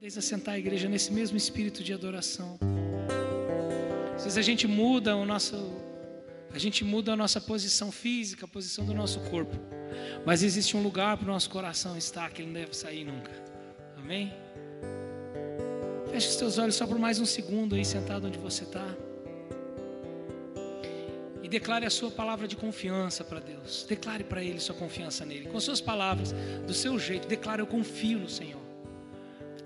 Desde 0.00 0.20
assentar 0.20 0.54
a 0.54 0.58
igreja 0.58 0.88
nesse 0.88 1.12
mesmo 1.12 1.36
espírito 1.36 1.82
de 1.82 1.92
adoração. 1.92 2.56
Às 4.14 4.22
vezes 4.22 4.38
a 4.38 4.42
gente 4.42 4.66
muda 4.68 5.16
o 5.16 5.24
nosso 5.24 5.56
a 6.52 6.58
gente 6.58 6.84
muda 6.84 7.12
a 7.12 7.16
nossa 7.16 7.40
posição 7.40 7.90
física, 7.90 8.44
a 8.44 8.48
posição 8.48 8.86
do 8.86 8.94
nosso 8.94 9.18
corpo. 9.28 9.56
Mas 10.24 10.42
existe 10.42 10.76
um 10.76 10.82
lugar 10.82 11.16
para 11.16 11.24
o 11.24 11.32
nosso 11.32 11.50
coração 11.50 11.96
estar 11.98 12.30
que 12.30 12.42
ele 12.42 12.46
não 12.46 12.60
deve 12.60 12.76
sair 12.76 13.04
nunca. 13.04 13.30
Amém? 13.96 14.32
Feche 16.10 16.28
os 16.28 16.36
teus 16.36 16.58
olhos 16.58 16.76
só 16.76 16.86
por 16.86 16.98
mais 16.98 17.18
um 17.18 17.26
segundo 17.26 17.74
aí 17.74 17.84
sentado 17.84 18.28
onde 18.28 18.38
você 18.38 18.62
está. 18.64 18.86
E 21.42 21.48
declare 21.48 21.84
a 21.84 21.90
sua 21.90 22.10
palavra 22.10 22.46
de 22.46 22.56
confiança 22.56 23.24
para 23.24 23.40
Deus. 23.40 23.84
Declare 23.88 24.22
para 24.22 24.42
Ele 24.42 24.60
sua 24.60 24.74
confiança 24.74 25.24
nele. 25.24 25.48
Com 25.48 25.58
suas 25.58 25.80
palavras, 25.80 26.32
do 26.66 26.72
seu 26.72 26.98
jeito. 26.98 27.26
Declare: 27.26 27.60
Eu 27.60 27.66
confio 27.66 28.20
no 28.20 28.28
Senhor. 28.28 28.57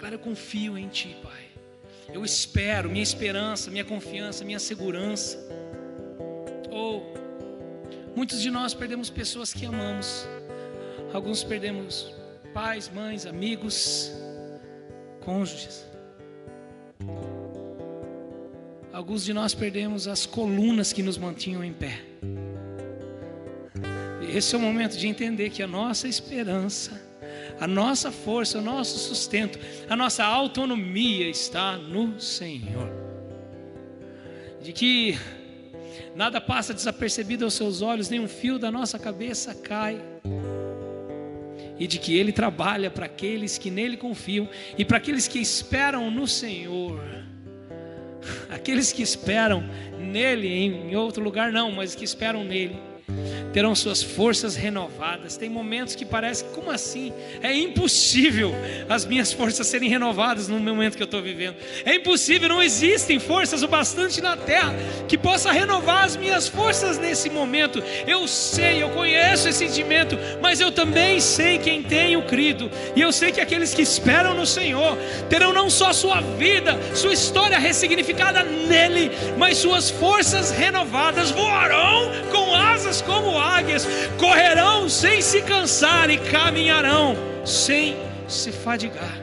Declare: 0.03 0.17
Eu 0.17 0.19
confio 0.19 0.77
em 0.77 0.89
Ti, 0.89 1.17
Pai. 1.23 1.45
Eu 2.13 2.25
espero, 2.25 2.91
minha 2.91 3.05
esperança, 3.05 3.71
minha 3.71 3.85
confiança, 3.85 4.45
minha 4.45 4.59
segurança. 4.59 5.39
Ou 6.71 7.15
oh, 7.15 8.17
muitos 8.17 8.43
de 8.43 8.51
nós 8.51 8.75
perdemos 8.75 9.09
pessoas 9.09 9.53
que 9.53 9.65
amamos. 9.65 10.27
Alguns 11.13 11.45
perdemos 11.45 12.13
pais, 12.53 12.91
mães, 12.93 13.27
amigos, 13.27 14.11
cônjuges. 15.21 15.87
Alguns 18.93 19.25
de 19.25 19.33
nós 19.33 19.55
perdemos 19.55 20.09
as 20.09 20.27
colunas 20.27 20.93
que 20.93 21.03
nos 21.03 21.17
mantinham 21.17 21.63
em 21.63 21.73
pé. 21.73 22.01
Esse 24.35 24.57
é 24.57 24.59
o 24.59 24.61
momento 24.61 24.97
de 24.99 25.07
entender 25.07 25.51
que 25.51 25.63
a 25.63 25.67
nossa 25.69 26.09
esperança, 26.09 27.12
a 27.61 27.67
nossa 27.67 28.11
força, 28.11 28.59
o 28.59 28.63
nosso 28.63 28.99
sustento, 28.99 29.59
a 29.89 29.97
nossa 29.97 30.25
autonomia 30.25 31.29
está 31.29 31.77
no 31.77 32.21
Senhor. 32.21 32.91
De 34.61 34.73
que 34.73 35.19
nada 36.15 36.41
passa 36.41 36.75
desapercebido 36.75 37.45
aos 37.45 37.55
seus 37.55 37.83
olhos, 37.83 38.09
nem 38.09 38.21
um 38.21 38.29
fio 38.29 38.59
da 38.59 38.71
nossa 38.71 38.99
cabeça 38.99 39.55
cai. 39.55 40.01
E 41.79 41.87
de 41.87 41.99
que 41.99 42.17
Ele 42.17 42.33
trabalha 42.33 42.91
para 42.91 43.07
aqueles 43.07 43.59
que 43.59 43.71
nele 43.71 43.97
confiam 43.97 44.49
e 44.79 44.85
para 44.85 44.99
aqueles 44.99 45.27
que 45.27 45.41
esperam 45.41 46.11
no 46.11 46.29
Senhor. 46.29 47.01
Aqueles 48.51 48.93
que 48.93 49.03
esperam 49.03 49.65
nele, 49.99 50.47
em 50.47 50.95
outro 50.95 51.25
lugar 51.25 51.51
não, 51.51 51.73
mas 51.73 51.95
que 51.95 52.05
esperam 52.05 52.45
nele 52.45 52.92
terão 53.53 53.75
suas 53.75 54.03
forças 54.03 54.57
renovadas. 54.57 55.37
Tem 55.37 55.49
momentos 55.49 55.95
que 55.95 56.05
parece, 56.05 56.45
como 56.47 56.71
assim? 56.71 57.13
É 57.43 57.55
impossível 57.55 58.55
as 58.89 59.05
minhas 59.05 59.33
forças 59.33 59.67
serem 59.67 59.89
renovadas 59.89 60.49
no 60.49 60.59
momento 60.59 60.97
que 60.97 61.03
eu 61.03 61.07
estou 61.07 61.23
vivendo. 61.23 61.57
É 61.85 61.95
impossível, 61.95 62.49
não 62.49 62.63
existem 62.63 63.19
forças 63.19 63.63
o 63.63 63.69
bastante 63.69 64.21
na 64.21 64.37
terra 64.37 64.75
que 65.07 65.19
possa 65.19 65.53
renovar 65.53 66.05
as 66.05 66.17
minhas 66.17 66.49
forças 66.49 66.99
nesse 66.99 67.29
momento. 67.29 67.83
Eu 68.07 68.27
sei, 68.27 68.83
eu 68.83 68.91
conheço 68.91 69.49
esse 69.49 69.63
sentimento, 69.63 70.19
mas 70.41 70.61
eu 70.61 70.73
também 70.73 71.21
sei 71.21 71.59
quem 71.59 71.83
tenho 71.83 72.23
crido. 72.23 72.71
E 72.97 73.01
eu 73.01 73.13
sei 73.13 73.33
que 73.33 73.41
aqueles 73.41 73.75
que 73.75 73.83
esperam 73.83 74.35
no 74.35 74.47
Senhor 74.47 74.97
terão 75.29 75.53
não 75.53 75.69
só 75.69 75.93
sua 75.93 76.21
vida, 76.21 76.79
sua 76.95 77.13
história 77.13 77.59
ressignificada 77.59 78.43
nele, 78.43 79.11
mas 79.39 79.59
suas 79.59 79.91
forças 79.91 80.51
renovadas, 80.51 81.31
voarão 81.31 82.11
com 82.31 82.52
asas 82.83 83.01
como 83.01 83.39
águias, 83.39 83.87
correrão 84.19 84.89
sem 84.89 85.23
se 85.23 85.41
cansar 85.43 86.11
e 86.11 86.19
caminharão 86.19 87.15
sem 87.45 87.97
se 88.27 88.51
fadigar. 88.51 89.23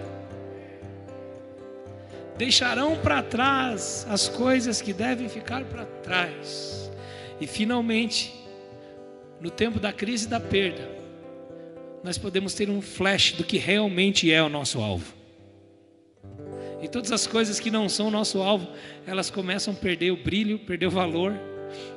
Deixarão 2.38 2.96
para 2.96 3.22
trás 3.22 4.08
as 4.10 4.30
coisas 4.30 4.82
que 4.82 4.94
devem 4.94 5.28
ficar 5.28 5.66
para 5.66 5.86
trás. 5.86 6.90
E 7.42 7.46
finalmente, 7.46 8.34
no 9.42 9.50
tempo 9.50 9.78
da 9.78 9.92
crise 9.92 10.26
e 10.26 10.30
da 10.30 10.40
perda, 10.40 10.88
nós 12.02 12.18
podemos 12.18 12.54
ter 12.54 12.70
um 12.70 12.82
flash 12.82 13.34
do 13.34 13.44
que 13.44 13.58
realmente 13.58 14.32
é 14.32 14.42
o 14.42 14.48
nosso 14.48 14.80
alvo. 14.80 15.14
E 16.82 16.88
todas 16.88 17.12
as 17.12 17.28
coisas 17.28 17.60
que 17.60 17.70
não 17.70 17.90
são 17.90 18.08
o 18.08 18.12
nosso 18.12 18.42
alvo, 18.42 18.70
elas 19.06 19.30
começam 19.30 19.74
a 19.74 19.78
perder 19.78 20.12
o 20.12 20.24
brilho, 20.24 20.60
perder 20.60 20.86
o 20.86 20.92
valor, 20.92 21.34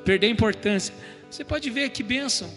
perder 0.04 0.26
a 0.26 0.30
importância. 0.30 0.92
Você 1.32 1.44
pode 1.44 1.68
ver 1.70 1.88
que 1.88 2.02
bênção. 2.02 2.52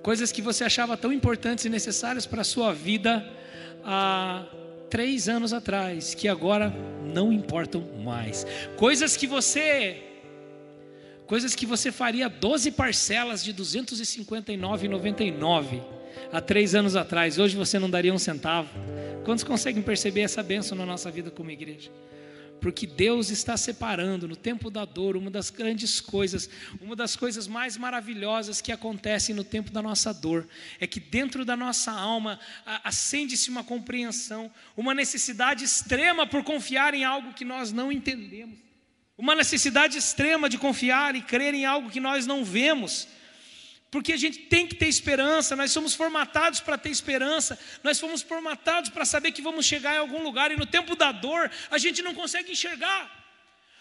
Coisas 0.00 0.30
que 0.30 0.40
você 0.40 0.62
achava 0.62 0.96
tão 0.96 1.12
importantes 1.12 1.64
e 1.64 1.68
necessárias 1.68 2.24
para 2.24 2.42
a 2.42 2.44
sua 2.44 2.72
vida 2.72 3.28
há 3.82 4.46
três 4.88 5.28
anos 5.28 5.52
atrás, 5.52 6.14
que 6.14 6.28
agora 6.28 6.72
não 7.04 7.32
importam 7.32 7.84
mais. 8.04 8.46
Coisas 8.76 9.16
que 9.16 9.26
você. 9.26 10.04
Coisas 11.26 11.56
que 11.56 11.66
você 11.66 11.90
faria 11.90 12.28
12 12.28 12.70
parcelas 12.70 13.42
de 13.42 13.50
R$ 13.50 13.58
259,99 13.58 15.82
há 16.32 16.40
três 16.40 16.76
anos 16.76 16.94
atrás, 16.94 17.40
hoje 17.40 17.56
você 17.56 17.76
não 17.76 17.90
daria 17.90 18.14
um 18.14 18.20
centavo. 18.20 18.70
Quantos 19.24 19.42
conseguem 19.42 19.82
perceber 19.82 20.20
essa 20.20 20.44
bênção 20.44 20.78
na 20.78 20.86
nossa 20.86 21.10
vida 21.10 21.32
como 21.32 21.50
igreja? 21.50 21.90
Porque 22.60 22.86
Deus 22.86 23.30
está 23.30 23.56
separando 23.56 24.26
no 24.26 24.36
tempo 24.36 24.70
da 24.70 24.84
dor 24.84 25.16
uma 25.16 25.30
das 25.30 25.50
grandes 25.50 26.00
coisas, 26.00 26.48
uma 26.80 26.96
das 26.96 27.16
coisas 27.16 27.46
mais 27.46 27.76
maravilhosas 27.76 28.60
que 28.60 28.72
acontecem 28.72 29.34
no 29.34 29.44
tempo 29.44 29.70
da 29.70 29.82
nossa 29.82 30.12
dor, 30.12 30.46
é 30.80 30.86
que 30.86 31.00
dentro 31.00 31.44
da 31.44 31.56
nossa 31.56 31.92
alma 31.92 32.38
acende-se 32.82 33.50
uma 33.50 33.62
compreensão, 33.62 34.50
uma 34.76 34.94
necessidade 34.94 35.64
extrema 35.64 36.26
por 36.26 36.42
confiar 36.42 36.94
em 36.94 37.04
algo 37.04 37.34
que 37.34 37.44
nós 37.44 37.72
não 37.72 37.92
entendemos, 37.92 38.58
uma 39.16 39.34
necessidade 39.34 39.96
extrema 39.96 40.48
de 40.48 40.58
confiar 40.58 41.14
e 41.14 41.22
crer 41.22 41.54
em 41.54 41.64
algo 41.64 41.90
que 41.90 42.00
nós 42.00 42.26
não 42.26 42.44
vemos. 42.44 43.08
Porque 43.96 44.12
a 44.12 44.16
gente 44.18 44.40
tem 44.40 44.66
que 44.66 44.74
ter 44.74 44.88
esperança, 44.88 45.56
nós 45.56 45.70
somos 45.70 45.94
formatados 45.94 46.60
para 46.60 46.76
ter 46.76 46.90
esperança, 46.90 47.58
nós 47.82 47.98
fomos 47.98 48.20
formatados 48.20 48.90
para 48.90 49.06
saber 49.06 49.32
que 49.32 49.40
vamos 49.40 49.64
chegar 49.64 49.94
em 49.94 49.98
algum 50.00 50.22
lugar, 50.22 50.52
e 50.52 50.56
no 50.56 50.66
tempo 50.66 50.94
da 50.94 51.10
dor 51.10 51.50
a 51.70 51.78
gente 51.78 52.02
não 52.02 52.12
consegue 52.12 52.52
enxergar. 52.52 53.00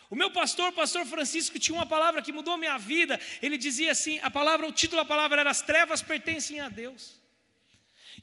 O 0.09 0.15
meu 0.15 0.31
pastor, 0.31 0.69
o 0.69 0.71
pastor 0.71 1.05
Francisco, 1.05 1.59
tinha 1.59 1.75
uma 1.77 1.85
palavra 1.85 2.21
que 2.21 2.31
mudou 2.31 2.53
a 2.53 2.57
minha 2.57 2.77
vida. 2.77 3.19
Ele 3.41 3.57
dizia 3.57 3.91
assim: 3.91 4.17
a 4.23 4.31
palavra, 4.31 4.65
o 4.65 4.71
título 4.71 5.01
da 5.01 5.05
palavra 5.05 5.41
era 5.41 5.51
As 5.51 5.61
trevas 5.61 6.01
pertencem 6.01 6.61
a 6.61 6.69
Deus. 6.69 7.19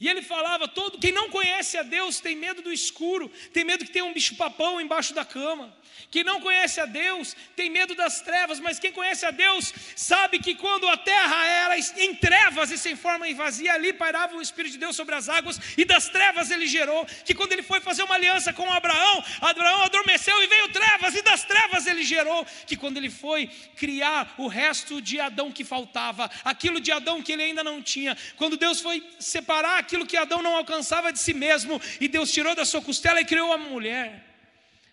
E 0.03 0.09
ele 0.09 0.21
falava: 0.21 0.67
todo 0.67 0.99
quem 0.99 1.13
não 1.13 1.31
conhece 1.31 1.79
a 1.79 1.85
Deus 1.85 2.19
tem 2.19 2.35
medo 2.35 2.61
do 2.61 2.73
escuro, 2.73 3.31
tem 3.53 3.63
medo 3.63 3.85
que 3.85 3.93
tenha 3.93 4.05
um 4.05 4.13
bicho-papão 4.13 4.81
embaixo 4.81 5.15
da 5.15 5.25
cama. 5.25 5.73
Quem 6.11 6.25
não 6.25 6.41
conhece 6.41 6.81
a 6.81 6.87
Deus 6.87 7.37
tem 7.55 7.71
medo 7.71 7.95
das 7.95 8.21
trevas, 8.21 8.59
mas 8.59 8.79
quem 8.79 8.91
conhece 8.93 9.25
a 9.25 9.31
Deus 9.31 9.73
sabe 9.95 10.41
que 10.41 10.55
quando 10.55 10.89
a 10.89 10.97
terra 10.97 11.47
era 11.47 11.79
em 11.79 12.15
trevas 12.15 12.71
e 12.71 12.79
sem 12.79 12.97
forma 12.97 13.29
e 13.29 13.35
vazia, 13.35 13.75
ali 13.75 13.93
pairava 13.93 14.37
o 14.37 14.43
Espírito 14.43 14.73
de 14.73 14.79
Deus 14.79 14.97
sobre 14.97 15.15
as 15.15 15.29
águas, 15.29 15.61
e 15.79 15.85
das 15.85 16.09
trevas 16.09 16.51
ele 16.51 16.67
gerou. 16.67 17.07
Que 17.25 17.35
quando 17.35 17.53
ele 17.53 17.63
foi 17.63 17.81
fazer 17.81 18.03
uma 18.03 18.17
aliança 18.17 18.53
com 18.53 18.71
Abraão, 18.71 19.25
Abraão 19.41 19.83
adormeceu 19.85 20.43
e 20.43 20.47
veio 20.49 20.69
trevas, 20.69 21.15
e 21.15 21.23
das 21.23 21.45
trevas 21.45 21.87
ele 21.87 22.03
gerou. 22.03 22.45
Que 22.67 22.77
quando 22.77 22.97
ele 22.97 23.11
foi 23.11 23.47
criar 23.77 24.35
o 24.37 24.49
resto 24.49 25.01
de 25.01 25.21
Adão 25.21 25.53
que 25.53 25.65
faltava, 25.65 26.29
aquilo 26.45 26.81
de 26.81 26.91
Adão 26.91 27.23
que 27.23 27.33
ele 27.33 27.45
ainda 27.45 27.63
não 27.63 27.81
tinha, 27.81 28.17
quando 28.37 28.57
Deus 28.57 28.81
foi 28.81 29.03
separar 29.21 29.79
aquilo 29.93 30.07
que 30.07 30.17
Adão 30.17 30.43
não 30.43 30.57
alcançava 30.57 31.13
de 31.13 31.19
si 31.19 31.35
mesmo, 31.35 31.81
e 32.01 32.09
Deus 32.09 32.33
tirou 32.33 32.55
da 32.55 32.65
sua 32.65 32.81
costela 32.81 33.21
e 33.21 33.27
criou 33.27 33.53
a 33.53 33.59
mulher. 33.59 34.27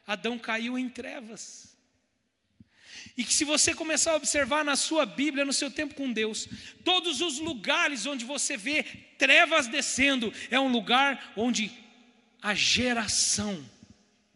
Adão 0.05 0.37
caiu 0.37 0.77
em 0.77 0.89
trevas. 0.89 1.77
E 3.15 3.23
que 3.23 3.33
se 3.33 3.45
você 3.45 3.73
começar 3.73 4.11
a 4.11 4.15
observar 4.15 4.63
na 4.65 4.75
sua 4.75 5.05
Bíblia, 5.05 5.45
no 5.45 5.53
seu 5.53 5.71
tempo 5.71 5.93
com 5.95 6.11
Deus, 6.11 6.47
todos 6.83 7.21
os 7.21 7.39
lugares 7.39 8.05
onde 8.05 8.25
você 8.25 8.57
vê 8.57 8.83
trevas 9.17 9.67
descendo, 9.67 10.33
é 10.51 10.59
um 10.59 10.69
lugar 10.69 11.33
onde 11.35 11.71
a 12.41 12.53
geração 12.53 13.63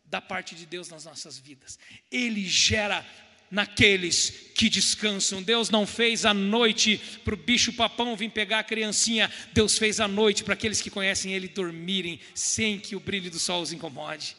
da 0.06 0.22
parte 0.22 0.56
de 0.56 0.66
Deus 0.66 0.90
nas 0.90 1.06
nossas 1.06 1.38
vidas. 1.38 1.78
Ele 2.12 2.46
gera 2.46 3.06
naqueles 3.54 4.34
que 4.56 4.68
descansam. 4.68 5.42
Deus 5.42 5.70
não 5.70 5.86
fez 5.86 6.26
a 6.26 6.34
noite 6.34 7.00
para 7.24 7.36
o 7.36 7.38
bicho 7.38 7.72
papão 7.72 8.16
vir 8.16 8.32
pegar 8.32 8.60
a 8.60 8.64
criancinha. 8.64 9.32
Deus 9.54 9.78
fez 9.78 10.00
a 10.00 10.08
noite 10.08 10.44
para 10.44 10.56
aqueles 10.56 10.82
que 10.82 10.90
conhecem 10.90 11.34
Ele 11.34 11.48
dormirem 11.48 12.20
sem 12.34 12.80
que 12.80 12.96
o 12.96 13.00
brilho 13.00 13.30
do 13.30 13.38
sol 13.38 13.62
os 13.62 13.72
incomode. 13.72 14.36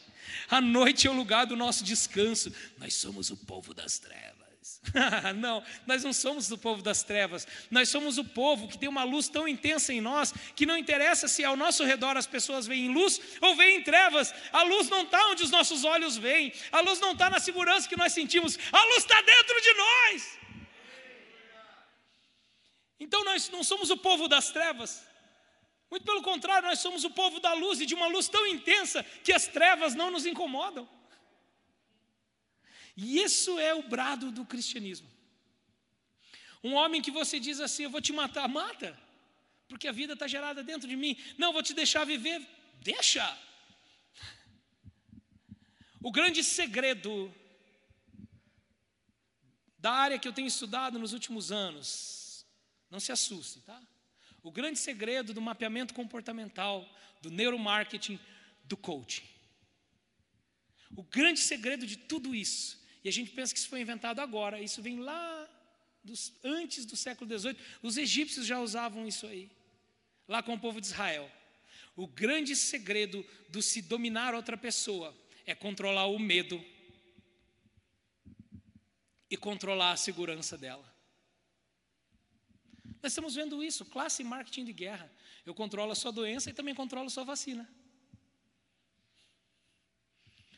A 0.49 0.59
noite 0.59 1.07
é 1.07 1.09
o 1.09 1.15
lugar 1.15 1.45
do 1.45 1.55
nosso 1.55 1.81
descanso. 1.81 2.53
Nós 2.77 2.93
somos 2.93 3.31
o 3.31 3.37
povo 3.37 3.73
das 3.73 3.97
trevas. 3.97 4.44
não, 5.35 5.63
nós 5.85 6.03
não 6.03 6.11
somos 6.11 6.47
do 6.47 6.57
povo 6.57 6.81
das 6.81 7.03
trevas. 7.03 7.47
Nós 7.69 7.89
somos 7.89 8.17
o 8.17 8.23
povo 8.23 8.67
que 8.67 8.77
tem 8.77 8.89
uma 8.89 9.03
luz 9.03 9.27
tão 9.27 9.47
intensa 9.47 9.93
em 9.93 10.01
nós 10.01 10.33
que 10.55 10.65
não 10.65 10.77
interessa 10.77 11.27
se 11.27 11.43
ao 11.43 11.55
nosso 11.55 11.83
redor 11.83 12.17
as 12.17 12.25
pessoas 12.25 12.65
veem 12.65 12.91
luz 12.91 13.19
ou 13.41 13.55
veem 13.55 13.83
trevas. 13.83 14.33
A 14.51 14.63
luz 14.63 14.89
não 14.89 15.03
está 15.03 15.27
onde 15.27 15.43
os 15.43 15.51
nossos 15.51 15.83
olhos 15.83 16.17
veem. 16.17 16.51
A 16.71 16.81
luz 16.81 16.99
não 16.99 17.11
está 17.11 17.29
na 17.29 17.39
segurança 17.39 17.87
que 17.87 17.97
nós 17.97 18.13
sentimos. 18.13 18.57
A 18.71 18.83
luz 18.85 18.97
está 18.97 19.21
dentro 19.21 19.61
de 19.61 19.73
nós. 19.73 20.39
Então 22.99 23.23
nós 23.23 23.49
não 23.49 23.63
somos 23.63 23.89
o 23.89 23.97
povo 23.97 24.27
das 24.27 24.49
trevas. 24.49 25.05
Muito 25.91 26.05
pelo 26.05 26.23
contrário, 26.23 26.67
nós 26.67 26.79
somos 26.79 27.03
o 27.03 27.11
povo 27.11 27.39
da 27.39 27.53
luz 27.53 27.79
e 27.79 27.85
de 27.85 27.93
uma 27.93 28.07
luz 28.07 28.27
tão 28.27 28.47
intensa 28.47 29.03
que 29.23 29.31
as 29.31 29.47
trevas 29.47 29.93
não 29.93 30.09
nos 30.09 30.25
incomodam. 30.25 30.89
E 32.95 33.19
isso 33.19 33.59
é 33.59 33.73
o 33.73 33.83
brado 33.83 34.31
do 34.31 34.45
cristianismo. 34.45 35.09
Um 36.63 36.73
homem 36.73 37.01
que 37.01 37.11
você 37.11 37.39
diz 37.39 37.59
assim: 37.59 37.83
Eu 37.83 37.89
vou 37.89 38.01
te 38.01 38.13
matar, 38.13 38.47
mata, 38.47 38.97
porque 39.67 39.87
a 39.87 39.91
vida 39.91 40.13
está 40.13 40.27
gerada 40.27 40.63
dentro 40.63 40.87
de 40.87 40.95
mim. 40.95 41.17
Não, 41.37 41.51
vou 41.51 41.61
te 41.61 41.73
deixar 41.73 42.05
viver, 42.05 42.41
deixa. 42.81 43.25
O 46.01 46.11
grande 46.11 46.43
segredo 46.43 47.33
da 49.77 49.91
área 49.91 50.17
que 50.17 50.27
eu 50.27 50.33
tenho 50.33 50.47
estudado 50.47 50.97
nos 50.97 51.13
últimos 51.13 51.51
anos, 51.51 52.45
não 52.89 52.99
se 52.99 53.11
assuste, 53.11 53.59
tá? 53.61 53.81
O 54.41 54.51
grande 54.51 54.79
segredo 54.79 55.33
do 55.33 55.41
mapeamento 55.41 55.93
comportamental, 55.93 56.87
do 57.21 57.29
neuromarketing, 57.29 58.19
do 58.63 58.77
coaching. 58.77 59.27
O 60.95 61.03
grande 61.03 61.39
segredo 61.39 61.85
de 61.85 61.97
tudo 61.97 62.33
isso 62.33 62.84
e 63.05 63.07
a 63.07 63.11
gente 63.11 63.29
pensa 63.29 63.53
que 63.53 63.59
isso 63.59 63.69
foi 63.69 63.81
inventado 63.81 64.19
agora. 64.19 64.59
Isso 64.59 64.81
vem 64.81 64.99
lá 64.99 65.47
dos, 66.03 66.33
antes 66.43 66.87
do 66.87 66.95
século 66.95 67.29
XVIII. 67.39 67.55
Os 67.83 67.97
egípcios 67.97 68.47
já 68.47 68.59
usavam 68.59 69.07
isso 69.07 69.27
aí, 69.27 69.47
lá 70.27 70.41
com 70.41 70.55
o 70.55 70.59
povo 70.59 70.81
de 70.81 70.87
Israel. 70.87 71.31
O 71.95 72.07
grande 72.07 72.55
segredo 72.55 73.23
do 73.47 73.61
se 73.61 73.79
dominar 73.83 74.33
outra 74.33 74.57
pessoa 74.57 75.15
é 75.45 75.53
controlar 75.53 76.07
o 76.07 76.17
medo 76.17 76.59
e 79.29 79.37
controlar 79.37 79.91
a 79.91 79.97
segurança 79.97 80.57
dela. 80.57 80.91
Nós 83.03 83.11
estamos 83.11 83.35
vendo 83.35 83.63
isso, 83.63 83.85
classe 83.85 84.23
marketing 84.23 84.65
de 84.65 84.73
guerra. 84.73 85.11
Eu 85.45 85.53
controlo 85.53 85.91
a 85.91 85.95
sua 85.95 86.11
doença 86.11 86.49
e 86.49 86.53
também 86.53 86.73
controlo 86.73 87.05
a 87.05 87.11
sua 87.11 87.23
vacina. 87.23 87.69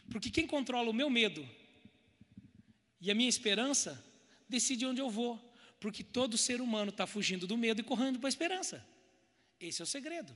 Porque 0.10 0.32
quem 0.32 0.48
controla 0.48 0.90
o 0.90 0.94
meu 0.94 1.10
medo 1.10 1.46
e 3.00 3.12
a 3.12 3.16
minha 3.16 3.30
esperança 3.30 4.04
decide 4.50 4.86
onde 4.86 5.02
eu 5.02 5.10
vou, 5.10 5.40
porque 5.80 6.04
todo 6.04 6.38
ser 6.38 6.62
humano 6.62 6.90
está 6.90 7.06
fugindo 7.06 7.46
do 7.46 7.58
medo 7.58 7.82
e 7.82 7.84
correndo 7.84 8.20
para 8.20 8.28
a 8.28 8.30
esperança. 8.30 8.86
Esse 9.60 9.82
é 9.82 9.84
o 9.84 9.88
segredo. 9.88 10.36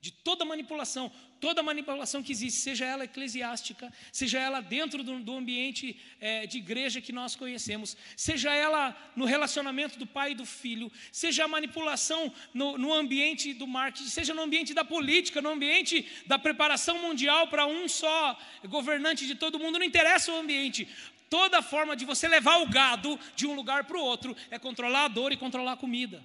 De 0.00 0.10
toda 0.10 0.44
manipulação, 0.44 1.12
toda 1.40 1.62
manipulação 1.62 2.24
que 2.24 2.32
existe, 2.32 2.58
seja 2.58 2.84
ela 2.84 3.04
eclesiástica, 3.04 3.92
seja 4.10 4.36
ela 4.36 4.60
dentro 4.60 5.04
do, 5.04 5.20
do 5.20 5.32
ambiente 5.32 5.96
é, 6.20 6.44
de 6.44 6.58
igreja 6.58 7.00
que 7.00 7.12
nós 7.12 7.36
conhecemos, 7.36 7.96
seja 8.16 8.52
ela 8.52 8.96
no 9.14 9.24
relacionamento 9.24 9.96
do 10.00 10.04
pai 10.04 10.32
e 10.32 10.34
do 10.34 10.44
filho, 10.44 10.90
seja 11.12 11.44
a 11.44 11.48
manipulação 11.48 12.32
no, 12.52 12.76
no 12.76 12.92
ambiente 12.92 13.54
do 13.54 13.64
marketing, 13.64 14.08
seja 14.08 14.34
no 14.34 14.42
ambiente 14.42 14.74
da 14.74 14.84
política, 14.84 15.40
no 15.40 15.50
ambiente 15.50 16.04
da 16.26 16.36
preparação 16.36 16.98
mundial 16.98 17.46
para 17.46 17.64
um 17.66 17.88
só 17.88 18.36
governante 18.64 19.24
de 19.24 19.36
todo 19.36 19.56
mundo, 19.56 19.78
não 19.78 19.86
interessa 19.86 20.32
o 20.32 20.36
ambiente. 20.36 20.88
Toda 21.32 21.62
forma 21.62 21.96
de 21.96 22.04
você 22.04 22.28
levar 22.28 22.58
o 22.58 22.68
gado 22.68 23.18
de 23.34 23.46
um 23.46 23.54
lugar 23.54 23.84
para 23.84 23.96
o 23.96 24.02
outro 24.02 24.36
é 24.50 24.58
controlar 24.58 25.06
a 25.06 25.08
dor 25.08 25.32
e 25.32 25.36
controlar 25.38 25.72
a 25.72 25.76
comida. 25.78 26.22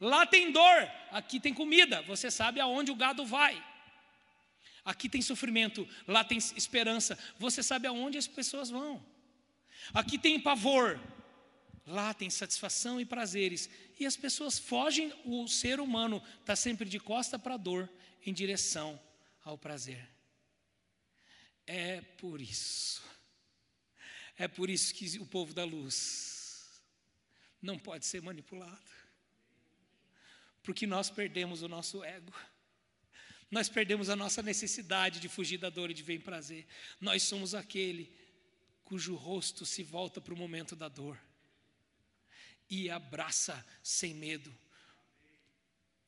Lá 0.00 0.24
tem 0.24 0.52
dor, 0.52 0.88
aqui 1.10 1.40
tem 1.40 1.52
comida, 1.52 2.00
você 2.02 2.30
sabe 2.30 2.60
aonde 2.60 2.92
o 2.92 2.94
gado 2.94 3.26
vai. 3.26 3.60
Aqui 4.84 5.08
tem 5.08 5.20
sofrimento, 5.20 5.88
lá 6.06 6.22
tem 6.22 6.38
esperança, 6.38 7.18
você 7.36 7.64
sabe 7.64 7.88
aonde 7.88 8.16
as 8.16 8.28
pessoas 8.28 8.70
vão. 8.70 9.04
Aqui 9.92 10.18
tem 10.18 10.38
pavor, 10.38 11.00
lá 11.84 12.14
tem 12.14 12.30
satisfação 12.30 13.00
e 13.00 13.04
prazeres. 13.04 13.68
E 13.98 14.06
as 14.06 14.16
pessoas 14.16 14.56
fogem, 14.56 15.12
o 15.24 15.48
ser 15.48 15.80
humano 15.80 16.22
está 16.38 16.54
sempre 16.54 16.88
de 16.88 17.00
costa 17.00 17.40
para 17.40 17.54
a 17.54 17.56
dor, 17.56 17.90
em 18.24 18.32
direção 18.32 19.00
ao 19.44 19.58
prazer. 19.58 20.08
É 21.66 22.02
por 22.18 22.40
isso 22.40 23.13
é 24.36 24.48
por 24.48 24.68
isso 24.68 24.92
que 24.94 25.18
o 25.18 25.26
povo 25.26 25.54
da 25.54 25.64
luz 25.64 26.82
não 27.60 27.78
pode 27.78 28.06
ser 28.06 28.20
manipulado. 28.20 28.90
Porque 30.62 30.86
nós 30.86 31.10
perdemos 31.10 31.62
o 31.62 31.68
nosso 31.68 32.02
ego. 32.02 32.32
Nós 33.50 33.68
perdemos 33.68 34.08
a 34.08 34.16
nossa 34.16 34.42
necessidade 34.42 35.20
de 35.20 35.28
fugir 35.28 35.58
da 35.58 35.70
dor 35.70 35.90
e 35.90 35.94
de 35.94 36.02
ver 36.02 36.14
em 36.14 36.20
prazer. 36.20 36.66
Nós 37.00 37.22
somos 37.22 37.54
aquele 37.54 38.12
cujo 38.82 39.14
rosto 39.14 39.64
se 39.64 39.82
volta 39.82 40.20
para 40.20 40.34
o 40.34 40.36
momento 40.36 40.74
da 40.74 40.88
dor 40.88 41.18
e 42.68 42.90
abraça 42.90 43.64
sem 43.82 44.14
medo 44.14 44.52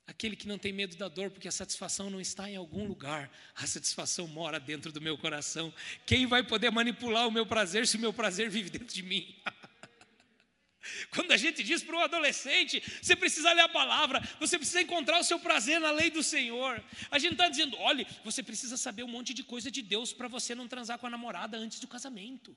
Aquele 0.06 0.36
que 0.36 0.46
não 0.46 0.56
tem 0.56 0.72
medo 0.72 0.96
da 0.96 1.08
dor, 1.08 1.30
porque 1.30 1.48
a 1.48 1.52
satisfação 1.52 2.08
não 2.08 2.20
está 2.20 2.48
em 2.48 2.54
algum 2.54 2.86
lugar, 2.86 3.28
a 3.56 3.66
satisfação 3.66 4.28
mora 4.28 4.60
dentro 4.60 4.92
do 4.92 5.00
meu 5.00 5.18
coração. 5.18 5.74
Quem 6.06 6.26
vai 6.26 6.44
poder 6.44 6.70
manipular 6.70 7.26
o 7.26 7.30
meu 7.30 7.44
prazer 7.44 7.88
se 7.88 7.96
o 7.96 8.00
meu 8.00 8.12
prazer 8.12 8.48
vive 8.48 8.70
dentro 8.70 8.94
de 8.94 9.02
mim? 9.02 9.34
Quando 11.10 11.32
a 11.32 11.36
gente 11.36 11.64
diz 11.64 11.82
para 11.82 11.96
um 11.96 12.00
adolescente, 12.00 12.80
você 13.02 13.16
precisa 13.16 13.52
ler 13.52 13.62
a 13.62 13.68
palavra, 13.68 14.22
você 14.38 14.56
precisa 14.56 14.80
encontrar 14.80 15.18
o 15.18 15.24
seu 15.24 15.40
prazer 15.40 15.80
na 15.80 15.90
lei 15.90 16.08
do 16.08 16.22
Senhor. 16.22 16.80
A 17.10 17.18
gente 17.18 17.32
está 17.32 17.48
dizendo, 17.48 17.76
olhe, 17.78 18.06
você 18.24 18.44
precisa 18.44 18.76
saber 18.76 19.02
um 19.02 19.08
monte 19.08 19.34
de 19.34 19.42
coisa 19.42 19.72
de 19.72 19.82
Deus 19.82 20.12
para 20.12 20.28
você 20.28 20.54
não 20.54 20.68
transar 20.68 20.98
com 20.98 21.08
a 21.08 21.10
namorada 21.10 21.56
antes 21.56 21.80
do 21.80 21.88
casamento. 21.88 22.56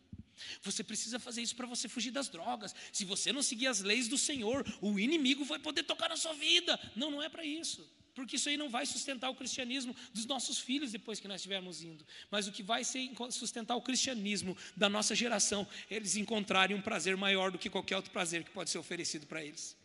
Você 0.62 0.84
precisa 0.84 1.20
fazer 1.20 1.42
isso 1.42 1.56
para 1.56 1.68
você 1.68 1.88
fugir 1.88 2.12
das 2.12 2.30
drogas. 2.30 2.76
Se 2.92 3.06
você 3.06 3.32
não 3.32 3.42
seguir 3.42 3.68
as 3.68 3.82
leis 3.82 4.08
do 4.08 4.18
Senhor, 4.18 4.66
o 4.82 5.00
inimigo 5.00 5.44
vai 5.46 5.60
poder 5.60 5.84
tocar 5.84 6.10
na 6.10 6.18
sua 6.18 6.34
vida. 6.34 6.80
Não, 6.96 7.12
não 7.12 7.22
é 7.22 7.30
para 7.30 7.44
isso. 7.44 7.88
Porque 8.14 8.36
isso 8.36 8.50
aí 8.50 8.58
não 8.58 8.70
vai 8.70 8.86
sustentar 8.86 9.30
o 9.30 9.36
cristianismo 9.36 9.96
dos 10.14 10.26
nossos 10.26 10.60
filhos 10.60 10.92
depois 10.92 11.20
que 11.20 11.28
nós 11.28 11.38
estivermos 11.38 11.82
indo. 11.82 12.06
Mas 12.30 12.48
o 12.48 12.52
que 12.52 12.64
vai 12.64 12.84
sustentar 12.84 13.76
o 13.76 13.82
cristianismo 13.82 14.58
da 14.76 14.90
nossa 14.90 15.16
geração, 15.16 15.68
eles 15.90 16.16
encontrarem 16.16 16.76
um 16.76 16.82
prazer 16.82 17.16
maior 17.16 17.52
do 17.52 17.58
que 17.58 17.70
qualquer 17.70 17.96
outro 17.96 18.12
prazer 18.12 18.44
que 18.44 18.52
pode 18.52 18.70
ser 18.70 18.78
oferecido 18.78 19.26
para 19.26 19.44
eles. 19.44 19.78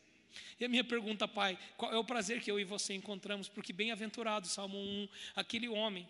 E 0.59 0.65
a 0.65 0.69
minha 0.69 0.83
pergunta, 0.83 1.29
pai, 1.29 1.59
qual 1.77 1.93
é 1.93 1.97
o 1.97 2.05
prazer 2.05 2.41
que 2.41 2.51
eu 2.51 2.59
e 2.59 2.65
você 2.65 2.95
encontramos? 2.95 3.49
Porque 3.49 3.73
bem-aventurado, 3.73 4.49
Salmo 4.49 4.79
1, 4.79 5.09
aquele 5.37 5.69
homem 5.69 6.09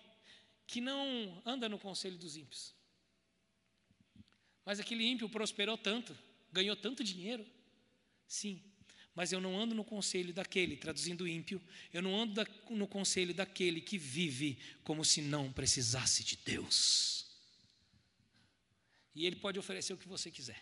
que 0.67 0.81
não 0.81 1.43
anda 1.45 1.69
no 1.69 1.79
conselho 1.79 2.17
dos 2.17 2.37
ímpios 2.37 2.75
mas 4.65 4.81
aquele 4.81 5.05
ímpio 5.05 5.29
prosperou 5.29 5.77
tanto, 5.77 6.17
ganhou 6.53 6.75
tanto 6.75 7.05
dinheiro. 7.05 7.47
Sim, 8.27 8.63
mas 9.15 9.33
eu 9.33 9.41
não 9.41 9.59
ando 9.59 9.75
no 9.75 9.85
conselho 9.85 10.33
daquele, 10.33 10.77
traduzindo 10.77 11.29
ímpio, 11.29 11.63
eu 11.93 12.03
não 12.03 12.17
ando 12.17 12.45
no 12.71 12.89
conselho 12.89 13.33
daquele 13.33 13.81
que 13.81 13.97
vive 13.97 14.59
como 14.83 15.05
se 15.05 15.23
não 15.23 15.53
precisasse 15.53 16.25
de 16.25 16.37
Deus. 16.39 17.27
E 19.15 19.25
ele 19.27 19.37
pode 19.37 19.59
oferecer 19.59 19.93
o 19.93 19.97
que 19.97 20.09
você 20.09 20.31
quiser. 20.31 20.61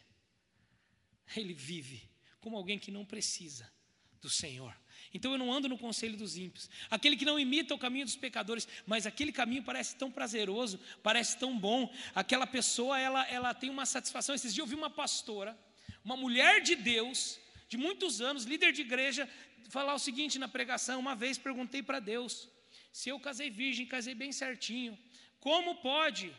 Ele 1.35 1.55
vive 1.55 2.03
como 2.41 2.57
alguém 2.57 2.79
que 2.79 2.91
não 2.91 3.05
precisa 3.05 3.73
do 4.21 4.29
Senhor. 4.29 4.76
Então 5.14 5.33
eu 5.33 5.38
não 5.38 5.52
ando 5.52 5.69
no 5.69 5.76
conselho 5.76 6.16
dos 6.16 6.37
ímpios. 6.37 6.71
Aquele 6.90 7.16
que 7.16 7.25
não 7.25 7.38
imita 7.38 7.75
o 7.75 7.78
caminho 7.78 8.07
dos 8.07 8.16
pecadores, 8.16 8.66
mas 8.87 9.07
aquele 9.07 9.31
caminho 9.31 9.62
parece 9.62 9.95
tão 9.97 10.11
prazeroso, 10.11 10.81
parece 11.02 11.38
tão 11.38 11.59
bom. 11.59 11.92
Aquela 12.14 12.47
pessoa, 12.47 12.99
ela, 12.99 13.26
ela 13.28 13.52
tem 13.52 13.69
uma 13.69 13.85
satisfação. 13.85 14.35
Esses 14.35 14.54
dias 14.54 14.64
eu 14.64 14.71
vi 14.71 14.75
uma 14.75 14.88
pastora, 14.88 15.59
uma 16.04 16.16
mulher 16.16 16.62
de 16.62 16.75
Deus, 16.75 17.38
de 17.69 17.76
muitos 17.76 18.21
anos, 18.21 18.45
líder 18.45 18.73
de 18.73 18.81
igreja, 18.81 19.28
falar 19.69 19.95
o 19.95 19.99
seguinte 19.99 20.38
na 20.38 20.49
pregação. 20.49 20.99
Uma 20.99 21.14
vez 21.14 21.37
perguntei 21.37 21.83
para 21.83 22.00
Deus: 22.00 22.49
se 22.90 23.11
eu 23.11 23.21
casei 23.21 23.50
virgem, 23.50 23.85
casei 23.87 24.14
bem 24.14 24.33
certinho, 24.33 24.99
como 25.40 25.76
pode 25.76 26.35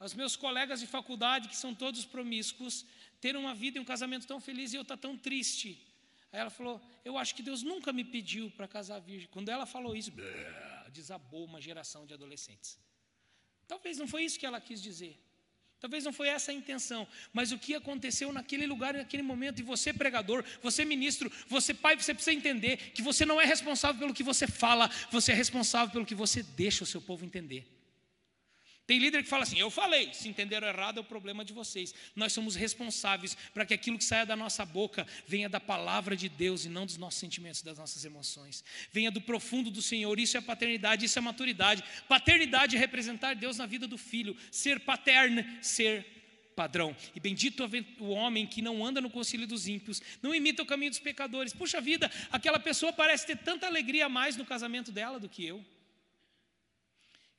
os 0.00 0.14
meus 0.14 0.34
colegas 0.36 0.80
de 0.80 0.86
faculdade, 0.86 1.48
que 1.48 1.56
são 1.56 1.74
todos 1.74 2.04
promíscuos, 2.04 2.84
ter 3.20 3.36
uma 3.36 3.54
vida 3.54 3.78
e 3.78 3.80
um 3.80 3.84
casamento 3.84 4.26
tão 4.26 4.40
feliz 4.40 4.72
e 4.72 4.76
eu 4.76 4.82
estar 4.82 4.96
tá 4.96 5.02
tão 5.02 5.16
triste? 5.16 5.87
Aí 6.32 6.40
ela 6.40 6.50
falou: 6.50 6.80
Eu 7.04 7.16
acho 7.16 7.34
que 7.34 7.42
Deus 7.42 7.62
nunca 7.62 7.92
me 7.92 8.04
pediu 8.04 8.50
para 8.50 8.68
casar 8.68 8.98
virgem. 9.00 9.28
Quando 9.30 9.48
ela 9.48 9.66
falou 9.66 9.96
isso, 9.96 10.12
desabou 10.92 11.44
uma 11.44 11.60
geração 11.60 12.06
de 12.06 12.14
adolescentes. 12.14 12.78
Talvez 13.66 13.98
não 13.98 14.08
foi 14.08 14.24
isso 14.24 14.38
que 14.38 14.46
ela 14.46 14.60
quis 14.60 14.82
dizer. 14.82 15.18
Talvez 15.80 16.04
não 16.04 16.12
foi 16.12 16.28
essa 16.28 16.50
a 16.50 16.54
intenção, 16.54 17.06
mas 17.32 17.52
o 17.52 17.58
que 17.58 17.72
aconteceu 17.72 18.32
naquele 18.32 18.66
lugar, 18.66 18.94
naquele 18.94 19.22
momento, 19.22 19.60
e 19.60 19.62
você, 19.62 19.92
pregador, 19.92 20.44
você, 20.60 20.84
ministro, 20.84 21.30
você, 21.46 21.72
pai, 21.72 21.96
você 21.96 22.12
precisa 22.12 22.36
entender 22.36 22.90
que 22.92 23.00
você 23.00 23.24
não 23.24 23.40
é 23.40 23.44
responsável 23.44 24.00
pelo 24.00 24.12
que 24.12 24.24
você 24.24 24.48
fala, 24.48 24.90
você 25.08 25.30
é 25.30 25.34
responsável 25.36 25.92
pelo 25.92 26.04
que 26.04 26.16
você 26.16 26.42
deixa 26.42 26.82
o 26.82 26.86
seu 26.86 27.00
povo 27.00 27.24
entender. 27.24 27.77
Tem 28.88 28.98
líder 28.98 29.22
que 29.22 29.28
fala 29.28 29.42
assim: 29.42 29.58
eu 29.58 29.70
falei, 29.70 30.14
se 30.14 30.30
entenderam 30.30 30.66
errado 30.66 30.96
é 30.96 31.00
o 31.02 31.04
problema 31.04 31.44
de 31.44 31.52
vocês. 31.52 31.94
Nós 32.16 32.32
somos 32.32 32.56
responsáveis 32.56 33.36
para 33.52 33.66
que 33.66 33.74
aquilo 33.74 33.98
que 33.98 34.04
saia 34.04 34.24
da 34.24 34.34
nossa 34.34 34.64
boca 34.64 35.06
venha 35.26 35.46
da 35.46 35.60
palavra 35.60 36.16
de 36.16 36.26
Deus 36.26 36.64
e 36.64 36.70
não 36.70 36.86
dos 36.86 36.96
nossos 36.96 37.20
sentimentos, 37.20 37.60
das 37.60 37.76
nossas 37.76 38.02
emoções. 38.06 38.64
Venha 38.90 39.10
do 39.10 39.20
profundo 39.20 39.70
do 39.70 39.82
Senhor. 39.82 40.18
Isso 40.18 40.38
é 40.38 40.40
paternidade, 40.40 41.04
isso 41.04 41.18
é 41.18 41.20
maturidade. 41.20 41.84
Paternidade 42.08 42.76
é 42.76 42.78
representar 42.78 43.34
Deus 43.34 43.58
na 43.58 43.66
vida 43.66 43.86
do 43.86 43.98
filho, 43.98 44.34
ser 44.50 44.80
paterno, 44.80 45.44
ser 45.60 46.06
padrão. 46.56 46.96
E 47.14 47.20
bendito 47.20 47.68
o 47.98 48.08
homem 48.08 48.46
que 48.46 48.62
não 48.62 48.82
anda 48.82 49.02
no 49.02 49.10
concílio 49.10 49.46
dos 49.46 49.68
ímpios, 49.68 50.00
não 50.22 50.34
imita 50.34 50.62
o 50.62 50.66
caminho 50.66 50.90
dos 50.90 50.98
pecadores. 50.98 51.52
Puxa 51.52 51.78
vida, 51.78 52.10
aquela 52.32 52.58
pessoa 52.58 52.90
parece 52.90 53.26
ter 53.26 53.36
tanta 53.36 53.66
alegria 53.66 54.06
a 54.06 54.08
mais 54.08 54.34
no 54.34 54.46
casamento 54.46 54.90
dela 54.90 55.20
do 55.20 55.28
que 55.28 55.44
eu. 55.44 55.62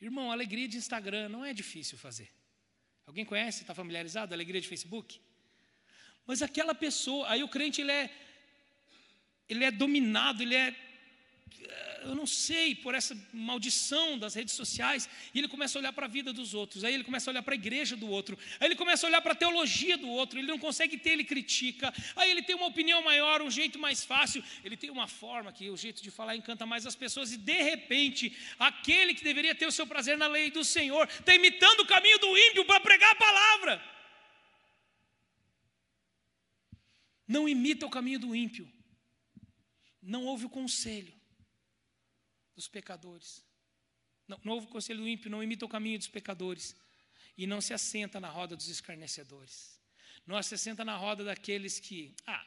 Irmão, 0.02 0.32
alegria 0.32 0.68
de 0.68 0.78
Instagram 0.78 1.30
não 1.30 1.44
é 1.44 1.54
difícil 1.54 1.98
fazer. 1.98 2.30
Alguém 3.06 3.26
conhece, 3.26 3.62
está 3.62 3.74
familiarizado? 3.74 4.34
Alegria 4.34 4.62
de 4.62 4.68
Facebook? 4.68 5.20
Mas 6.26 6.42
aquela 6.42 6.76
pessoa, 6.76 7.28
aí 7.30 7.44
o 7.44 7.50
crente 7.50 7.82
ele 7.82 7.92
é, 7.92 8.10
ele 9.48 9.64
é 9.66 9.72
dominado, 9.72 10.44
ele 10.44 10.56
é 10.56 10.76
eu 12.04 12.16
não 12.16 12.26
sei, 12.26 12.76
por 12.76 12.96
essa 12.96 13.16
maldição 13.32 14.18
das 14.18 14.34
redes 14.34 14.54
sociais, 14.54 15.10
e 15.34 15.40
ele 15.40 15.48
começa 15.48 15.78
a 15.78 15.80
olhar 15.80 15.94
para 15.94 16.06
a 16.06 16.10
vida 16.10 16.32
dos 16.32 16.54
outros, 16.54 16.84
aí 16.84 16.94
ele 16.94 17.04
começa 17.04 17.30
a 17.30 17.32
olhar 17.32 17.44
para 17.44 17.54
a 17.54 17.56
igreja 17.56 17.96
do 17.96 18.08
outro, 18.08 18.38
aí 18.60 18.68
ele 18.68 18.76
começa 18.76 19.06
a 19.06 19.10
olhar 19.10 19.22
para 19.22 19.34
a 19.34 19.36
teologia 19.36 19.98
do 19.98 20.10
outro, 20.10 20.40
ele 20.40 20.48
não 20.48 20.58
consegue 20.58 20.98
ter, 20.98 21.12
ele 21.12 21.24
critica, 21.24 21.94
aí 22.16 22.32
ele 22.32 22.42
tem 22.42 22.56
uma 22.56 22.68
opinião 22.68 23.04
maior, 23.04 23.42
um 23.42 23.52
jeito 23.52 23.78
mais 23.78 24.04
fácil, 24.04 24.44
ele 24.64 24.78
tem 24.78 24.90
uma 24.90 25.08
forma 25.08 25.52
que 25.52 25.70
o 25.70 25.78
jeito 25.78 26.02
de 26.02 26.10
falar 26.10 26.36
encanta 26.36 26.66
mais 26.66 26.86
as 26.86 26.96
pessoas, 26.96 27.32
e 27.32 27.38
de 27.38 27.62
repente, 27.62 28.36
aquele 28.58 29.14
que 29.14 29.24
deveria 29.24 29.54
ter 29.54 29.68
o 29.68 29.72
seu 29.72 29.86
prazer 29.86 30.18
na 30.18 30.28
lei 30.28 30.50
do 30.50 30.64
Senhor, 30.64 31.08
está 31.08 31.36
imitando 31.36 31.82
o 31.82 31.88
caminho 31.88 32.20
do 32.20 32.38
ímpio 32.38 32.66
para 32.66 32.80
pregar 32.80 33.12
a 33.12 33.16
palavra. 33.16 34.00
Não 37.28 37.48
imita 37.48 37.86
o 37.86 37.90
caminho 37.90 38.20
do 38.20 38.36
ímpio, 38.36 38.68
não 40.02 40.26
ouve 40.26 40.46
o 40.46 40.50
conselho 40.50 41.19
dos 42.60 42.68
pecadores. 42.68 43.44
Não, 44.28 44.40
novo 44.44 44.68
conselho 44.68 45.00
do 45.00 45.08
ímpio 45.08 45.32
não 45.32 45.42
imita 45.42 45.66
o 45.66 45.70
caminho 45.70 45.98
dos 45.98 46.10
pecadores 46.10 46.76
e 47.38 47.48
não 47.48 47.62
se 47.62 47.74
assenta 47.74 48.20
na 48.20 48.30
roda 48.30 48.56
dos 48.56 48.68
escarnecedores. 48.68 49.80
Não 50.28 50.42
se 50.44 50.54
assenta 50.54 50.84
na 50.84 50.96
roda 50.98 51.24
daqueles 51.24 51.80
que, 51.80 52.14
ah, 52.28 52.46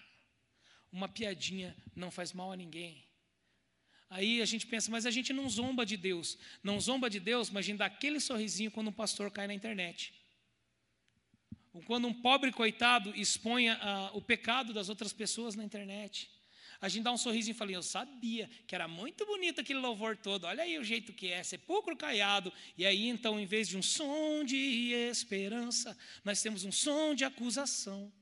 uma 0.92 1.09
piadinha 1.09 1.75
não 1.97 2.11
faz 2.11 2.33
mal 2.33 2.52
a 2.52 2.57
ninguém. 2.57 3.02
Aí 4.11 4.42
a 4.42 4.45
gente 4.45 4.66
pensa, 4.66 4.90
mas 4.90 5.07
a 5.07 5.11
gente 5.11 5.33
não 5.33 5.49
zomba 5.49 5.87
de 5.87 5.97
Deus. 5.97 6.38
Não 6.62 6.78
zomba 6.78 7.09
de 7.09 7.19
Deus, 7.19 7.49
mas 7.49 7.64
a 7.64 7.69
gente 7.69 7.78
dá 7.78 7.87
aquele 7.87 8.21
sorrisinho 8.21 8.71
quando 8.71 8.88
um 8.88 8.92
pastor 8.92 9.31
cai 9.31 9.47
na 9.47 9.54
internet. 9.54 10.12
Ou 11.73 11.83
quando 11.83 12.07
um 12.07 12.12
pobre 12.12 12.52
coitado 12.52 13.16
expõe 13.16 13.71
a, 13.71 14.11
o 14.12 14.21
pecado 14.21 14.75
das 14.75 14.90
outras 14.90 15.14
pessoas 15.14 15.54
na 15.54 15.64
internet 15.64 16.31
a 16.82 16.88
gente 16.88 17.04
dá 17.04 17.12
um 17.12 17.16
sorrisinho 17.16 17.54
e 17.54 17.56
fala, 17.56 17.70
eu 17.70 17.82
sabia 17.82 18.50
que 18.66 18.74
era 18.74 18.88
muito 18.88 19.24
bonito 19.24 19.60
aquele 19.60 19.78
louvor 19.78 20.16
todo, 20.16 20.44
olha 20.48 20.64
aí 20.64 20.76
o 20.80 20.84
jeito 20.84 21.12
que 21.12 21.28
é, 21.28 21.40
sepulcro 21.44 21.96
caiado. 21.96 22.52
E 22.76 22.84
aí 22.84 23.06
então, 23.08 23.38
em 23.38 23.46
vez 23.46 23.68
de 23.68 23.78
um 23.78 23.82
som 23.82 24.44
de 24.44 24.92
esperança, 25.08 25.96
nós 26.24 26.42
temos 26.42 26.64
um 26.64 26.72
som 26.72 27.14
de 27.14 27.24
acusação, 27.24 28.12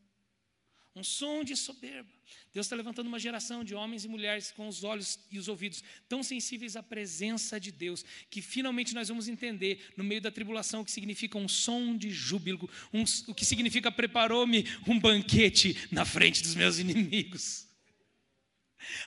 um 0.94 1.02
som 1.02 1.42
de 1.42 1.56
soberba. 1.56 2.10
Deus 2.52 2.66
está 2.66 2.76
levantando 2.76 3.06
uma 3.06 3.18
geração 3.18 3.64
de 3.64 3.74
homens 3.74 4.04
e 4.04 4.08
mulheres 4.08 4.50
com 4.50 4.68
os 4.68 4.84
olhos 4.84 5.18
e 5.30 5.38
os 5.38 5.48
ouvidos 5.48 5.82
tão 6.06 6.22
sensíveis 6.22 6.76
à 6.76 6.82
presença 6.82 7.58
de 7.58 7.72
Deus, 7.72 8.04
que 8.28 8.42
finalmente 8.42 8.94
nós 8.94 9.08
vamos 9.08 9.26
entender, 9.26 9.90
no 9.96 10.04
meio 10.04 10.20
da 10.20 10.30
tribulação, 10.30 10.82
o 10.82 10.84
que 10.84 10.92
significa 10.92 11.38
um 11.38 11.48
som 11.48 11.96
de 11.96 12.10
júbilo, 12.10 12.68
um, 12.92 13.04
o 13.26 13.34
que 13.34 13.46
significa 13.46 13.90
preparou-me 13.90 14.66
um 14.86 15.00
banquete 15.00 15.88
na 15.90 16.04
frente 16.04 16.42
dos 16.42 16.54
meus 16.54 16.78
inimigos. 16.78 17.69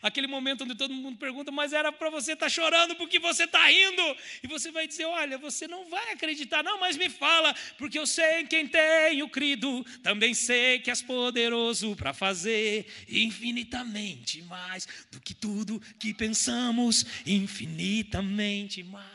Aquele 0.02 0.28
momento 0.28 0.64
onde 0.64 0.76
todo 0.76 0.94
mundo 0.94 1.18
pergunta, 1.18 1.52
mas 1.52 1.74
era 1.74 1.92
para 1.92 2.10
você 2.10 2.34
estar 2.34 2.46
tá 2.46 2.50
chorando 2.50 2.96
porque 2.96 3.20
você 3.20 3.44
está 3.44 3.66
rindo. 3.68 4.18
E 4.44 4.48
você 4.48 4.72
vai 4.72 4.88
dizer: 4.88 5.06
Olha, 5.06 5.38
você 5.38 5.68
não 5.68 5.90
vai 5.90 6.12
acreditar, 6.12 6.64
não, 6.64 6.80
mas 6.80 6.98
me 6.98 7.10
fala, 7.10 7.54
porque 7.78 7.98
eu 7.98 8.06
sei 8.06 8.42
em 8.42 8.48
quem 8.48 8.68
tenho 8.68 9.28
crido, 9.30 9.84
também 10.02 10.34
sei 10.34 10.80
que 10.80 10.90
és 10.90 11.02
poderoso 11.02 11.96
para 11.96 12.14
fazer 12.14 12.86
infinitamente 13.10 14.42
mais 14.44 14.88
do 15.12 15.20
que 15.20 15.34
tudo 15.34 15.80
que 16.00 16.14
pensamos, 16.14 17.06
infinitamente 17.26 18.84
mais. 18.84 19.14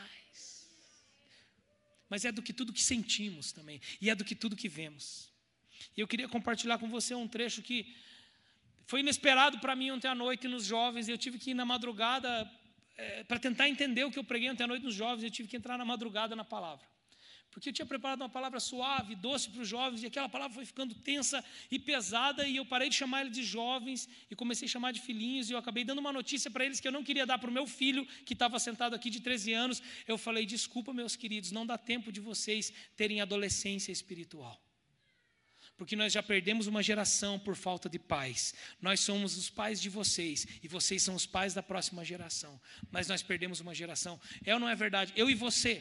Mas 2.09 2.25
é 2.25 2.31
do 2.31 2.41
que 2.41 2.51
tudo 2.51 2.73
que 2.73 2.81
sentimos 2.81 3.51
também, 3.51 3.79
e 4.01 4.09
é 4.09 4.15
do 4.15 4.25
que 4.25 4.35
tudo 4.35 4.55
que 4.55 4.67
vemos. 4.67 5.29
E 5.95 6.01
eu 6.01 6.07
queria 6.07 6.27
compartilhar 6.27 6.77
com 6.77 6.89
você 6.89 7.13
um 7.13 7.27
trecho 7.27 7.61
que 7.61 7.95
foi 8.89 9.01
inesperado 9.01 9.59
para 9.59 9.75
mim 9.75 9.91
ontem 9.91 10.07
à 10.07 10.15
noite 10.15 10.47
nos 10.47 10.65
jovens, 10.65 11.07
eu 11.07 11.15
tive 11.15 11.37
que 11.37 11.51
ir 11.51 11.53
na 11.53 11.63
madrugada, 11.63 12.51
é, 12.97 13.23
para 13.23 13.37
tentar 13.37 13.69
entender 13.69 14.03
o 14.03 14.09
que 14.09 14.17
eu 14.17 14.23
preguei 14.23 14.49
ontem 14.49 14.63
à 14.63 14.67
noite 14.67 14.83
nos 14.83 14.95
jovens, 14.95 15.23
eu 15.23 15.29
tive 15.29 15.47
que 15.47 15.55
entrar 15.55 15.77
na 15.77 15.85
madrugada 15.85 16.35
na 16.35 16.43
palavra. 16.43 16.83
Porque 17.51 17.69
eu 17.69 17.73
tinha 17.73 17.85
preparado 17.85 18.21
uma 18.21 18.29
palavra 18.29 18.59
suave, 18.59 19.13
doce 19.13 19.51
para 19.51 19.61
os 19.61 19.67
jovens, 19.67 20.01
e 20.01 20.07
aquela 20.07 20.27
palavra 20.27 20.55
foi 20.55 20.65
ficando 20.65 20.95
tensa 20.95 21.45
e 21.69 21.77
pesada, 21.77 22.47
e 22.47 22.55
eu 22.55 22.65
parei 22.65 22.89
de 22.89 22.95
chamar 22.95 23.21
eles 23.21 23.33
de 23.33 23.43
jovens 23.43 24.09
e 24.27 24.35
comecei 24.35 24.67
a 24.67 24.71
chamar 24.71 24.91
de 24.91 25.01
filhinhos, 25.01 25.51
e 25.51 25.53
eu 25.53 25.59
acabei 25.59 25.83
dando 25.83 25.99
uma 25.99 26.11
notícia 26.11 26.49
para 26.49 26.65
eles 26.65 26.79
que 26.79 26.87
eu 26.87 26.91
não 26.91 27.03
queria 27.03 27.27
dar 27.27 27.37
para 27.37 27.51
o 27.51 27.53
meu 27.53 27.67
filho, 27.67 28.03
que 28.25 28.33
estava 28.33 28.57
sentado 28.57 28.95
aqui 28.95 29.11
de 29.11 29.19
13 29.19 29.53
anos. 29.53 29.83
Eu 30.07 30.17
falei: 30.17 30.47
desculpa, 30.47 30.91
meus 30.91 31.15
queridos, 31.15 31.51
não 31.51 31.63
dá 31.63 31.77
tempo 31.77 32.11
de 32.11 32.19
vocês 32.19 32.73
terem 32.97 33.21
adolescência 33.21 33.91
espiritual 33.91 34.59
porque 35.79 35.95
nós 35.95 36.11
já 36.11 36.21
perdemos 36.21 36.67
uma 36.67 36.83
geração 36.83 37.39
por 37.39 37.55
falta 37.55 37.87
de 37.87 37.97
pais. 37.97 38.53
Nós 38.81 38.99
somos 38.99 39.37
os 39.37 39.49
pais 39.49 39.79
de 39.79 39.87
vocês 39.87 40.45
e 40.61 40.67
vocês 40.67 41.01
são 41.01 41.15
os 41.15 41.25
pais 41.25 41.53
da 41.53 41.63
próxima 41.63 42.03
geração. 42.03 42.59
Mas 42.91 43.07
nós 43.07 43.23
perdemos 43.23 43.61
uma 43.61 43.73
geração. 43.73 44.19
É 44.43 44.53
ou 44.53 44.59
não 44.59 44.67
é 44.67 44.75
verdade? 44.75 45.13
Eu 45.15 45.29
e 45.29 45.35
você, 45.35 45.79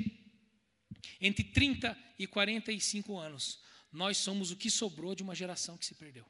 entre 1.20 1.42
30 1.42 1.98
e 2.16 2.28
45 2.28 3.18
anos, 3.18 3.60
nós 3.92 4.18
somos 4.18 4.52
o 4.52 4.56
que 4.56 4.70
sobrou 4.70 5.16
de 5.16 5.24
uma 5.24 5.34
geração 5.34 5.76
que 5.76 5.84
se 5.84 5.96
perdeu. 5.96 6.24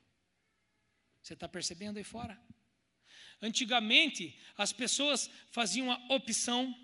Você 1.23 1.35
está 1.35 1.47
percebendo 1.47 1.99
aí 1.99 2.05
fora? 2.05 2.41
Antigamente, 3.43 4.35
as 4.57 4.73
pessoas 4.73 5.29
faziam 5.51 5.93
a 5.93 6.15
opção 6.15 6.75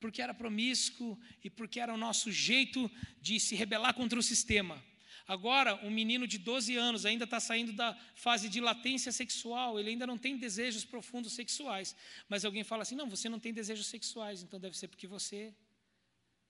porque 0.00 0.22
era 0.22 0.32
promíscuo 0.32 1.20
e 1.44 1.50
porque 1.50 1.78
era 1.78 1.92
o 1.92 1.98
nosso 1.98 2.32
jeito 2.32 2.90
de 3.20 3.38
se 3.38 3.54
rebelar 3.54 3.92
contra 3.92 4.18
o 4.18 4.22
sistema. 4.22 4.82
Agora, 5.26 5.74
um 5.84 5.90
menino 5.90 6.26
de 6.26 6.38
12 6.38 6.76
anos 6.76 7.06
ainda 7.06 7.24
está 7.24 7.38
saindo 7.40 7.72
da 7.72 7.94
fase 8.14 8.48
de 8.48 8.60
latência 8.60 9.12
sexual, 9.12 9.78
ele 9.78 9.90
ainda 9.90 10.06
não 10.06 10.18
tem 10.18 10.36
desejos 10.36 10.84
profundos 10.84 11.32
sexuais. 11.32 11.94
Mas 12.28 12.44
alguém 12.44 12.64
fala 12.64 12.82
assim: 12.82 12.94
não, 12.94 13.08
você 13.08 13.28
não 13.28 13.38
tem 13.38 13.52
desejos 13.52 13.86
sexuais, 13.86 14.42
então 14.42 14.58
deve 14.58 14.76
ser 14.76 14.88
porque 14.88 15.06
você 15.06 15.54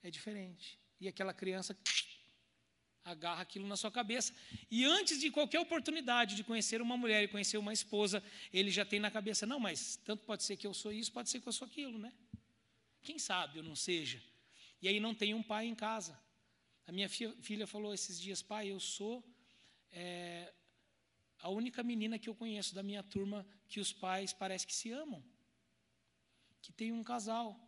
é 0.03 0.11
diferente. 0.11 0.79
E 1.01 1.09
aquela 1.09 1.35
criança 1.35 1.77
agarra 3.05 3.43
aquilo 3.43 3.67
na 3.67 3.77
sua 3.77 3.91
cabeça. 3.91 4.33
E 4.71 4.85
antes 4.85 5.19
de 5.21 5.31
qualquer 5.31 5.61
oportunidade 5.61 6.35
de 6.35 6.45
conhecer 6.45 6.81
uma 6.81 6.97
mulher 6.97 7.25
e 7.25 7.29
conhecer 7.29 7.59
uma 7.59 7.73
esposa, 7.73 8.23
ele 8.53 8.71
já 8.71 8.85
tem 8.85 9.01
na 9.01 9.11
cabeça: 9.11 9.47
não, 9.47 9.59
mas 9.59 9.97
tanto 10.05 10.25
pode 10.25 10.45
ser 10.45 10.57
que 10.57 10.67
eu 10.67 10.75
sou 10.75 10.93
isso, 10.93 11.13
pode 11.13 11.29
ser 11.29 11.41
que 11.41 11.49
eu 11.49 11.53
sou 11.53 11.67
aquilo, 11.67 11.99
né? 11.99 12.13
Quem 13.03 13.19
sabe 13.19 13.59
eu 13.59 13.65
não 13.65 13.75
seja? 13.75 14.23
E 14.81 14.89
aí 14.89 15.01
não 15.01 15.15
tem 15.15 15.35
um 15.35 15.43
pai 15.43 15.67
em 15.67 15.75
casa. 15.75 16.19
A 16.87 16.93
minha 16.93 17.09
filha 17.09 17.67
falou 17.67 17.95
esses 17.95 18.21
dias, 18.21 18.43
pai, 18.43 18.71
eu 18.71 18.81
sou 18.81 19.25
é, 19.91 20.53
a 21.39 21.49
única 21.49 21.83
menina 21.83 22.19
que 22.19 22.29
eu 22.29 22.35
conheço 22.35 22.75
da 22.75 22.83
minha 22.83 23.03
turma 23.03 23.47
que 23.69 23.81
os 23.81 23.93
pais 23.93 24.33
parece 24.33 24.67
que 24.67 24.75
se 24.75 24.91
amam, 24.91 25.23
que 26.61 26.73
tem 26.73 26.93
um 26.93 27.05
casal. 27.05 27.59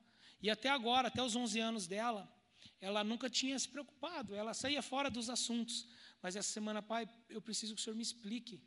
E 0.40 0.50
até 0.50 0.68
agora, 0.68 1.08
até 1.08 1.22
os 1.22 1.34
11 1.34 1.60
anos 1.60 1.86
dela, 1.86 2.30
ela 2.80 3.02
nunca 3.04 3.30
tinha 3.30 3.58
se 3.58 3.68
preocupado, 3.68 4.34
ela 4.34 4.52
saía 4.52 4.82
fora 4.82 5.10
dos 5.10 5.30
assuntos. 5.30 5.88
Mas 6.20 6.36
essa 6.36 6.52
semana, 6.52 6.82
pai, 6.82 7.08
eu 7.28 7.40
preciso 7.40 7.74
que 7.74 7.80
o 7.80 7.84
senhor 7.84 7.96
me 7.96 8.02
explique 8.02 8.62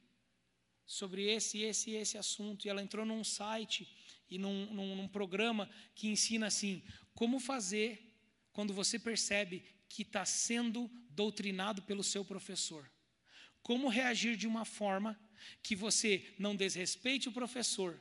sobre 0.85 1.23
esse, 1.29 1.61
esse 1.61 1.91
e 1.91 1.95
esse 1.95 2.17
assunto. 2.17 2.65
E 2.65 2.69
ela 2.69 2.81
entrou 2.81 3.05
num 3.05 3.23
site 3.23 3.87
e 4.29 4.37
num, 4.37 4.73
num, 4.73 4.95
num 4.95 5.07
programa 5.07 5.69
que 5.93 6.07
ensina 6.07 6.47
assim: 6.47 6.83
como 7.13 7.39
fazer 7.39 8.03
quando 8.53 8.73
você 8.73 8.97
percebe 8.97 9.63
que 9.89 10.01
está 10.01 10.25
sendo 10.25 10.89
doutrinado 11.09 11.81
pelo 11.81 12.03
seu 12.03 12.23
professor. 12.23 12.89
Como 13.61 13.89
reagir 13.89 14.35
de 14.35 14.47
uma 14.47 14.65
forma 14.65 15.19
que 15.61 15.75
você 15.75 16.33
não 16.37 16.55
desrespeite 16.55 17.29
o 17.29 17.31
professor, 17.31 17.99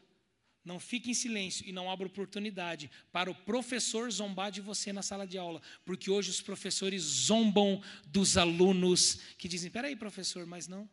não 0.64 0.80
fique 0.80 1.10
em 1.10 1.14
silêncio 1.14 1.64
e 1.66 1.70
não 1.70 1.88
abra 1.90 2.08
oportunidade 2.08 2.90
para 3.12 3.30
o 3.30 3.34
professor 3.34 4.10
zombar 4.10 4.50
de 4.50 4.60
você 4.60 4.92
na 4.92 5.02
sala 5.02 5.26
de 5.26 5.38
aula, 5.38 5.62
porque 5.84 6.10
hoje 6.10 6.30
os 6.30 6.40
professores 6.40 7.02
zombam 7.02 7.80
dos 8.06 8.36
alunos 8.36 9.20
que 9.38 9.48
dizem: 9.48 9.70
peraí, 9.70 9.94
professor, 9.94 10.44
mas 10.44 10.66
não. 10.66 10.88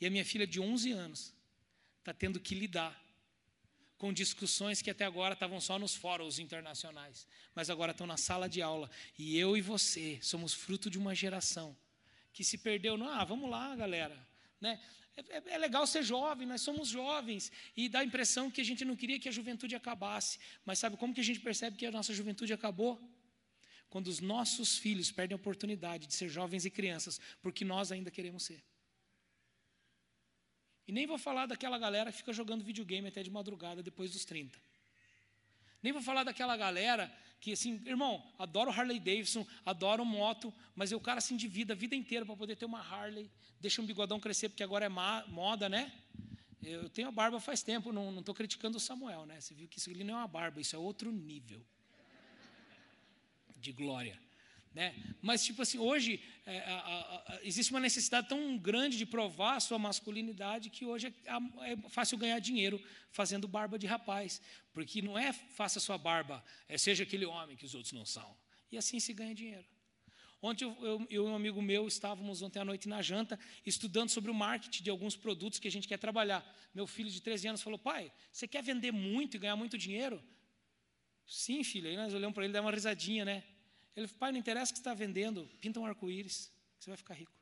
E 0.00 0.06
a 0.06 0.10
minha 0.10 0.24
filha 0.24 0.46
de 0.46 0.58
11 0.58 0.92
anos 0.92 1.34
está 1.98 2.14
tendo 2.14 2.40
que 2.40 2.54
lidar 2.54 2.98
com 3.98 4.12
discussões 4.12 4.80
que 4.80 4.90
até 4.90 5.04
agora 5.04 5.34
estavam 5.34 5.60
só 5.60 5.78
nos 5.78 5.94
fóruns 5.94 6.38
internacionais, 6.38 7.26
mas 7.54 7.68
agora 7.68 7.90
estão 7.90 8.06
na 8.06 8.16
sala 8.16 8.48
de 8.48 8.62
aula. 8.62 8.88
E 9.18 9.36
eu 9.36 9.56
e 9.56 9.60
você 9.60 10.18
somos 10.22 10.54
fruto 10.54 10.88
de 10.88 10.96
uma 10.96 11.14
geração 11.14 11.76
que 12.32 12.44
se 12.44 12.56
perdeu. 12.56 12.96
No, 12.96 13.08
ah, 13.08 13.24
vamos 13.24 13.50
lá, 13.50 13.74
galera. 13.74 14.16
Né? 14.60 14.80
É, 15.16 15.36
é, 15.36 15.42
é, 15.54 15.58
legal 15.58 15.86
ser 15.86 16.04
jovem, 16.04 16.46
nós 16.46 16.62
somos 16.62 16.88
jovens, 16.88 17.50
e 17.76 17.88
dá 17.88 17.98
a 17.98 18.04
impressão 18.04 18.50
que 18.50 18.60
a 18.60 18.64
gente 18.64 18.84
não 18.84 18.94
queria 18.94 19.18
que 19.18 19.28
a 19.28 19.32
juventude 19.32 19.74
acabasse. 19.74 20.38
Mas 20.64 20.78
sabe 20.78 20.96
como 20.96 21.12
que 21.12 21.20
a 21.20 21.24
gente 21.24 21.40
percebe 21.40 21.76
que 21.76 21.84
a 21.84 21.90
nossa 21.90 22.14
juventude 22.14 22.52
acabou? 22.52 22.98
quando 23.90 24.08
os 24.08 24.20
nossos 24.20 24.76
filhos 24.76 25.10
perdem 25.10 25.34
a 25.34 25.36
oportunidade 25.36 26.06
de 26.06 26.14
ser 26.14 26.28
jovens 26.28 26.64
e 26.66 26.70
crianças, 26.70 27.18
porque 27.40 27.64
nós 27.64 27.90
ainda 27.90 28.10
queremos 28.10 28.42
ser. 28.42 28.62
E 30.88 30.92
nem 30.92 31.06
vou 31.06 31.18
falar 31.18 31.44
daquela 31.44 31.78
galera 31.78 32.10
que 32.10 32.16
fica 32.16 32.32
jogando 32.32 32.64
videogame 32.64 33.08
até 33.08 33.22
de 33.22 33.30
madrugada 33.30 33.82
depois 33.82 34.10
dos 34.10 34.24
30. 34.24 34.58
Nem 35.82 35.92
vou 35.92 36.00
falar 36.00 36.24
daquela 36.24 36.56
galera 36.56 37.14
que, 37.40 37.52
assim, 37.52 37.80
irmão, 37.84 38.26
adoro 38.38 38.70
Harley 38.70 38.98
Davidson, 38.98 39.46
adoro 39.66 40.02
moto, 40.04 40.52
mas 40.74 40.90
o 40.90 40.98
cara 40.98 41.20
se 41.20 41.34
endivida 41.34 41.74
a 41.74 41.76
vida 41.76 41.94
inteira 41.94 42.24
para 42.24 42.34
poder 42.34 42.56
ter 42.56 42.64
uma 42.64 42.80
Harley, 42.80 43.30
deixa 43.60 43.82
um 43.82 43.86
bigodão 43.86 44.18
crescer, 44.18 44.48
porque 44.48 44.62
agora 44.62 44.86
é 44.86 44.88
moda, 44.88 45.68
né? 45.68 45.92
Eu 46.62 46.88
tenho 46.88 47.08
a 47.08 47.12
barba 47.12 47.38
faz 47.38 47.62
tempo, 47.62 47.92
não 47.92 48.18
estou 48.18 48.34
criticando 48.34 48.78
o 48.78 48.80
Samuel, 48.80 49.26
né? 49.26 49.40
Você 49.40 49.54
viu 49.54 49.68
que 49.68 49.78
isso 49.78 49.90
ali 49.90 50.02
não 50.02 50.14
é 50.14 50.16
uma 50.16 50.26
barba, 50.26 50.58
isso 50.58 50.74
é 50.74 50.78
outro 50.78 51.12
nível 51.12 51.62
de 53.56 53.72
glória. 53.72 54.18
Né? 54.74 54.94
Mas, 55.20 55.44
tipo 55.44 55.62
assim, 55.62 55.78
hoje 55.78 56.20
é, 56.46 56.60
a, 56.60 56.74
a, 56.74 57.34
a, 57.34 57.40
existe 57.42 57.70
uma 57.70 57.80
necessidade 57.80 58.28
tão 58.28 58.56
grande 58.56 58.96
de 58.96 59.06
provar 59.06 59.56
a 59.56 59.60
sua 59.60 59.78
masculinidade 59.78 60.70
que 60.70 60.84
hoje 60.84 61.06
é, 61.06 61.72
é, 61.72 61.88
fácil 61.88 62.18
ganhar 62.18 62.38
dinheiro 62.38 62.82
fazendo 63.10 63.48
barba 63.48 63.78
de 63.78 63.86
rapaz. 63.86 64.40
Porque 64.72 65.02
não 65.02 65.18
é 65.18 65.32
faça 65.32 65.80
sua 65.80 65.98
barba, 65.98 66.44
é 66.68 66.78
seja 66.78 67.02
aquele 67.02 67.26
homem 67.26 67.56
que 67.56 67.64
os 67.64 67.74
outros 67.74 67.92
não 67.92 68.04
são. 68.04 68.36
E 68.70 68.76
assim 68.76 69.00
se 69.00 69.12
ganha 69.12 69.34
dinheiro. 69.34 69.66
Ontem 70.40 70.64
eu, 70.64 70.76
eu, 70.80 71.06
eu, 71.10 71.26
e 71.26 71.30
um 71.30 71.34
amigo 71.34 71.60
meu 71.60 71.88
estávamos 71.88 72.42
ontem 72.42 72.60
à 72.60 72.64
noite 72.64 72.88
na 72.88 73.02
janta 73.02 73.38
estudando 73.66 74.08
sobre 74.10 74.30
o 74.30 74.34
marketing 74.34 74.84
de 74.84 74.90
alguns 74.90 75.16
produtos 75.16 75.58
que 75.58 75.66
a 75.66 75.70
gente 75.70 75.88
quer 75.88 75.98
trabalhar. 75.98 76.46
Meu 76.72 76.86
filho 76.86 77.10
de 77.10 77.20
13 77.20 77.48
anos 77.48 77.62
falou: 77.62 77.78
Pai, 77.78 78.12
você 78.30 78.46
quer 78.46 78.62
vender 78.62 78.92
muito 78.92 79.36
e 79.36 79.40
ganhar 79.40 79.56
muito 79.56 79.76
dinheiro? 79.76 80.22
Sim, 81.26 81.64
filho. 81.64 81.88
Aí 81.88 81.96
nós 81.96 82.14
olhamos 82.14 82.34
para 82.34 82.44
ele 82.44 82.52
e 82.52 82.54
dá 82.54 82.60
uma 82.60 82.70
risadinha, 82.70 83.24
né? 83.24 83.42
Ele 83.98 84.06
falou, 84.06 84.20
pai, 84.20 84.30
não 84.30 84.38
interessa 84.38 84.70
o 84.70 84.74
que 84.74 84.78
você 84.78 84.80
está 84.82 84.94
vendendo, 84.94 85.44
pinta 85.60 85.80
um 85.80 85.84
arco-íris, 85.84 86.52
você 86.78 86.88
vai 86.88 86.96
ficar 86.96 87.14
rico. 87.14 87.32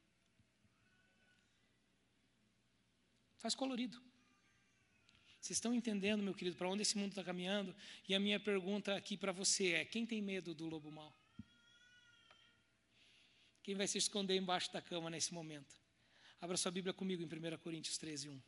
Faz 3.36 3.54
colorido. 3.54 4.00
Vocês 5.38 5.58
estão 5.58 5.74
entendendo, 5.74 6.22
meu 6.22 6.32
querido, 6.32 6.56
para 6.56 6.66
onde 6.66 6.80
esse 6.80 6.96
mundo 6.96 7.10
está 7.10 7.22
caminhando? 7.22 7.76
E 8.08 8.14
a 8.14 8.18
minha 8.18 8.40
pergunta 8.40 8.96
aqui 8.96 9.18
para 9.18 9.32
você 9.32 9.72
é: 9.72 9.84
quem 9.84 10.06
tem 10.06 10.22
medo 10.22 10.54
do 10.54 10.66
lobo 10.66 10.90
mau? 10.90 11.14
Quem 13.62 13.74
vai 13.74 13.86
se 13.86 13.98
esconder 13.98 14.34
embaixo 14.34 14.72
da 14.72 14.80
cama 14.80 15.10
nesse 15.10 15.34
momento? 15.34 15.76
Abra 16.40 16.56
sua 16.56 16.70
Bíblia 16.70 16.94
comigo 16.94 17.22
em 17.22 17.26
1 17.26 17.58
Coríntios 17.58 17.98
13, 17.98 18.30
1. 18.30 18.42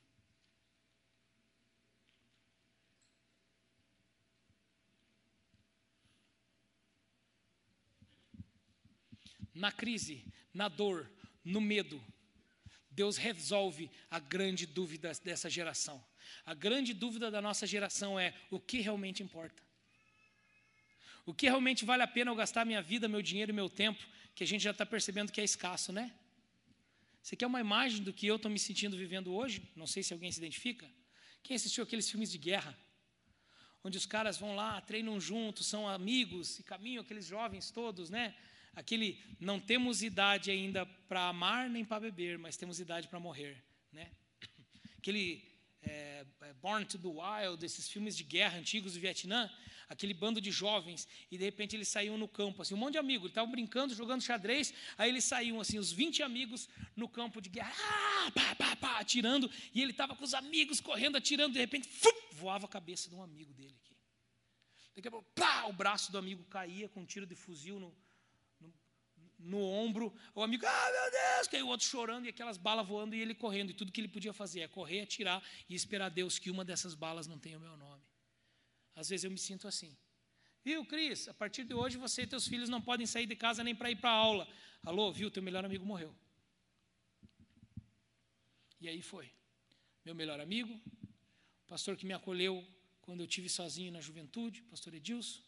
Na 9.59 9.73
crise, 9.73 10.25
na 10.55 10.69
dor, 10.69 11.11
no 11.45 11.61
medo, 11.61 12.03
Deus 12.91 13.17
resolve 13.17 13.91
a 14.11 14.19
grande 14.19 14.67
dúvida 14.67 15.13
dessa 15.23 15.49
geração. 15.49 16.05
A 16.45 16.55
grande 16.55 16.93
dúvida 16.93 17.31
da 17.31 17.41
nossa 17.41 17.67
geração 17.67 18.19
é 18.19 18.35
o 18.51 18.59
que 18.59 18.81
realmente 18.81 19.23
importa. 19.23 19.63
O 21.25 21.35
que 21.35 21.47
realmente 21.47 21.85
vale 21.85 22.03
a 22.03 22.07
pena 22.07 22.31
eu 22.31 22.35
gastar 22.35 22.65
minha 22.65 22.83
vida, 22.83 23.07
meu 23.09 23.23
dinheiro 23.23 23.53
e 23.53 23.55
meu 23.55 23.69
tempo, 23.69 24.03
que 24.35 24.43
a 24.43 24.47
gente 24.47 24.63
já 24.63 24.71
está 24.71 24.87
percebendo 24.87 25.31
que 25.31 25.41
é 25.41 25.45
escasso, 25.45 25.93
né? 25.93 26.13
Você 27.23 27.37
quer 27.37 27.47
uma 27.47 27.61
imagem 27.61 28.03
do 28.03 28.13
que 28.13 28.27
eu 28.27 28.37
estou 28.37 28.51
me 28.51 28.59
sentindo 28.59 28.97
vivendo 28.97 29.35
hoje? 29.35 29.63
Não 29.77 29.87
sei 29.87 30.03
se 30.03 30.13
alguém 30.13 30.33
se 30.33 30.39
identifica. 30.39 30.89
Quem 31.43 31.55
assistiu 31.55 31.85
aqueles 31.85 32.11
filmes 32.11 32.31
de 32.31 32.39
guerra? 32.39 32.77
Onde 33.85 33.99
os 33.99 34.07
caras 34.07 34.39
vão 34.39 34.57
lá, 34.57 34.81
treinam 34.81 35.21
juntos, 35.21 35.67
são 35.67 35.89
amigos 35.89 36.59
e 36.59 36.63
caminham, 36.63 37.03
aqueles 37.03 37.27
jovens 37.27 37.71
todos, 37.71 38.09
né? 38.11 38.35
Aquele 38.79 39.21
não 39.41 39.59
temos 39.59 40.03
idade 40.03 40.51
ainda 40.51 40.87
para 41.09 41.29
amar 41.29 41.69
nem 41.69 41.85
para 41.85 42.01
beber, 42.01 42.39
mas 42.39 42.57
temos 42.57 42.79
idade 42.79 43.09
para 43.09 43.19
morrer, 43.19 43.63
né? 43.93 44.13
Aquele 44.97 45.45
é, 45.83 46.25
é, 46.43 46.53
Born 46.55 46.85
to 46.87 46.99
the 46.99 47.09
Wild, 47.09 47.65
esses 47.65 47.89
filmes 47.89 48.17
de 48.17 48.23
guerra 48.23 48.59
antigos 48.59 48.95
do 48.95 49.01
Vietnã, 49.01 49.51
aquele 49.89 50.15
bando 50.15 50.41
de 50.41 50.51
jovens, 50.51 51.09
e 51.31 51.37
de 51.37 51.45
repente 51.45 51.75
eles 51.75 51.89
saíam 51.89 52.17
no 52.17 52.29
campo, 52.29 52.63
assim, 52.63 52.75
um 52.75 52.79
monte 52.79 52.93
de 52.93 52.99
amigos, 52.99 53.29
estavam 53.29 53.51
brincando, 53.51 53.95
jogando 53.95 54.23
xadrez, 54.23 54.73
aí 54.97 55.11
eles 55.11 55.25
saíam, 55.25 55.61
assim, 55.61 55.79
os 55.79 55.91
20 55.91 56.23
amigos 56.23 56.69
no 56.95 57.09
campo 57.09 57.41
de 57.41 57.49
guerra, 57.49 57.73
ah, 57.73 58.31
pá, 58.31 58.55
pá, 58.55 58.77
pá, 58.77 59.01
atirando, 59.01 59.51
e 59.75 59.83
ele 59.83 59.93
estava 59.93 60.15
com 60.15 60.25
os 60.25 60.35
amigos 60.35 60.81
correndo, 60.81 61.17
atirando, 61.17 61.55
de 61.55 61.59
repente, 61.59 61.89
fum, 61.89 62.13
voava 62.33 62.67
a 62.67 62.69
cabeça 62.69 63.09
de 63.09 63.15
um 63.15 63.23
amigo 63.23 63.53
dele 63.55 63.75
aqui. 63.83 63.97
Daqui 64.95 65.09
a 65.09 65.11
pouco, 65.11 65.29
pá, 65.35 65.67
o 65.67 65.73
braço 65.73 66.13
do 66.13 66.19
amigo 66.19 66.45
caía 66.45 66.89
com 66.89 67.01
um 67.01 67.07
tiro 67.07 67.25
de 67.25 67.35
fuzil 67.35 67.81
no, 67.81 67.97
no 69.39 69.61
ombro, 69.61 70.13
o 70.35 70.43
amigo, 70.43 70.67
ah, 70.67 70.91
meu 70.91 71.11
Deus, 71.11 71.55
aí 71.55 71.63
o 71.63 71.69
outro 71.69 71.87
chorando 71.87 72.27
e 72.27 72.29
aquelas 72.29 72.57
balas 72.57 72.87
voando 72.87 73.15
e 73.15 73.21
ele 73.21 73.35
correndo. 73.35 73.71
E 73.71 73.75
tudo 73.75 73.93
que 73.93 74.01
ele 74.01 74.09
podia 74.09 74.33
fazer 74.33 74.61
é 74.61 74.69
correr, 74.69 75.03
atirar 75.03 75.43
e 75.69 75.75
esperar 75.75 76.11
Deus 76.11 76.39
que 76.39 76.51
uma 76.51 76.65
dessas 76.65 76.95
balas 76.95 77.27
não 77.27 77.39
tenha 77.39 77.57
o 77.57 77.61
meu 77.61 77.77
nome. 77.77 78.03
Às 78.95 79.09
vezes 79.09 79.25
eu 79.25 79.31
me 79.31 79.39
sinto 79.39 79.69
assim. 79.69 79.97
Viu, 80.65 80.85
Cris? 80.85 81.29
A 81.29 81.35
partir 81.35 81.65
de 81.65 81.73
hoje 81.73 81.97
você 81.97 82.23
e 82.23 82.27
teus 82.27 82.47
filhos 82.49 82.69
não 82.69 82.83
podem 82.83 83.07
sair 83.07 83.27
de 83.27 83.37
casa 83.37 83.63
nem 83.63 83.75
para 83.75 83.91
ir 83.91 83.97
para 83.97 84.11
aula. 84.11 84.47
Alô, 84.83 85.13
viu? 85.13 85.31
Teu 85.31 85.43
melhor 85.43 85.65
amigo 85.65 85.85
morreu. 85.85 86.15
E 88.81 88.89
aí 88.89 89.01
foi. 89.01 89.31
Meu 90.05 90.15
melhor 90.15 90.41
amigo, 90.41 90.81
pastor 91.67 91.97
que 91.97 92.07
me 92.07 92.13
acolheu 92.13 92.67
quando 93.03 93.21
eu 93.21 93.27
tive 93.27 93.49
sozinho 93.49 93.93
na 93.93 94.01
juventude, 94.01 94.63
pastor 94.63 94.95
Edilson, 94.95 95.41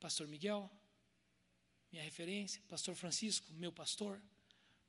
pastor 0.00 0.26
Miguel, 0.26 0.70
minha 1.92 2.02
referência, 2.02 2.60
pastor 2.68 2.94
Francisco, 2.94 3.46
meu 3.52 3.70
pastor. 3.70 4.18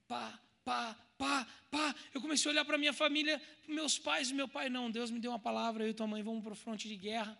Pá, 0.07 0.39
pá, 0.63 0.95
pá, 1.17 1.45
pá. 1.69 1.95
Eu 2.13 2.21
comecei 2.21 2.49
a 2.49 2.53
olhar 2.53 2.65
para 2.65 2.77
minha 2.77 2.93
família, 2.93 3.41
meus 3.67 3.99
pais, 3.99 4.31
meu 4.31 4.47
pai, 4.47 4.69
não, 4.69 4.89
Deus 4.89 5.11
me 5.11 5.19
deu 5.19 5.31
uma 5.31 5.39
palavra, 5.39 5.83
eu 5.83 5.89
e 5.89 5.93
tua 5.93 6.07
mãe 6.07 6.23
vamos 6.23 6.41
para 6.41 6.53
o 6.53 6.55
fronte 6.55 6.87
de 6.87 6.95
guerra. 6.95 7.37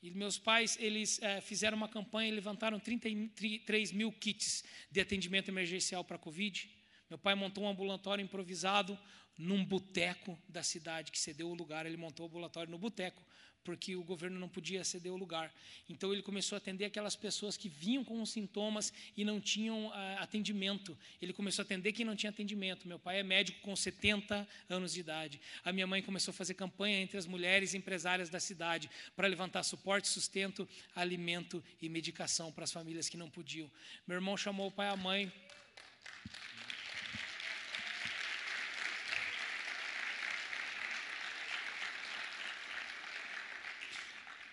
E 0.00 0.10
meus 0.12 0.38
pais, 0.38 0.76
eles 0.80 1.20
é, 1.22 1.40
fizeram 1.40 1.76
uma 1.76 1.88
campanha 1.88 2.28
e 2.28 2.34
levantaram 2.34 2.78
33 2.78 3.90
mil 3.90 4.12
kits 4.12 4.64
de 4.90 5.00
atendimento 5.00 5.48
emergencial 5.48 6.04
para 6.04 6.16
a 6.16 6.18
Covid. 6.18 6.70
Meu 7.10 7.18
pai 7.18 7.34
montou 7.34 7.64
um 7.64 7.68
ambulatório 7.68 8.22
improvisado 8.22 8.98
num 9.36 9.64
boteco 9.64 10.38
da 10.48 10.62
cidade 10.62 11.10
que 11.10 11.18
cedeu 11.18 11.48
o 11.48 11.54
lugar. 11.54 11.84
Ele 11.84 11.96
montou 11.96 12.26
o 12.26 12.28
ambulatório 12.28 12.70
no 12.70 12.78
boteco 12.78 13.24
porque 13.64 13.96
o 13.96 14.02
governo 14.02 14.38
não 14.38 14.48
podia 14.48 14.84
ceder 14.84 15.12
o 15.12 15.16
lugar. 15.16 15.52
Então 15.88 16.12
ele 16.12 16.22
começou 16.22 16.56
a 16.56 16.58
atender 16.58 16.84
aquelas 16.84 17.16
pessoas 17.16 17.56
que 17.56 17.68
vinham 17.68 18.04
com 18.04 18.20
os 18.20 18.30
sintomas 18.30 18.92
e 19.16 19.24
não 19.24 19.40
tinham 19.40 19.86
uh, 19.86 19.92
atendimento. 20.18 20.96
Ele 21.20 21.32
começou 21.32 21.62
a 21.62 21.64
atender 21.64 21.92
quem 21.92 22.04
não 22.04 22.16
tinha 22.16 22.30
atendimento. 22.30 22.88
Meu 22.88 22.98
pai 22.98 23.20
é 23.20 23.22
médico 23.22 23.60
com 23.60 23.74
70 23.74 24.46
anos 24.68 24.92
de 24.92 25.00
idade. 25.00 25.40
A 25.64 25.72
minha 25.72 25.86
mãe 25.86 26.02
começou 26.02 26.32
a 26.32 26.34
fazer 26.34 26.54
campanha 26.54 27.00
entre 27.00 27.16
as 27.16 27.26
mulheres 27.26 27.74
empresárias 27.74 28.28
da 28.28 28.40
cidade 28.40 28.90
para 29.16 29.28
levantar 29.28 29.62
suporte, 29.62 30.08
sustento, 30.08 30.68
alimento 30.94 31.62
e 31.80 31.88
medicação 31.88 32.52
para 32.52 32.64
as 32.64 32.72
famílias 32.72 33.08
que 33.08 33.16
não 33.16 33.30
podiam. 33.30 33.70
Meu 34.06 34.16
irmão 34.16 34.36
chamou 34.36 34.68
o 34.68 34.70
pai 34.70 34.88
e 34.88 34.90
a 34.90 34.96
mãe 34.96 35.32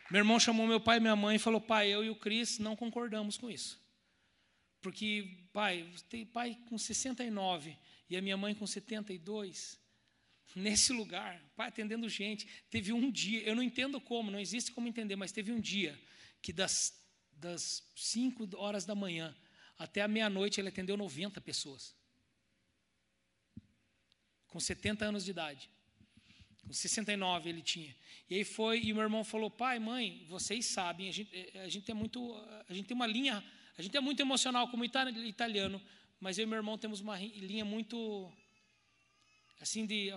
Meu 0.10 0.20
irmão 0.20 0.40
chamou 0.40 0.66
meu 0.66 0.80
pai 0.80 0.98
e 0.98 1.00
minha 1.00 1.16
mãe 1.16 1.36
e 1.36 1.40
falou: 1.40 1.62
pai, 1.62 1.90
eu 1.90 2.04
e 2.04 2.10
o 2.10 2.16
Cris 2.16 2.58
não 2.58 2.76
concordamos 2.76 3.38
com 3.38 3.50
isso. 3.50 3.80
Porque, 4.82 5.46
pai, 5.52 5.88
tem 6.10 6.26
pai 6.26 6.58
com 6.68 6.78
69 6.78 7.78
e 8.10 8.18
a 8.18 8.22
minha 8.22 8.38
mãe 8.38 8.56
com 8.56 8.66
72. 8.66 9.80
Nesse 10.56 10.92
lugar, 10.92 11.40
pai 11.56 11.68
atendendo 11.68 12.10
gente. 12.10 12.48
Teve 12.70 12.92
um 12.92 13.12
dia, 13.12 13.44
eu 13.44 13.56
não 13.56 13.62
entendo 13.62 14.02
como, 14.02 14.32
não 14.32 14.40
existe 14.40 14.72
como 14.72 14.88
entender, 14.88 15.16
mas 15.16 15.32
teve 15.32 15.52
um 15.52 15.60
dia 15.60 16.00
que 16.42 16.52
das, 16.52 16.94
das 17.34 17.84
5 17.96 18.50
horas 18.58 18.86
da 18.86 18.96
manhã 18.96 19.36
até 19.78 20.02
a 20.02 20.08
meia-noite 20.08 20.60
ele 20.60 20.70
atendeu 20.70 20.98
90 20.98 21.40
pessoas. 21.40 21.96
Com 24.48 24.60
70 24.60 25.06
anos 25.06 25.24
de 25.24 25.32
idade. 25.32 25.70
Com 26.62 26.74
69 26.74 27.50
ele 27.50 27.62
tinha. 27.62 27.96
E 28.30 28.36
aí 28.36 28.44
foi, 28.44 28.80
e 28.82 28.94
meu 28.94 29.04
irmão 29.04 29.24
falou: 29.24 29.50
pai, 29.50 29.80
mãe, 29.80 30.26
vocês 30.30 30.66
sabem, 30.66 31.10
a 31.10 31.12
gente, 31.12 31.30
eh, 31.36 31.62
a 31.62 31.70
gente 31.70 31.90
é 31.90 31.94
muito, 31.94 32.36
a 32.68 32.74
gente 32.74 32.88
tem 32.88 32.96
uma 32.96 33.08
linha, 33.08 33.44
a 33.78 33.82
gente 33.82 33.96
é 33.96 34.00
muito 34.00 34.20
emocional 34.20 34.68
como 34.68 34.86
italiano, 34.86 35.82
mas 36.20 36.38
eu 36.38 36.44
e 36.44 36.46
meu 36.46 36.58
irmão 36.58 36.78
temos 36.78 37.00
uma 37.00 37.18
linha 37.18 37.66
muito, 37.66 38.32
assim, 39.60 39.86
de, 39.86 40.14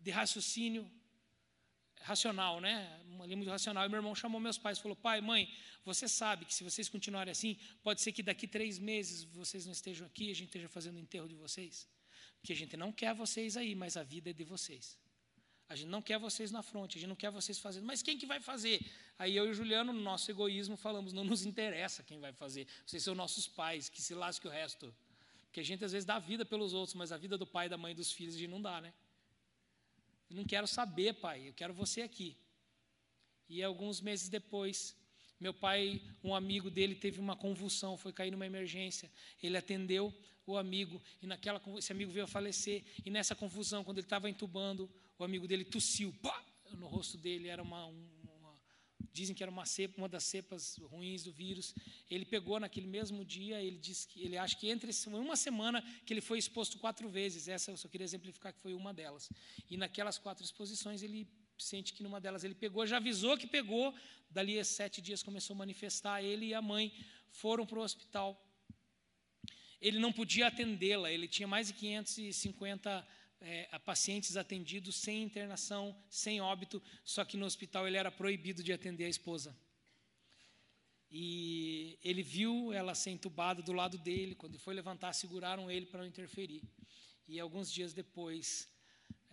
de 0.00 0.10
raciocínio 0.10 0.90
racional, 2.04 2.60
né? 2.60 3.00
Uma 3.06 3.24
linha 3.24 3.36
muito 3.36 3.50
racional. 3.50 3.84
E 3.86 3.88
meu 3.88 3.98
irmão 3.98 4.14
chamou 4.14 4.40
meus 4.40 4.58
pais 4.58 4.78
e 4.78 4.82
falou: 4.82 4.96
pai, 4.96 5.20
mãe, 5.20 5.48
você 5.84 6.06
sabe 6.08 6.44
que 6.44 6.54
se 6.54 6.64
vocês 6.64 6.88
continuarem 6.88 7.32
assim, 7.32 7.58
pode 7.82 8.00
ser 8.00 8.12
que 8.12 8.22
daqui 8.22 8.46
três 8.46 8.78
meses 8.78 9.24
vocês 9.24 9.64
não 9.64 9.72
estejam 9.72 10.06
aqui, 10.06 10.30
a 10.30 10.34
gente 10.34 10.48
esteja 10.48 10.68
fazendo 10.68 10.96
o 10.96 11.00
enterro 11.00 11.28
de 11.28 11.34
vocês. 11.34 11.88
Porque 12.44 12.52
a 12.52 12.56
gente 12.56 12.76
não 12.76 12.92
quer 12.92 13.14
vocês 13.14 13.56
aí, 13.56 13.74
mas 13.74 13.96
a 13.96 14.02
vida 14.02 14.28
é 14.28 14.32
de 14.34 14.44
vocês. 14.44 14.98
A 15.66 15.74
gente 15.74 15.88
não 15.88 16.02
quer 16.02 16.18
vocês 16.18 16.50
na 16.50 16.62
frente, 16.62 16.98
a 16.98 17.00
gente 17.00 17.08
não 17.08 17.16
quer 17.16 17.30
vocês 17.30 17.58
fazendo. 17.58 17.86
Mas 17.86 18.02
quem 18.02 18.18
que 18.18 18.26
vai 18.26 18.38
fazer? 18.38 18.84
Aí 19.18 19.34
eu 19.34 19.46
e 19.46 19.50
o 19.52 19.54
Juliano, 19.54 19.94
no 19.94 20.02
nosso 20.02 20.30
egoísmo, 20.30 20.76
falamos: 20.76 21.14
não 21.14 21.24
nos 21.24 21.46
interessa 21.46 22.02
quem 22.02 22.20
vai 22.20 22.34
fazer. 22.34 22.66
Vocês 22.84 23.02
são 23.02 23.14
nossos 23.14 23.48
pais, 23.48 23.88
que 23.88 24.02
se 24.02 24.14
lasque 24.14 24.46
o 24.46 24.50
resto. 24.50 24.94
Porque 25.46 25.60
a 25.60 25.64
gente 25.64 25.82
às 25.86 25.92
vezes 25.92 26.04
dá 26.04 26.18
vida 26.18 26.44
pelos 26.44 26.74
outros, 26.74 26.94
mas 26.94 27.12
a 27.12 27.16
vida 27.16 27.38
do 27.38 27.46
pai, 27.46 27.66
da 27.66 27.78
mãe, 27.78 27.94
dos 27.94 28.12
filhos 28.12 28.34
a 28.34 28.38
gente 28.38 28.50
não 28.50 28.60
dá, 28.60 28.78
né? 28.78 28.92
Eu 30.28 30.36
não 30.36 30.44
quero 30.44 30.66
saber, 30.66 31.14
pai, 31.14 31.48
eu 31.48 31.54
quero 31.54 31.72
você 31.72 32.02
aqui. 32.02 32.36
E 33.48 33.62
alguns 33.62 34.02
meses 34.02 34.28
depois, 34.28 34.94
meu 35.40 35.52
pai, 35.52 36.00
um 36.22 36.34
amigo 36.34 36.70
dele 36.70 36.94
teve 36.94 37.20
uma 37.20 37.36
convulsão, 37.36 37.96
foi 37.96 38.12
cair 38.12 38.30
numa 38.30 38.46
emergência. 38.46 39.10
Ele 39.42 39.56
atendeu 39.56 40.14
o 40.46 40.56
amigo 40.56 41.00
e 41.22 41.26
naquela 41.26 41.60
esse 41.78 41.92
amigo 41.92 42.12
veio 42.12 42.24
a 42.24 42.28
falecer. 42.28 42.84
E 43.04 43.10
nessa 43.10 43.34
confusão, 43.34 43.84
quando 43.84 43.98
ele 43.98 44.06
estava 44.06 44.28
entubando, 44.30 44.90
o 45.18 45.24
amigo 45.24 45.46
dele 45.46 45.64
tossiu, 45.64 46.14
pá, 46.22 46.44
no 46.72 46.86
rosto 46.86 47.16
dele 47.16 47.48
era 47.48 47.62
uma, 47.62 47.92
dizem 49.12 49.34
que 49.34 49.42
era 49.42 49.50
uma 49.50 49.64
cepa, 49.64 49.94
uma 49.96 50.08
das 50.08 50.24
cepas 50.24 50.76
ruins 50.78 51.22
do 51.22 51.32
vírus. 51.32 51.74
Ele 52.10 52.24
pegou 52.24 52.58
naquele 52.58 52.86
mesmo 52.86 53.24
dia, 53.24 53.62
ele 53.62 53.78
disse 53.78 54.08
que 54.08 54.22
ele 54.22 54.36
acha 54.36 54.56
que 54.56 54.68
entre 54.68 54.90
uma 55.06 55.36
semana 55.36 55.82
que 56.04 56.12
ele 56.12 56.20
foi 56.20 56.38
exposto 56.38 56.78
quatro 56.78 57.08
vezes. 57.08 57.48
Essa 57.48 57.70
eu 57.70 57.76
só 57.76 57.88
queria 57.88 58.04
exemplificar 58.04 58.52
que 58.52 58.60
foi 58.60 58.74
uma 58.74 58.92
delas. 58.92 59.30
E 59.70 59.76
naquelas 59.76 60.18
quatro 60.18 60.44
exposições 60.44 61.02
ele 61.02 61.28
sente 61.62 61.92
que 61.92 62.02
numa 62.02 62.20
delas 62.20 62.44
ele 62.44 62.54
pegou, 62.54 62.86
já 62.86 62.96
avisou 62.96 63.36
que 63.36 63.46
pegou. 63.46 63.94
Dali 64.30 64.58
a 64.58 64.64
sete 64.64 65.00
dias 65.00 65.22
começou 65.22 65.54
a 65.54 65.58
manifestar. 65.58 66.22
Ele 66.22 66.46
e 66.46 66.54
a 66.54 66.62
mãe 66.62 66.92
foram 67.28 67.64
para 67.66 67.78
o 67.78 67.82
hospital. 67.82 68.40
Ele 69.80 69.98
não 69.98 70.12
podia 70.12 70.48
atendê-la. 70.48 71.10
Ele 71.10 71.28
tinha 71.28 71.46
mais 71.46 71.68
de 71.68 71.74
550 71.74 73.06
é, 73.40 73.78
pacientes 73.80 74.36
atendidos 74.36 74.96
sem 74.96 75.22
internação, 75.22 75.94
sem 76.08 76.40
óbito, 76.40 76.82
só 77.04 77.24
que 77.24 77.36
no 77.36 77.44
hospital 77.44 77.86
ele 77.86 77.98
era 77.98 78.10
proibido 78.10 78.62
de 78.62 78.72
atender 78.72 79.04
a 79.04 79.08
esposa. 79.08 79.54
E 81.10 81.98
ele 82.02 82.22
viu 82.22 82.72
ela 82.72 82.94
ser 82.94 83.10
entubada 83.10 83.62
do 83.62 83.72
lado 83.72 83.98
dele, 83.98 84.34
quando 84.34 84.54
ele 84.54 84.62
foi 84.62 84.74
levantar, 84.74 85.12
seguraram 85.12 85.70
ele 85.70 85.86
para 85.86 86.00
não 86.00 86.08
interferir. 86.08 86.62
E 87.28 87.38
alguns 87.38 87.70
dias 87.70 87.92
depois, 87.92 88.68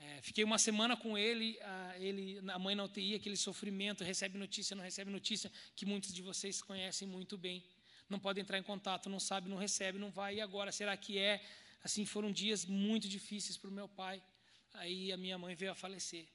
é, 0.03 0.19
fiquei 0.21 0.43
uma 0.43 0.57
semana 0.57 0.97
com 0.97 1.15
ele, 1.15 1.59
a, 1.61 1.99
ele, 1.99 2.39
a 2.49 2.57
mãe 2.57 2.73
na 2.73 2.83
UTI, 2.85 3.13
aquele 3.13 3.37
sofrimento, 3.37 4.03
recebe 4.03 4.35
notícia, 4.35 4.75
não 4.75 4.83
recebe 4.83 5.11
notícia, 5.11 5.51
que 5.75 5.85
muitos 5.85 6.11
de 6.11 6.23
vocês 6.23 6.59
conhecem 6.59 7.07
muito 7.07 7.37
bem. 7.37 7.63
Não 8.09 8.19
pode 8.19 8.39
entrar 8.39 8.57
em 8.57 8.63
contato, 8.63 9.09
não 9.09 9.19
sabe, 9.19 9.47
não 9.47 9.57
recebe, 9.57 9.99
não 9.99 10.09
vai, 10.09 10.37
e 10.37 10.41
agora, 10.41 10.71
será 10.71 10.97
que 10.97 11.19
é? 11.19 11.45
Assim, 11.83 12.03
foram 12.03 12.31
dias 12.31 12.65
muito 12.65 13.07
difíceis 13.07 13.57
para 13.57 13.69
o 13.69 13.73
meu 13.73 13.87
pai. 13.87 14.23
Aí 14.73 15.11
a 15.11 15.17
minha 15.17 15.37
mãe 15.37 15.53
veio 15.53 15.71
a 15.71 15.75
falecer, 15.75 16.27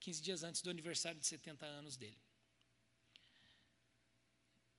15 0.00 0.22
dias 0.22 0.42
antes 0.42 0.62
do 0.62 0.70
aniversário 0.70 1.20
de 1.20 1.26
70 1.26 1.66
anos 1.66 1.98
dele. 1.98 2.18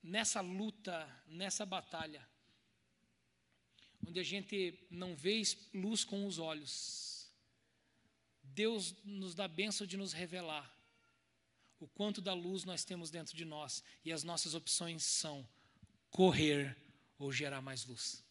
Nessa 0.02 0.42
luta, 0.42 1.08
nessa 1.28 1.64
batalha, 1.64 2.28
onde 4.08 4.20
a 4.20 4.24
gente 4.24 4.80
não 4.90 5.16
vê 5.16 5.44
luz 5.76 6.04
com 6.04 6.26
os 6.26 6.40
olhos, 6.40 7.11
Deus 8.54 8.96
nos 9.04 9.34
dá 9.34 9.46
a 9.46 9.48
bênção 9.48 9.88
de 9.88 9.98
nos 9.98 10.14
revelar 10.14 10.72
o 11.80 11.88
quanto 11.88 12.22
da 12.22 12.34
luz 12.34 12.64
nós 12.64 12.86
temos 12.86 13.10
dentro 13.10 13.36
de 13.36 13.44
nós 13.44 13.84
e 14.06 14.12
as 14.12 14.24
nossas 14.24 14.54
opções 14.54 15.04
são 15.04 15.48
correr 16.12 16.78
ou 17.18 17.32
gerar 17.32 17.60
mais 17.60 17.86
luz. 17.86 18.24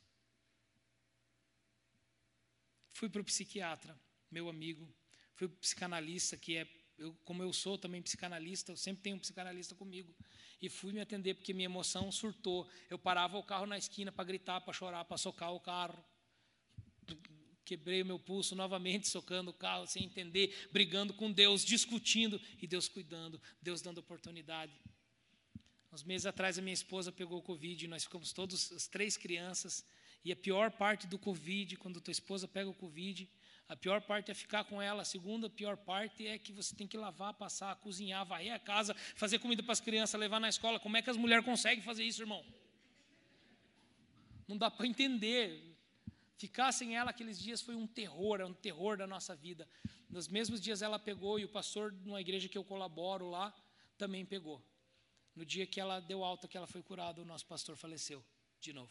Fui 2.92 3.08
para 3.08 3.20
o 3.20 3.24
psiquiatra, 3.24 3.98
meu 4.30 4.48
amigo. 4.48 4.88
Fui 5.34 5.48
para 5.48 5.56
o 5.56 5.58
psicanalista, 5.58 6.36
que 6.36 6.58
é, 6.58 6.68
eu, 6.96 7.12
como 7.24 7.42
eu 7.42 7.52
sou 7.52 7.76
também 7.76 8.00
psicanalista, 8.00 8.70
eu 8.70 8.76
sempre 8.76 9.02
tenho 9.02 9.16
um 9.16 9.20
psicanalista 9.20 9.74
comigo. 9.74 10.14
E 10.62 10.68
fui 10.68 10.92
me 10.92 11.00
atender 11.00 11.34
porque 11.34 11.52
minha 11.52 11.64
emoção 11.64 12.12
surtou. 12.12 12.68
Eu 12.88 12.98
parava 12.98 13.36
o 13.38 13.42
carro 13.42 13.66
na 13.66 13.78
esquina 13.78 14.12
para 14.12 14.24
gritar, 14.24 14.60
para 14.60 14.72
chorar, 14.72 15.04
para 15.06 15.16
socar 15.16 15.52
o 15.52 15.58
carro. 15.58 16.04
Quebrei 17.70 18.02
o 18.02 18.04
meu 18.04 18.18
pulso 18.18 18.56
novamente, 18.56 19.06
socando 19.06 19.52
o 19.52 19.54
carro, 19.54 19.86
sem 19.86 20.02
entender, 20.02 20.68
brigando 20.72 21.14
com 21.14 21.30
Deus, 21.30 21.64
discutindo 21.64 22.40
e 22.60 22.66
Deus 22.66 22.88
cuidando, 22.88 23.40
Deus 23.62 23.80
dando 23.80 23.98
oportunidade. 23.98 24.72
Uns 25.92 26.02
meses 26.02 26.26
atrás, 26.26 26.58
a 26.58 26.62
minha 26.62 26.74
esposa 26.74 27.12
pegou 27.12 27.38
o 27.38 27.42
Covid 27.42 27.86
nós 27.86 28.02
ficamos 28.02 28.32
todos, 28.32 28.72
as 28.72 28.88
três 28.88 29.16
crianças, 29.16 29.86
e 30.24 30.32
a 30.32 30.36
pior 30.36 30.72
parte 30.72 31.06
do 31.06 31.16
Covid, 31.16 31.76
quando 31.76 32.00
tua 32.00 32.10
esposa 32.10 32.48
pega 32.48 32.68
o 32.68 32.74
Covid, 32.74 33.30
a 33.68 33.76
pior 33.76 34.00
parte 34.00 34.32
é 34.32 34.34
ficar 34.34 34.64
com 34.64 34.82
ela. 34.82 35.02
A 35.02 35.04
segunda 35.04 35.48
pior 35.48 35.76
parte 35.76 36.26
é 36.26 36.36
que 36.38 36.52
você 36.52 36.74
tem 36.74 36.88
que 36.88 36.96
lavar, 36.96 37.34
passar, 37.34 37.76
cozinhar, 37.76 38.26
varrer 38.26 38.52
a 38.52 38.58
casa, 38.58 38.96
fazer 39.14 39.38
comida 39.38 39.62
para 39.62 39.70
as 39.70 39.80
crianças, 39.80 40.18
levar 40.18 40.40
na 40.40 40.48
escola. 40.48 40.80
Como 40.80 40.96
é 40.96 41.02
que 41.02 41.08
as 41.08 41.16
mulheres 41.16 41.44
conseguem 41.44 41.84
fazer 41.84 42.02
isso, 42.02 42.20
irmão? 42.20 42.44
Não 44.48 44.58
dá 44.58 44.68
para 44.68 44.88
entender. 44.88 45.69
Ficar 46.40 46.72
sem 46.72 46.96
ela 46.96 47.10
aqueles 47.10 47.38
dias 47.38 47.60
foi 47.60 47.74
um 47.74 47.86
terror, 47.86 48.40
é 48.40 48.46
um 48.46 48.54
terror 48.54 48.96
da 48.96 49.06
nossa 49.06 49.36
vida. 49.36 49.68
Nos 50.08 50.26
mesmos 50.26 50.58
dias 50.58 50.80
ela 50.80 50.98
pegou 50.98 51.38
e 51.38 51.44
o 51.44 51.48
pastor 51.50 51.92
de 51.92 52.08
uma 52.08 52.18
igreja 52.18 52.48
que 52.48 52.56
eu 52.56 52.64
colaboro 52.64 53.28
lá 53.28 53.54
também 53.98 54.24
pegou. 54.24 54.58
No 55.36 55.44
dia 55.44 55.66
que 55.66 55.78
ela 55.78 56.00
deu 56.00 56.24
alta, 56.24 56.48
que 56.48 56.56
ela 56.56 56.66
foi 56.66 56.82
curada, 56.82 57.20
o 57.20 57.26
nosso 57.26 57.44
pastor 57.44 57.76
faleceu 57.76 58.24
de 58.58 58.72
novo. 58.72 58.90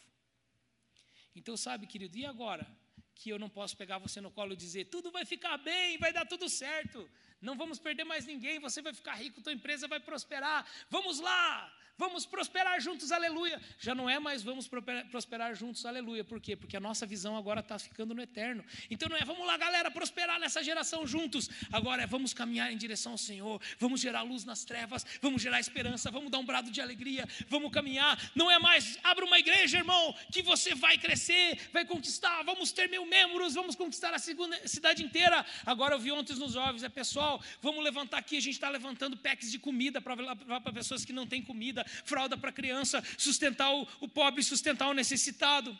Então, 1.36 1.58
sabe, 1.58 1.88
querido, 1.88 2.16
e 2.20 2.24
agora? 2.24 2.68
Que 3.16 3.32
eu 3.32 3.40
não 3.40 3.50
posso 3.50 3.76
pegar 3.76 3.98
você 3.98 4.22
no 4.22 4.30
colo 4.30 4.54
e 4.54 4.56
dizer, 4.56 4.86
tudo 4.86 5.10
vai 5.10 5.26
ficar 5.26 5.58
bem, 5.58 5.98
vai 5.98 6.14
dar 6.14 6.28
tudo 6.28 6.48
certo, 6.48 7.10
não 7.42 7.56
vamos 7.56 7.80
perder 7.80 8.04
mais 8.04 8.26
ninguém, 8.26 8.60
você 8.60 8.82
vai 8.82 8.94
ficar 8.94 9.16
rico, 9.16 9.42
tua 9.42 9.54
empresa 9.54 9.88
vai 9.88 10.00
prosperar, 10.00 10.66
vamos 10.90 11.20
lá, 11.20 11.72
Vamos 12.00 12.26
prosperar 12.26 12.80
juntos, 12.80 13.12
aleluia. 13.12 13.62
Já 13.78 13.94
não 13.94 14.10
é 14.10 14.18
mais 14.20 14.42
vamos 14.42 14.70
prosperar 15.12 15.54
juntos, 15.54 15.86
aleluia. 15.86 16.24
Por 16.24 16.40
quê? 16.40 16.56
Porque 16.56 16.78
a 16.78 16.80
nossa 16.80 17.06
visão 17.06 17.36
agora 17.36 17.60
está 17.60 17.78
ficando 17.78 18.16
no 18.16 18.22
eterno. 18.22 18.64
Então 18.90 19.10
não 19.10 19.18
é 19.18 19.26
vamos 19.26 19.46
lá, 19.46 19.58
galera, 19.58 19.92
prosperar 19.92 20.40
nessa 20.40 20.64
geração 20.64 21.06
juntos. 21.06 21.50
Agora 21.74 22.04
é 22.04 22.08
vamos 22.08 22.34
caminhar 22.34 22.72
em 22.72 22.78
direção 22.78 23.12
ao 23.12 23.18
Senhor, 23.18 23.62
vamos 23.78 24.00
gerar 24.00 24.22
luz 24.22 24.46
nas 24.46 24.64
trevas, 24.64 25.06
vamos 25.22 25.42
gerar 25.42 25.60
esperança, 25.60 26.10
vamos 26.10 26.32
dar 26.32 26.38
um 26.38 26.46
brado 26.46 26.72
de 26.72 26.80
alegria, 26.80 27.28
vamos 27.50 27.70
caminhar. 27.70 28.18
Não 28.34 28.50
é 28.50 28.58
mais 28.58 28.98
abra 29.04 29.26
uma 29.26 29.38
igreja, 29.38 29.80
irmão, 29.80 30.16
que 30.32 30.42
você 30.42 30.74
vai 30.74 30.98
crescer, 30.98 31.70
vai 31.74 31.84
conquistar. 31.84 32.44
Vamos 32.44 32.72
ter 32.72 32.88
mil 32.88 33.06
membros, 33.06 33.56
vamos 33.56 33.76
conquistar 33.76 34.14
a 34.14 34.20
segunda 34.20 34.58
cidade 34.66 35.04
inteira. 35.04 35.46
Agora 35.66 35.96
eu 35.96 36.00
vi 36.00 36.14
ontem 36.14 36.34
nos 36.36 36.54
jovens, 36.54 36.82
é 36.82 36.88
pessoal, 36.88 37.29
vamos 37.62 37.84
levantar 37.84 38.18
aqui. 38.18 38.38
A 38.38 38.42
gente 38.42 38.54
está 38.54 38.70
levantando 38.70 39.18
packs 39.18 39.52
de 39.52 39.60
comida 39.60 40.00
para 40.02 40.74
pessoas 40.74 41.04
que 41.04 41.12
não 41.12 41.28
têm 41.28 41.42
comida 41.44 41.84
fralda 42.06 42.38
para 42.38 42.52
criança, 42.52 43.04
sustentar 43.18 43.74
o, 43.74 43.88
o 44.00 44.08
pobre, 44.08 44.42
sustentar 44.42 44.88
o 44.88 44.94
necessitado. 44.94 45.78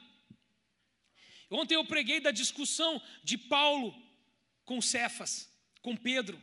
Ontem 1.50 1.76
eu 1.76 1.86
preguei 1.86 2.20
da 2.20 2.32
discussão 2.32 3.02
de 3.24 3.38
Paulo 3.38 3.96
com 4.66 4.82
Cefas, 4.82 5.50
com 5.82 5.96
Pedro. 5.96 6.40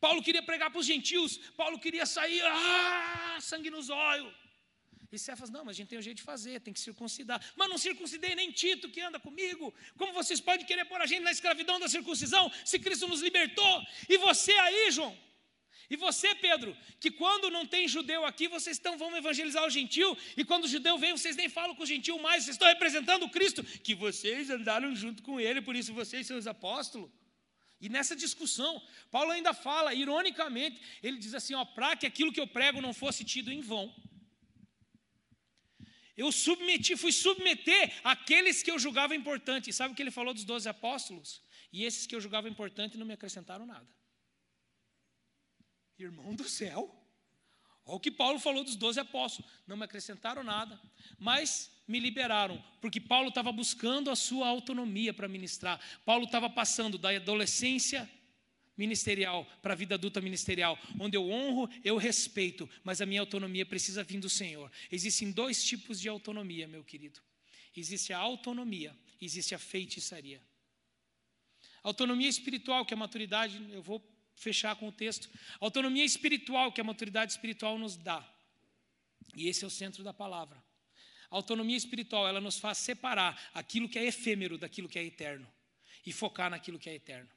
Paulo 0.00 0.22
queria 0.22 0.42
pregar 0.42 0.70
para 0.70 0.78
os 0.78 0.86
gentios, 0.86 1.38
Paulo 1.56 1.78
queria 1.78 2.06
sair, 2.06 2.40
ah, 2.44 3.38
sangue 3.40 3.70
nos 3.70 3.90
olhos. 3.90 4.32
E 5.10 5.18
Cefas, 5.18 5.48
não, 5.48 5.64
mas 5.64 5.74
a 5.74 5.78
gente 5.78 5.88
tem 5.88 5.98
um 5.98 6.02
jeito 6.02 6.18
de 6.18 6.22
fazer, 6.22 6.60
tem 6.60 6.72
que 6.72 6.80
circuncidar. 6.80 7.42
Mas 7.56 7.68
não 7.68 7.78
circuncidei 7.78 8.34
nem 8.34 8.50
Tito 8.52 8.90
que 8.90 9.00
anda 9.00 9.18
comigo. 9.18 9.72
Como 9.96 10.12
vocês 10.12 10.40
podem 10.40 10.66
querer 10.66 10.84
pôr 10.84 11.00
a 11.00 11.06
gente 11.06 11.22
na 11.22 11.32
escravidão 11.32 11.80
da 11.80 11.88
circuncisão, 11.88 12.52
se 12.64 12.78
Cristo 12.78 13.08
nos 13.08 13.22
libertou? 13.22 13.82
E 14.08 14.18
você 14.18 14.52
aí, 14.52 14.90
João, 14.90 15.16
e 15.90 15.96
você, 15.96 16.34
Pedro, 16.34 16.76
que 17.00 17.10
quando 17.10 17.50
não 17.50 17.64
tem 17.64 17.88
judeu 17.88 18.26
aqui, 18.26 18.46
vocês 18.46 18.76
estão, 18.76 18.98
vão 18.98 19.16
evangelizar 19.16 19.64
o 19.64 19.70
gentil, 19.70 20.16
e 20.36 20.44
quando 20.44 20.64
o 20.64 20.68
judeu 20.68 20.98
vem, 20.98 21.12
vocês 21.12 21.34
nem 21.34 21.48
falam 21.48 21.74
com 21.74 21.82
o 21.82 21.86
gentil 21.86 22.18
mais, 22.18 22.44
vocês 22.44 22.56
estão 22.56 22.68
representando 22.68 23.22
o 23.22 23.30
Cristo, 23.30 23.64
que 23.64 23.94
vocês 23.94 24.50
andaram 24.50 24.94
junto 24.94 25.22
com 25.22 25.40
ele, 25.40 25.62
por 25.62 25.74
isso 25.74 25.94
vocês 25.94 26.26
são 26.26 26.36
os 26.36 26.46
apóstolos. 26.46 27.10
E 27.80 27.88
nessa 27.88 28.14
discussão, 28.14 28.82
Paulo 29.10 29.30
ainda 29.30 29.54
fala, 29.54 29.94
ironicamente, 29.94 30.80
ele 31.02 31.16
diz 31.16 31.32
assim: 31.32 31.54
ó, 31.54 31.64
para 31.64 31.96
que 31.96 32.06
aquilo 32.06 32.32
que 32.32 32.40
eu 32.40 32.46
prego 32.46 32.80
não 32.80 32.92
fosse 32.92 33.24
tido 33.24 33.52
em 33.52 33.60
vão. 33.60 33.94
Eu 36.18 36.32
submeti, 36.32 36.96
fui 36.96 37.12
submeter 37.12 38.00
aqueles 38.02 38.60
que 38.60 38.72
eu 38.72 38.76
julgava 38.76 39.14
importante. 39.14 39.72
Sabe 39.72 39.92
o 39.92 39.96
que 39.96 40.02
ele 40.02 40.10
falou 40.10 40.34
dos 40.34 40.42
doze 40.42 40.68
apóstolos? 40.68 41.40
E 41.72 41.84
esses 41.84 42.08
que 42.08 42.14
eu 42.16 42.20
julgava 42.20 42.48
importante 42.48 42.98
não 42.98 43.06
me 43.06 43.14
acrescentaram 43.14 43.64
nada. 43.64 43.86
Irmão 45.96 46.34
do 46.34 46.48
céu. 46.48 46.92
Olha 47.86 47.96
o 47.96 48.00
que 48.00 48.10
Paulo 48.10 48.40
falou 48.40 48.64
dos 48.64 48.74
doze 48.74 48.98
apóstolos. 48.98 49.48
Não 49.64 49.76
me 49.76 49.84
acrescentaram 49.84 50.42
nada, 50.42 50.80
mas 51.20 51.70
me 51.86 52.00
liberaram, 52.00 52.62
porque 52.80 53.00
Paulo 53.00 53.28
estava 53.28 53.52
buscando 53.52 54.10
a 54.10 54.16
sua 54.16 54.48
autonomia 54.48 55.14
para 55.14 55.28
ministrar. 55.28 55.80
Paulo 56.04 56.24
estava 56.24 56.50
passando 56.50 56.98
da 56.98 57.10
adolescência 57.10 58.10
ministerial 58.78 59.44
para 59.60 59.74
a 59.74 59.76
vida 59.76 59.96
adulta 59.96 60.20
ministerial, 60.20 60.78
onde 60.98 61.16
eu 61.16 61.28
honro, 61.28 61.68
eu 61.84 61.96
respeito, 61.96 62.70
mas 62.84 63.00
a 63.00 63.06
minha 63.06 63.20
autonomia 63.20 63.66
precisa 63.66 64.04
vir 64.04 64.20
do 64.20 64.30
Senhor. 64.30 64.70
Existem 64.90 65.32
dois 65.32 65.62
tipos 65.62 66.00
de 66.00 66.08
autonomia, 66.08 66.68
meu 66.68 66.84
querido. 66.84 67.20
Existe 67.76 68.12
a 68.12 68.18
autonomia, 68.18 68.96
existe 69.20 69.54
a 69.54 69.58
feitiçaria. 69.58 70.40
Autonomia 71.82 72.28
espiritual, 72.28 72.86
que 72.86 72.94
é 72.94 72.96
a 72.96 72.98
maturidade, 72.98 73.60
eu 73.70 73.82
vou 73.82 74.02
fechar 74.36 74.76
com 74.76 74.88
o 74.88 74.92
texto. 74.92 75.28
Autonomia 75.60 76.04
espiritual 76.04 76.72
que 76.72 76.80
a 76.80 76.84
maturidade 76.84 77.32
espiritual 77.32 77.78
nos 77.78 77.96
dá. 77.96 78.26
E 79.34 79.48
esse 79.48 79.64
é 79.64 79.66
o 79.66 79.70
centro 79.70 80.02
da 80.02 80.14
palavra. 80.14 80.62
A 81.30 81.36
autonomia 81.36 81.76
espiritual, 81.76 82.26
ela 82.26 82.40
nos 82.40 82.58
faz 82.58 82.78
separar 82.78 83.50
aquilo 83.52 83.88
que 83.88 83.98
é 83.98 84.06
efêmero 84.06 84.56
daquilo 84.56 84.88
que 84.88 84.98
é 84.98 85.04
eterno 85.04 85.46
e 86.06 86.12
focar 86.12 86.50
naquilo 86.50 86.78
que 86.78 86.88
é 86.88 86.94
eterno. 86.94 87.28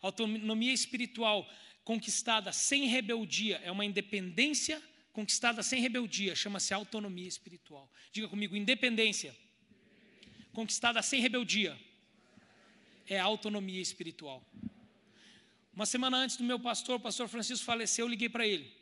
Autonomia 0.00 0.72
espiritual 0.72 1.48
conquistada 1.84 2.52
sem 2.52 2.86
rebeldia 2.86 3.60
é 3.64 3.70
uma 3.70 3.84
independência 3.84 4.82
conquistada 5.12 5.62
sem 5.62 5.80
rebeldia, 5.80 6.34
chama-se 6.34 6.74
autonomia 6.74 7.28
espiritual. 7.28 7.90
Diga 8.12 8.26
comigo, 8.26 8.56
independência 8.56 9.34
conquistada 10.52 11.00
sem 11.02 11.20
rebeldia 11.20 11.78
é 13.06 13.18
autonomia 13.18 13.80
espiritual. 13.80 14.44
Uma 15.72 15.86
semana 15.86 16.16
antes 16.16 16.36
do 16.36 16.44
meu 16.44 16.58
pastor, 16.58 16.96
o 16.96 17.00
pastor 17.00 17.28
Francisco 17.28 17.64
faleceu, 17.64 18.06
eu 18.06 18.08
liguei 18.08 18.28
para 18.28 18.46
ele. 18.46 18.72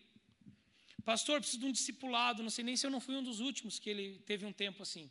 Pastor, 1.04 1.40
preciso 1.40 1.60
de 1.60 1.66
um 1.66 1.72
discipulado. 1.72 2.42
Não 2.42 2.50
sei 2.50 2.64
nem 2.64 2.76
se 2.76 2.86
eu 2.86 2.90
não 2.90 3.00
fui 3.00 3.16
um 3.16 3.22
dos 3.22 3.40
últimos 3.40 3.78
que 3.78 3.90
ele 3.90 4.18
teve 4.26 4.46
um 4.46 4.52
tempo 4.52 4.82
assim. 4.82 5.10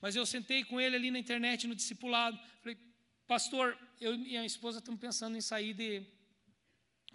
Mas 0.00 0.14
eu 0.14 0.24
sentei 0.24 0.64
com 0.64 0.80
ele 0.80 0.96
ali 0.96 1.10
na 1.10 1.18
internet, 1.18 1.66
no 1.66 1.74
discipulado. 1.74 2.38
Falei, 2.60 2.76
pastor, 3.32 3.78
eu 3.98 4.14
e 4.14 4.18
minha 4.18 4.44
esposa 4.44 4.78
estamos 4.78 5.00
pensando 5.00 5.38
em 5.38 5.40
sair 5.40 5.72
de 5.72 6.04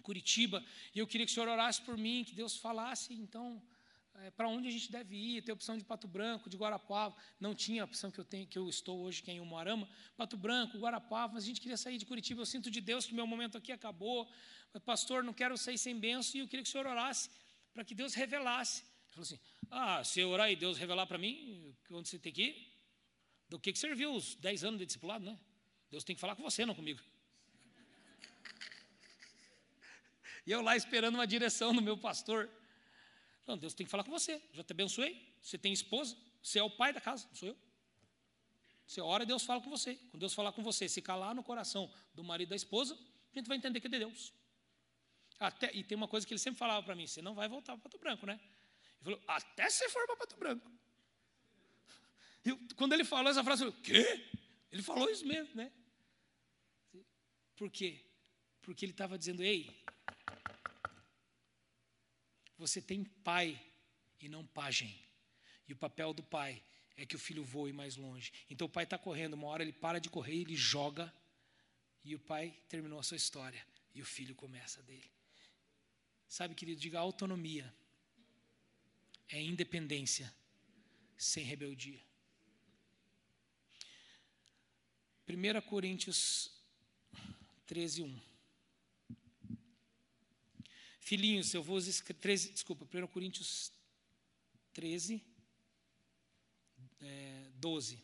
Curitiba. 0.02 0.64
E 0.92 0.98
eu 0.98 1.06
queria 1.06 1.24
que 1.24 1.30
o 1.30 1.34
senhor 1.34 1.48
orasse 1.48 1.80
por 1.80 1.96
mim, 1.96 2.24
que 2.24 2.34
Deus 2.34 2.56
falasse, 2.56 3.14
então, 3.14 3.62
é, 4.16 4.28
para 4.32 4.48
onde 4.48 4.66
a 4.66 4.70
gente 4.76 4.90
deve 4.90 5.14
ir. 5.14 5.42
Tem 5.42 5.52
opção 5.52 5.78
de 5.78 5.84
Pato 5.84 6.08
Branco, 6.08 6.50
de 6.50 6.56
Guarapava. 6.56 7.14
Não 7.38 7.54
tinha 7.54 7.82
a 7.82 7.84
opção 7.84 8.10
que 8.10 8.18
eu, 8.18 8.24
tenho, 8.24 8.48
que 8.48 8.58
eu 8.58 8.68
estou 8.68 8.98
hoje, 9.02 9.22
que 9.22 9.30
é 9.30 9.34
em 9.34 9.38
Umuarama. 9.38 9.88
Pato 10.16 10.36
Branco, 10.36 10.76
Guarapava. 10.76 11.34
Mas 11.34 11.44
a 11.44 11.46
gente 11.46 11.60
queria 11.60 11.76
sair 11.76 11.98
de 11.98 12.04
Curitiba. 12.04 12.40
Eu 12.40 12.46
sinto 12.46 12.68
de 12.68 12.80
Deus 12.80 13.06
que 13.06 13.14
meu 13.14 13.26
momento 13.26 13.56
aqui 13.56 13.70
acabou. 13.70 14.28
Pastor, 14.84 15.22
não 15.22 15.32
quero 15.32 15.56
sair 15.56 15.78
sem 15.78 15.96
benção. 15.96 16.32
E 16.34 16.40
eu 16.40 16.48
queria 16.48 16.64
que 16.64 16.68
o 16.68 16.72
senhor 16.72 16.88
orasse 16.88 17.30
para 17.72 17.84
que 17.84 17.94
Deus 17.94 18.14
revelasse. 18.14 18.82
Ele 18.82 19.12
falou 19.12 19.22
assim: 19.22 19.38
Ah, 19.70 20.02
se 20.02 20.18
eu 20.18 20.30
orar 20.30 20.50
e 20.50 20.56
Deus 20.56 20.78
revelar 20.78 21.06
para 21.06 21.16
mim, 21.16 21.76
onde 21.92 22.08
você 22.08 22.18
tem 22.18 22.32
que 22.32 22.42
ir, 22.42 22.72
do 23.48 23.60
que, 23.60 23.72
que 23.72 23.78
serviu 23.78 24.12
os 24.16 24.34
10 24.34 24.64
anos 24.64 24.80
de 24.80 24.86
discipulado, 24.86 25.24
né? 25.24 25.38
Deus 25.90 26.04
tem 26.04 26.14
que 26.14 26.20
falar 26.20 26.36
com 26.36 26.42
você, 26.42 26.66
não 26.66 26.74
comigo. 26.74 27.00
E 30.46 30.50
eu 30.50 30.62
lá 30.62 30.76
esperando 30.76 31.14
uma 31.16 31.26
direção 31.26 31.74
do 31.74 31.82
meu 31.82 31.96
pastor. 31.96 32.48
Não, 33.46 33.56
Deus 33.56 33.74
tem 33.74 33.84
que 33.84 33.90
falar 33.90 34.04
com 34.04 34.10
você. 34.10 34.42
Já 34.52 34.62
te 34.62 34.72
abençoei. 34.72 35.34
Você 35.42 35.58
tem 35.58 35.72
esposa. 35.72 36.16
Você 36.42 36.58
é 36.58 36.62
o 36.62 36.70
pai 36.70 36.92
da 36.92 37.00
casa, 37.00 37.26
não 37.28 37.36
sou 37.36 37.48
eu. 37.48 37.56
Você 38.86 39.02
ora 39.02 39.24
e 39.24 39.26
Deus 39.26 39.42
fala 39.44 39.60
com 39.60 39.68
você. 39.68 39.94
Quando 40.10 40.20
Deus 40.20 40.32
falar 40.32 40.52
com 40.52 40.62
você, 40.62 40.88
se 40.88 41.02
calar 41.02 41.34
no 41.34 41.42
coração 41.42 41.92
do 42.14 42.24
marido 42.24 42.48
e 42.48 42.50
da 42.50 42.56
esposa, 42.56 42.98
a 43.34 43.38
gente 43.38 43.46
vai 43.46 43.58
entender 43.58 43.80
que 43.80 43.86
é 43.86 43.90
de 43.90 43.98
Deus. 43.98 44.32
Até, 45.38 45.70
e 45.74 45.84
tem 45.84 45.94
uma 45.94 46.08
coisa 46.08 46.26
que 46.26 46.32
ele 46.32 46.38
sempre 46.38 46.58
falava 46.58 46.82
para 46.82 46.94
mim: 46.94 47.06
você 47.06 47.20
não 47.20 47.34
vai 47.34 47.48
voltar 47.48 47.74
para 47.74 47.82
Pato 47.82 47.98
Branco, 47.98 48.24
né? 48.24 48.40
Ele 49.02 49.04
falou: 49.04 49.22
até 49.28 49.68
você 49.68 49.88
for 49.90 50.06
para 50.06 50.16
Pato 50.16 50.36
Branco. 50.38 50.70
E 52.44 52.74
quando 52.74 52.94
ele 52.94 53.04
falou 53.04 53.30
essa 53.30 53.44
frase, 53.44 53.64
eu 53.64 53.72
falei: 53.72 53.84
quê? 53.84 54.30
Ele 54.70 54.82
falou 54.82 55.08
isso 55.10 55.26
mesmo, 55.26 55.54
né? 55.54 55.72
Por 57.56 57.70
quê? 57.70 58.04
Porque 58.62 58.84
ele 58.84 58.92
estava 58.92 59.18
dizendo: 59.18 59.42
ei, 59.42 59.68
você 62.56 62.80
tem 62.80 63.04
pai 63.04 63.60
e 64.20 64.28
não 64.28 64.46
pajem. 64.46 64.94
E 65.66 65.72
o 65.72 65.76
papel 65.76 66.12
do 66.12 66.22
pai 66.22 66.62
é 66.96 67.06
que 67.06 67.16
o 67.16 67.18
filho 67.18 67.44
voe 67.44 67.72
mais 67.72 67.96
longe. 67.96 68.32
Então 68.50 68.66
o 68.66 68.70
pai 68.70 68.84
está 68.84 68.98
correndo, 68.98 69.34
uma 69.34 69.46
hora 69.46 69.62
ele 69.62 69.72
para 69.72 69.98
de 69.98 70.10
correr, 70.10 70.40
ele 70.40 70.56
joga, 70.56 71.12
e 72.04 72.14
o 72.14 72.18
pai 72.18 72.50
terminou 72.68 72.98
a 72.98 73.02
sua 73.02 73.16
história, 73.16 73.64
e 73.94 74.02
o 74.02 74.04
filho 74.04 74.34
começa 74.34 74.82
dele. 74.82 75.10
Sabe, 76.26 76.54
querido, 76.54 76.80
diga 76.80 76.98
autonomia. 76.98 77.72
É 79.28 79.40
independência 79.40 80.34
sem 81.16 81.44
rebeldia. 81.44 82.00
1 85.28 85.60
Coríntios 85.60 86.50
13, 87.66 88.02
1. 88.02 88.20
Filhinhos, 91.00 91.52
eu 91.52 91.62
vou 91.62 91.76
escrever. 91.76 92.36
Desculpa, 92.52 92.86
1 92.86 93.06
Coríntios 93.08 93.70
13, 94.72 95.22
é, 97.00 97.50
12. 97.56 98.02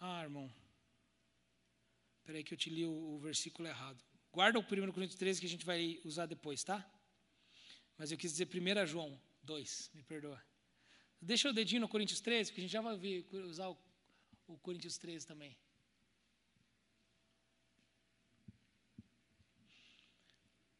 Ah, 0.00 0.22
irmão. 0.22 0.52
Espera 2.18 2.38
aí 2.38 2.44
que 2.44 2.54
eu 2.54 2.58
te 2.58 2.70
li 2.70 2.84
o, 2.86 2.92
o 2.92 3.18
versículo 3.20 3.68
errado. 3.68 4.02
Guarda 4.32 4.58
o 4.58 4.62
1 4.62 4.92
Coríntios 4.92 5.18
13 5.18 5.40
que 5.40 5.46
a 5.46 5.50
gente 5.50 5.64
vai 5.64 6.00
usar 6.04 6.26
depois, 6.26 6.64
tá? 6.64 6.84
Mas 7.96 8.10
eu 8.10 8.18
quis 8.18 8.32
dizer 8.32 8.48
1 8.48 8.86
João 8.86 9.20
2, 9.42 9.90
me 9.94 10.02
perdoa. 10.02 10.42
Deixa 11.20 11.50
o 11.50 11.52
dedinho 11.52 11.80
no 11.80 11.88
Coríntios 11.88 12.20
13, 12.20 12.50
porque 12.50 12.60
a 12.60 12.64
gente 12.64 12.72
já 12.72 12.80
vai 12.80 12.94
usar 13.44 13.68
o, 13.68 13.78
o 14.46 14.56
Coríntios 14.58 14.96
13 14.98 15.26
também. 15.26 15.56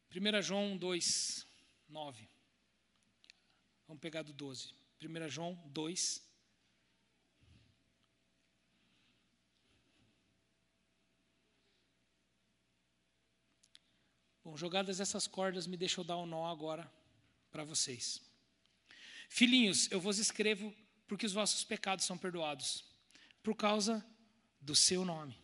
Primeira 0.09 0.41
João 0.41 0.77
2, 0.77 1.45
9. 1.87 2.29
Vamos 3.87 4.01
pegar 4.01 4.23
do 4.23 4.33
12. 4.33 4.73
1 5.01 5.29
João 5.29 5.55
2, 5.67 6.29
Bom, 14.49 14.57
jogadas 14.57 14.99
essas 14.99 15.27
cordas, 15.27 15.67
me 15.67 15.77
deixa 15.77 16.01
eu 16.01 16.03
dar 16.03 16.17
um 16.17 16.25
nó 16.25 16.47
agora 16.47 16.91
para 17.51 17.63
vocês. 17.63 18.19
Filhinhos, 19.29 19.89
eu 19.91 20.01
vos 20.01 20.17
escrevo 20.17 20.75
porque 21.07 21.25
os 21.25 21.33
vossos 21.33 21.63
pecados 21.63 22.03
são 22.03 22.17
perdoados, 22.17 22.83
por 23.41 23.55
causa 23.55 24.05
do 24.59 24.75
seu 24.75 25.05
nome. 25.05 25.37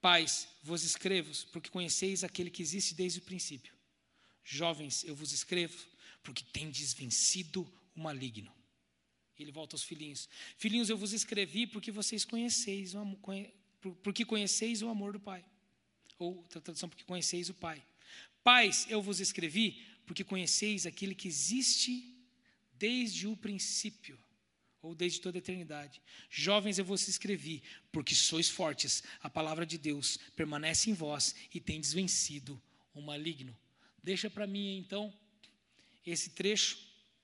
Pais, 0.00 0.48
vos 0.62 0.82
escrevo 0.82 1.30
porque 1.52 1.68
conheceis 1.68 2.24
aquele 2.24 2.50
que 2.50 2.62
existe 2.62 2.94
desde 2.94 3.18
o 3.18 3.22
princípio. 3.22 3.74
Jovens, 4.42 5.04
eu 5.04 5.14
vos 5.14 5.32
escrevo 5.32 5.76
porque 6.22 6.42
tendes 6.44 6.94
vencido 6.94 7.70
o 7.94 8.00
maligno. 8.00 8.52
Ele 9.38 9.52
volta 9.52 9.74
aos 9.74 9.82
filhinhos. 9.82 10.28
Filhinhos, 10.56 10.88
eu 10.88 10.96
vos 10.96 11.12
escrevi 11.12 11.66
porque 11.66 11.90
vocês 11.90 12.24
conheceis, 12.24 12.94
porque 14.02 14.24
conheceis 14.24 14.82
o 14.82 14.88
amor 14.88 15.12
do 15.12 15.20
Pai 15.20 15.44
ou 16.18 16.36
outra 16.36 16.60
tradução, 16.60 16.88
porque 16.88 17.04
conheceis 17.04 17.48
o 17.48 17.54
Pai. 17.54 17.82
Pais, 18.42 18.86
eu 18.88 19.02
vos 19.02 19.20
escrevi 19.20 19.86
porque 20.06 20.24
conheceis 20.24 20.86
aquele 20.86 21.14
que 21.14 21.28
existe 21.28 22.19
desde 22.80 23.26
o 23.26 23.36
princípio, 23.36 24.18
ou 24.80 24.94
desde 24.94 25.20
toda 25.20 25.36
a 25.36 25.40
eternidade. 25.40 26.00
Jovens, 26.30 26.78
eu 26.78 26.84
vos 26.84 27.06
escrevi 27.06 27.62
porque 27.92 28.14
sois 28.14 28.48
fortes, 28.48 29.02
a 29.20 29.28
palavra 29.28 29.66
de 29.66 29.76
Deus 29.76 30.18
permanece 30.34 30.90
em 30.90 30.94
vós 30.94 31.34
e 31.54 31.60
tendes 31.60 31.92
vencido 31.92 32.60
o 32.94 33.02
maligno. 33.02 33.54
Deixa 34.02 34.30
para 34.30 34.46
mim, 34.46 34.78
então, 34.78 35.12
esse 36.06 36.30
trecho, 36.30 36.78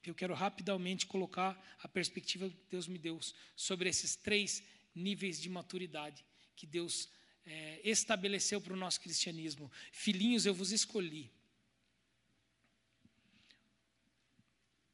eu 0.05 0.15
quero 0.15 0.35
rapidamente 0.35 1.07
colocar 1.07 1.59
a 1.83 1.89
perspectiva 1.89 2.51
que 2.51 2.57
Deus 2.71 2.87
me 2.87 2.99
deu 2.99 3.19
sobre 3.57 3.89
esses 3.89 4.15
três 4.15 4.63
níveis 4.95 5.41
de 5.41 5.49
maturidade 5.49 6.23
que 6.55 6.67
Deus 6.67 7.09
é, 7.47 7.81
estabeleceu 7.83 8.61
para 8.61 8.75
o 8.75 8.77
nosso 8.77 9.01
cristianismo. 9.01 9.73
Filhinhos, 9.91 10.45
eu 10.45 10.55
vos 10.55 10.73
escolhi. 10.73 11.33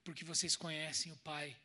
Porque 0.05 0.25
vocês 0.25 0.57
conhecem 0.57 1.13
o 1.13 1.17
Pai, 1.19 1.57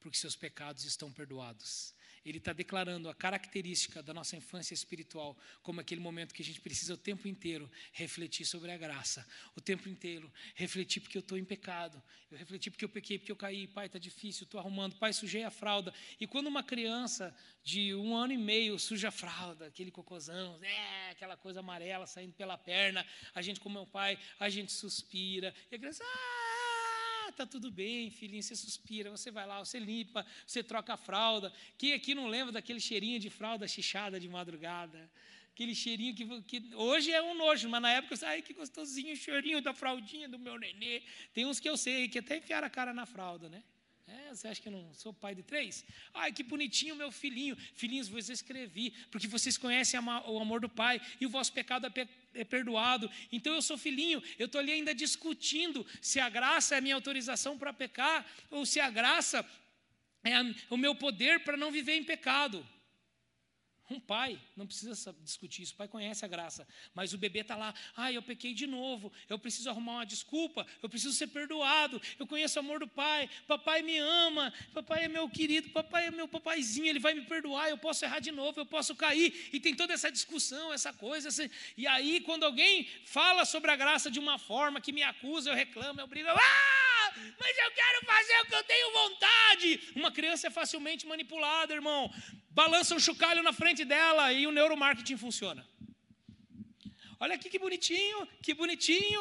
porque 0.00 0.18
seus 0.18 0.36
pecados 0.36 0.84
estão 0.84 1.12
perdoados. 1.12 1.94
Ele 2.26 2.38
está 2.38 2.52
declarando 2.52 3.08
a 3.08 3.14
característica 3.14 4.02
da 4.02 4.12
nossa 4.12 4.36
infância 4.36 4.74
espiritual 4.74 5.38
como 5.62 5.80
aquele 5.80 6.00
momento 6.00 6.34
que 6.34 6.42
a 6.42 6.44
gente 6.44 6.60
precisa 6.60 6.94
o 6.94 6.96
tempo 6.96 7.28
inteiro 7.28 7.70
refletir 7.92 8.44
sobre 8.44 8.72
a 8.72 8.76
graça, 8.76 9.24
o 9.54 9.60
tempo 9.60 9.88
inteiro 9.88 10.32
refletir 10.56 11.00
porque 11.00 11.16
eu 11.16 11.20
estou 11.20 11.38
em 11.38 11.44
pecado, 11.44 12.02
eu 12.28 12.36
refleti 12.36 12.68
porque 12.68 12.84
eu 12.84 12.88
pequei, 12.88 13.16
porque 13.16 13.30
eu 13.30 13.36
caí, 13.36 13.68
pai, 13.68 13.86
está 13.86 13.98
difícil, 13.98 14.42
estou 14.42 14.58
arrumando, 14.58 14.96
pai, 14.96 15.12
sujei 15.12 15.44
a 15.44 15.52
fralda. 15.52 15.94
E 16.18 16.26
quando 16.26 16.48
uma 16.48 16.64
criança 16.64 17.32
de 17.62 17.94
um 17.94 18.16
ano 18.16 18.32
e 18.32 18.38
meio 18.38 18.76
suja 18.76 19.08
a 19.08 19.12
fralda, 19.12 19.66
aquele 19.66 19.92
cocôzão, 19.92 20.58
é, 20.64 21.10
aquela 21.10 21.36
coisa 21.36 21.60
amarela 21.60 22.08
saindo 22.08 22.32
pela 22.32 22.58
perna, 22.58 23.06
a 23.36 23.40
gente, 23.40 23.60
como 23.60 23.78
meu 23.78 23.86
pai, 23.86 24.18
a 24.40 24.48
gente 24.48 24.72
suspira, 24.72 25.54
e 25.70 25.76
a 25.76 25.78
criança, 25.78 26.02
ah, 26.04 26.55
tá 27.36 27.46
tudo 27.46 27.70
bem, 27.70 28.10
filhinho, 28.10 28.42
você 28.42 28.56
suspira, 28.56 29.10
você 29.10 29.30
vai 29.30 29.46
lá, 29.46 29.58
você 29.58 29.78
limpa, 29.78 30.24
você 30.46 30.62
troca 30.62 30.94
a 30.94 30.96
fralda. 30.96 31.52
Quem 31.76 31.92
aqui 31.92 32.14
não 32.14 32.26
lembra 32.28 32.52
daquele 32.52 32.80
cheirinho 32.80 33.20
de 33.20 33.30
fralda 33.30 33.68
chichada 33.68 34.18
de 34.18 34.28
madrugada? 34.28 35.10
Aquele 35.52 35.74
cheirinho 35.74 36.14
que, 36.14 36.42
que 36.42 36.74
hoje 36.74 37.12
é 37.12 37.22
um 37.22 37.34
nojo, 37.34 37.68
mas 37.68 37.80
na 37.80 37.90
época 37.90 38.14
eu 38.14 38.28
ai 38.28 38.42
que 38.42 38.52
gostosinho 38.52 39.12
o 39.12 39.16
cheirinho 39.16 39.62
da 39.62 39.72
fraldinha 39.72 40.28
do 40.28 40.38
meu 40.38 40.58
nenê. 40.58 41.02
Tem 41.32 41.46
uns 41.46 41.58
que 41.58 41.68
eu 41.68 41.76
sei 41.76 42.08
que 42.08 42.18
até 42.18 42.38
enfiaram 42.38 42.66
a 42.66 42.70
cara 42.70 42.92
na 42.92 43.06
fralda, 43.06 43.48
né? 43.48 43.62
É, 44.08 44.32
você 44.32 44.46
acha 44.46 44.62
que 44.62 44.68
eu 44.68 44.72
não 44.72 44.94
sou 44.94 45.12
pai 45.12 45.34
de 45.34 45.42
três? 45.42 45.84
Ai, 46.14 46.32
que 46.32 46.44
bonitinho 46.44 46.94
meu 46.94 47.10
filhinho. 47.10 47.56
Filhinhos, 47.74 48.08
vos 48.08 48.30
escrevi, 48.30 48.92
porque 49.10 49.26
vocês 49.26 49.58
conhecem 49.58 49.98
o 49.98 50.38
amor 50.38 50.60
do 50.60 50.68
pai 50.68 51.00
e 51.20 51.26
o 51.26 51.28
vosso 51.28 51.52
pecado 51.52 51.86
é, 51.88 52.08
é 52.34 52.44
perdoado. 52.44 53.10
Então 53.32 53.52
eu 53.52 53.60
sou 53.60 53.76
filhinho, 53.76 54.22
eu 54.38 54.46
estou 54.46 54.60
ali 54.60 54.70
ainda 54.70 54.94
discutindo 54.94 55.84
se 56.00 56.20
a 56.20 56.28
graça 56.28 56.76
é 56.76 56.78
a 56.78 56.80
minha 56.80 56.94
autorização 56.94 57.58
para 57.58 57.72
pecar 57.72 58.24
ou 58.48 58.64
se 58.64 58.78
a 58.78 58.88
graça 58.88 59.44
é 60.22 60.34
o 60.70 60.76
meu 60.76 60.94
poder 60.94 61.40
para 61.40 61.56
não 61.56 61.72
viver 61.72 61.96
em 61.96 62.04
pecado. 62.04 62.64
Um 63.88 64.00
pai 64.00 64.40
não 64.56 64.66
precisa 64.66 65.14
discutir 65.22 65.62
isso, 65.62 65.74
o 65.74 65.76
pai 65.76 65.86
conhece 65.86 66.24
a 66.24 66.28
graça, 66.28 66.66
mas 66.94 67.12
o 67.12 67.18
bebê 67.18 67.40
está 67.40 67.54
lá, 67.54 67.72
ah, 67.96 68.12
eu 68.12 68.20
pequei 68.20 68.52
de 68.52 68.66
novo, 68.66 69.12
eu 69.28 69.38
preciso 69.38 69.70
arrumar 69.70 69.92
uma 69.92 70.06
desculpa, 70.06 70.66
eu 70.82 70.88
preciso 70.88 71.14
ser 71.14 71.28
perdoado, 71.28 72.00
eu 72.18 72.26
conheço 72.26 72.58
o 72.58 72.60
amor 72.60 72.80
do 72.80 72.88
pai, 72.88 73.30
papai 73.46 73.82
me 73.82 73.96
ama, 73.98 74.52
papai 74.74 75.04
é 75.04 75.08
meu 75.08 75.28
querido, 75.28 75.70
papai 75.70 76.06
é 76.06 76.10
meu 76.10 76.26
papaizinho, 76.26 76.86
ele 76.86 76.98
vai 76.98 77.14
me 77.14 77.22
perdoar, 77.22 77.68
eu 77.68 77.78
posso 77.78 78.04
errar 78.04 78.18
de 78.18 78.32
novo, 78.32 78.58
eu 78.58 78.66
posso 78.66 78.94
cair, 78.96 79.48
e 79.52 79.60
tem 79.60 79.74
toda 79.74 79.94
essa 79.94 80.10
discussão, 80.10 80.72
essa 80.72 80.92
coisa, 80.92 81.28
e 81.76 81.86
aí 81.86 82.20
quando 82.20 82.44
alguém 82.44 82.88
fala 83.04 83.44
sobre 83.44 83.70
a 83.70 83.76
graça 83.76 84.10
de 84.10 84.18
uma 84.18 84.38
forma 84.38 84.80
que 84.80 84.92
me 84.92 85.02
acusa, 85.02 85.50
eu 85.50 85.54
reclamo, 85.54 86.00
eu 86.00 86.06
brigo, 86.06 86.28
ah, 86.28 86.85
mas 87.38 87.58
eu 87.58 87.70
quero 87.72 88.06
fazer 88.06 88.40
o 88.40 88.46
que 88.46 88.54
eu 88.54 88.64
tenho 88.64 88.92
vontade. 88.92 89.92
Uma 89.96 90.12
criança 90.12 90.46
é 90.46 90.50
facilmente 90.50 91.06
manipulada, 91.06 91.74
irmão 91.74 92.10
balança 92.60 92.94
um 92.94 92.98
chocalho 93.06 93.42
na 93.42 93.52
frente 93.52 93.84
dela 93.84 94.32
e 94.32 94.46
o 94.46 94.52
neuromarketing 94.56 95.18
funciona. 95.18 95.62
Olha 97.20 97.34
aqui 97.34 97.50
que 97.50 97.58
bonitinho, 97.58 98.26
que 98.44 98.54
bonitinho. 98.54 99.20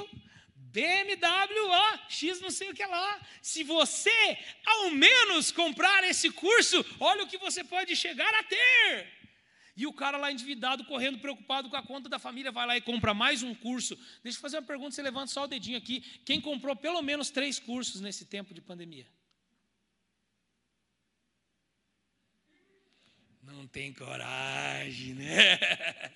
BMW, 0.75 1.67
ó, 1.67 1.99
X 2.07 2.39
não 2.39 2.49
sei 2.49 2.69
o 2.69 2.73
que 2.73 2.85
lá. 2.85 3.09
Se 3.41 3.61
você, 3.63 4.37
ao 4.65 4.91
menos, 4.91 5.51
comprar 5.51 6.01
esse 6.11 6.29
curso, 6.31 6.77
olha 6.99 7.23
o 7.23 7.27
que 7.27 7.37
você 7.37 7.61
pode 7.63 7.93
chegar 7.95 8.33
a 8.35 8.43
ter. 8.43 9.14
E 9.75 9.85
o 9.85 9.91
cara 9.91 10.17
lá 10.17 10.31
endividado, 10.31 10.85
correndo, 10.85 11.19
preocupado 11.19 11.69
com 11.69 11.75
a 11.75 11.83
conta 11.83 12.07
da 12.07 12.17
família, 12.17 12.51
vai 12.51 12.65
lá 12.65 12.77
e 12.77 12.81
compra 12.81 13.13
mais 13.13 13.43
um 13.43 13.53
curso. 13.53 13.95
Deixa 14.23 14.37
eu 14.37 14.41
fazer 14.41 14.57
uma 14.57 14.63
pergunta, 14.63 14.91
você 14.91 15.01
levanta 15.01 15.27
só 15.27 15.43
o 15.43 15.47
dedinho 15.47 15.77
aqui. 15.77 15.99
Quem 16.23 16.39
comprou 16.39 16.75
pelo 16.75 17.01
menos 17.01 17.29
três 17.29 17.59
cursos 17.59 17.99
nesse 17.99 18.25
tempo 18.25 18.53
de 18.53 18.61
pandemia? 18.61 19.05
Não 23.43 23.67
tem 23.67 23.93
coragem, 23.93 25.13
né? 25.13 25.59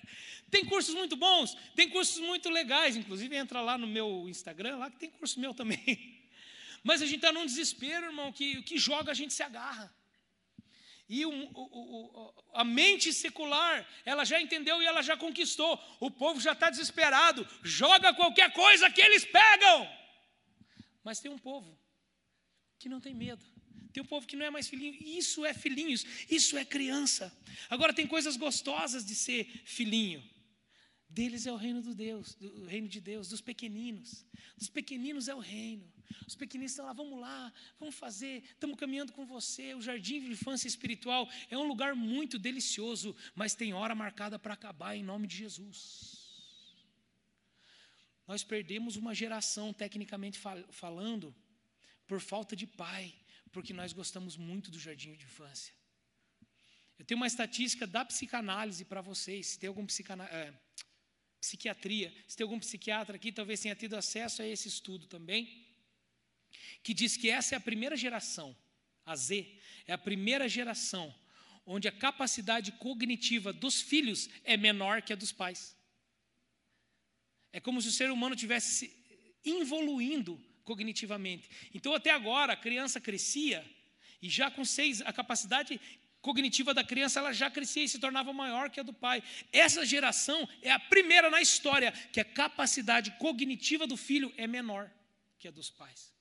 Tem 0.50 0.64
cursos 0.64 0.96
muito 0.96 1.14
bons, 1.14 1.56
tem 1.76 1.88
cursos 1.88 2.18
muito 2.18 2.50
legais, 2.50 2.96
inclusive 2.96 3.36
entra 3.36 3.60
lá 3.60 3.78
no 3.78 3.86
meu 3.86 4.28
Instagram, 4.28 4.78
lá 4.78 4.90
que 4.90 4.98
tem 4.98 5.08
curso 5.08 5.38
meu 5.38 5.54
também. 5.54 6.28
Mas 6.82 7.00
a 7.00 7.06
gente 7.06 7.16
está 7.16 7.30
num 7.30 7.46
desespero, 7.46 8.06
irmão, 8.06 8.32
que 8.32 8.58
o 8.58 8.62
que 8.64 8.76
joga 8.76 9.12
a 9.12 9.14
gente 9.14 9.32
se 9.32 9.44
agarra. 9.44 9.94
E 11.12 11.26
o, 11.26 11.30
o, 11.32 11.64
o, 12.20 12.34
a 12.54 12.62
mente 12.62 13.12
secular, 13.12 13.84
ela 14.04 14.24
já 14.24 14.40
entendeu 14.40 14.80
e 14.80 14.86
ela 14.86 15.02
já 15.02 15.16
conquistou. 15.16 15.76
O 15.98 16.08
povo 16.08 16.40
já 16.40 16.52
está 16.52 16.70
desesperado, 16.70 17.44
joga 17.64 18.14
qualquer 18.14 18.52
coisa 18.52 18.88
que 18.88 19.00
eles 19.00 19.24
pegam. 19.24 19.90
Mas 21.02 21.18
tem 21.18 21.28
um 21.28 21.36
povo 21.36 21.76
que 22.78 22.88
não 22.88 23.00
tem 23.00 23.12
medo. 23.12 23.44
Tem 23.92 24.00
um 24.00 24.06
povo 24.06 24.24
que 24.24 24.36
não 24.36 24.46
é 24.46 24.50
mais 24.50 24.68
filhinho. 24.68 24.96
Isso 25.00 25.44
é 25.44 25.52
filhinhos, 25.52 26.06
isso 26.30 26.56
é 26.56 26.64
criança. 26.64 27.36
Agora 27.68 27.92
tem 27.92 28.06
coisas 28.06 28.36
gostosas 28.36 29.04
de 29.04 29.16
ser 29.16 29.46
filhinho. 29.64 30.22
Deles 31.08 31.44
é 31.44 31.50
o 31.50 31.56
reino 31.56 31.82
do 31.82 31.92
Deus, 31.92 32.36
do 32.36 32.66
reino 32.66 32.86
de 32.86 33.00
Deus, 33.00 33.28
dos 33.28 33.40
pequeninos. 33.40 34.24
Dos 34.56 34.68
pequeninos 34.68 35.26
é 35.26 35.34
o 35.34 35.40
reino. 35.40 35.92
Os 36.26 36.34
pequeninos 36.34 36.72
estão 36.72 36.86
lá, 36.86 36.92
vamos 36.92 37.20
lá, 37.20 37.52
vamos 37.78 37.94
fazer, 37.94 38.42
estamos 38.44 38.78
caminhando 38.78 39.12
com 39.12 39.24
você. 39.26 39.74
O 39.74 39.82
jardim 39.82 40.20
de 40.20 40.30
infância 40.32 40.68
espiritual 40.68 41.28
é 41.48 41.56
um 41.56 41.66
lugar 41.66 41.94
muito 41.94 42.38
delicioso, 42.38 43.16
mas 43.34 43.54
tem 43.54 43.72
hora 43.72 43.94
marcada 43.94 44.38
para 44.38 44.54
acabar 44.54 44.96
em 44.96 45.02
nome 45.02 45.26
de 45.26 45.36
Jesus. 45.36 46.18
Nós 48.26 48.44
perdemos 48.44 48.96
uma 48.96 49.14
geração, 49.14 49.72
tecnicamente 49.72 50.38
falando, 50.70 51.34
por 52.06 52.20
falta 52.20 52.54
de 52.54 52.66
pai 52.66 53.14
porque 53.52 53.72
nós 53.72 53.92
gostamos 53.92 54.36
muito 54.36 54.70
do 54.70 54.78
jardim 54.78 55.14
de 55.14 55.24
infância. 55.24 55.74
Eu 56.98 57.04
tenho 57.04 57.18
uma 57.18 57.26
estatística 57.26 57.86
da 57.86 58.04
psicanálise 58.04 58.84
para 58.84 59.00
vocês. 59.00 59.48
Se 59.48 59.58
tem 59.58 59.68
algum 59.68 59.86
é, 60.30 60.52
psiquiatria, 61.40 62.14
se 62.28 62.36
tem 62.36 62.44
algum 62.44 62.58
psiquiatra 62.58 63.16
aqui, 63.16 63.32
talvez 63.32 63.60
tenha 63.60 63.74
tido 63.74 63.96
acesso 63.96 64.42
a 64.42 64.46
esse 64.46 64.68
estudo 64.68 65.06
também, 65.06 65.66
que 66.82 66.94
diz 66.94 67.16
que 67.16 67.30
essa 67.30 67.54
é 67.54 67.58
a 67.58 67.60
primeira 67.60 67.96
geração, 67.96 68.56
a 69.04 69.16
Z, 69.16 69.46
é 69.86 69.92
a 69.92 69.98
primeira 69.98 70.48
geração 70.48 71.14
onde 71.66 71.86
a 71.86 71.92
capacidade 71.92 72.72
cognitiva 72.72 73.52
dos 73.52 73.80
filhos 73.80 74.28
é 74.44 74.56
menor 74.56 75.02
que 75.02 75.12
a 75.12 75.16
dos 75.16 75.30
pais. 75.30 75.76
É 77.52 77.60
como 77.60 77.80
se 77.80 77.88
o 77.88 77.92
ser 77.92 78.10
humano 78.10 78.34
tivesse 78.34 78.86
se 78.86 79.40
evoluindo 79.44 80.40
cognitivamente. 80.64 81.48
Então, 81.74 81.94
até 81.94 82.10
agora, 82.10 82.52
a 82.52 82.56
criança 82.56 83.00
crescia 83.00 83.64
e 84.22 84.28
já 84.28 84.50
com 84.50 84.64
seis, 84.64 85.00
a 85.02 85.12
capacidade 85.12 85.80
cognitiva 86.20 86.74
da 86.74 86.84
criança 86.84 87.20
ela 87.20 87.32
já 87.32 87.50
crescia 87.50 87.84
e 87.84 87.88
se 87.88 87.98
tornava 87.98 88.32
maior 88.32 88.68
que 88.68 88.80
a 88.80 88.82
do 88.82 88.92
pai. 88.92 89.22
Essa 89.52 89.84
geração 89.86 90.48
é 90.62 90.70
a 90.70 90.78
primeira 90.78 91.30
na 91.30 91.40
história 91.40 91.92
que 92.12 92.20
a 92.20 92.24
capacidade 92.24 93.12
cognitiva 93.12 93.86
do 93.86 93.96
filho 93.96 94.32
é 94.36 94.46
menor 94.46 94.90
que 95.38 95.48
a 95.48 95.50
dos 95.50 95.70
pais. 95.70 96.12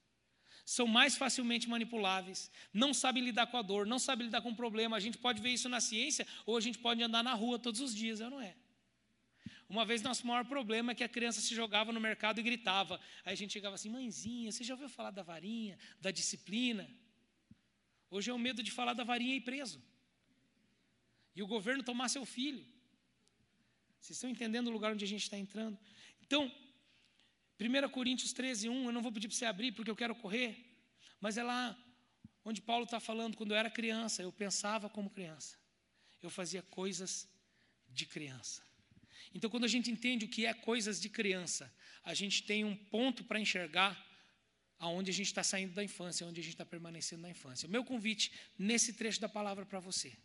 São 0.76 0.86
mais 0.86 1.18
facilmente 1.18 1.68
manipuláveis, 1.68 2.40
não 2.72 2.94
sabem 2.94 3.24
lidar 3.24 3.48
com 3.48 3.58
a 3.58 3.62
dor, 3.64 3.88
não 3.88 3.98
sabem 3.98 4.26
lidar 4.28 4.42
com 4.44 4.52
o 4.52 4.56
problema. 4.56 4.96
A 4.96 5.00
gente 5.00 5.18
pode 5.18 5.42
ver 5.42 5.50
isso 5.50 5.68
na 5.68 5.82
ciência 5.82 6.28
ou 6.46 6.56
a 6.56 6.62
gente 6.62 6.78
pode 6.78 7.02
andar 7.02 7.24
na 7.24 7.34
rua 7.34 7.58
todos 7.58 7.82
os 7.82 7.92
dias, 8.02 8.20
não 8.20 8.40
é? 8.40 8.56
Uma 9.68 9.84
vez 9.84 10.04
nosso 10.04 10.28
maior 10.28 10.46
problema 10.46 10.92
é 10.92 10.96
que 10.96 11.04
a 11.04 11.10
criança 11.10 11.42
se 11.42 11.56
jogava 11.56 11.92
no 11.92 12.00
mercado 12.00 12.40
e 12.40 12.44
gritava. 12.44 13.02
Aí 13.26 13.34
a 13.34 13.36
gente 13.36 13.52
chegava 13.52 13.74
assim, 13.74 13.90
mãezinha, 13.90 14.52
você 14.52 14.64
já 14.64 14.76
ouviu 14.76 14.90
falar 14.90 15.10
da 15.10 15.24
varinha, 15.24 15.76
da 16.00 16.12
disciplina? 16.12 16.88
Hoje 18.12 18.30
é 18.30 18.34
o 18.34 18.38
medo 18.38 18.62
de 18.62 18.72
falar 18.72 18.94
da 18.94 19.04
varinha 19.04 19.36
e 19.36 19.42
preso. 19.42 19.82
E 21.36 21.42
o 21.42 21.48
governo 21.48 21.82
tomar 21.82 22.10
seu 22.10 22.28
filho. 22.28 22.64
Vocês 24.00 24.18
estão 24.18 24.30
entendendo 24.30 24.68
o 24.68 24.72
lugar 24.78 24.94
onde 24.94 25.04
a 25.04 25.08
gente 25.08 25.24
está 25.24 25.38
entrando? 25.46 25.80
Então, 26.22 26.52
1 27.60 27.90
Coríntios 27.90 28.32
13, 28.32 28.70
1, 28.70 28.86
eu 28.86 28.92
não 28.92 29.02
vou 29.02 29.12
pedir 29.12 29.28
para 29.28 29.36
você 29.38 29.46
abrir 29.46 29.74
porque 29.74 29.92
eu 29.92 29.96
quero 29.96 30.16
correr, 30.16 30.58
mas 31.20 31.38
é 31.38 31.44
lá 31.44 31.78
onde 32.46 32.62
Paulo 32.62 32.86
está 32.86 33.00
falando, 33.00 33.36
quando 33.36 33.52
eu 33.52 33.58
era 33.58 33.70
criança, 33.70 34.22
eu 34.22 34.32
pensava 34.32 34.90
como 34.90 35.10
criança. 35.10 35.58
Eu 36.22 36.30
fazia 36.30 36.62
coisas 36.62 37.28
de 37.90 38.06
criança. 38.06 38.64
Então, 39.34 39.50
quando 39.50 39.66
a 39.66 39.68
gente 39.68 39.92
entende 39.92 40.26
o 40.26 40.30
que 40.30 40.46
é 40.46 40.54
coisas 40.54 41.00
de 41.00 41.10
criança, 41.10 41.74
a 42.04 42.14
gente 42.14 42.44
tem 42.44 42.64
um 42.64 42.76
ponto 42.76 43.24
para 43.24 43.40
enxergar 43.40 44.06
aonde 44.80 45.12
a 45.12 45.14
gente 45.14 45.28
está 45.28 45.44
saindo 45.44 45.74
da 45.74 45.84
infância, 45.84 46.26
onde 46.26 46.40
a 46.40 46.44
gente 46.44 46.54
está 46.54 46.66
permanecendo 46.66 47.22
na 47.22 47.30
infância. 47.30 47.68
O 47.68 47.72
meu 47.72 47.84
convite 47.84 48.32
nesse 48.58 48.94
trecho 48.94 49.20
da 49.20 49.28
palavra 49.28 49.66
para 49.66 49.80
você 49.80 50.18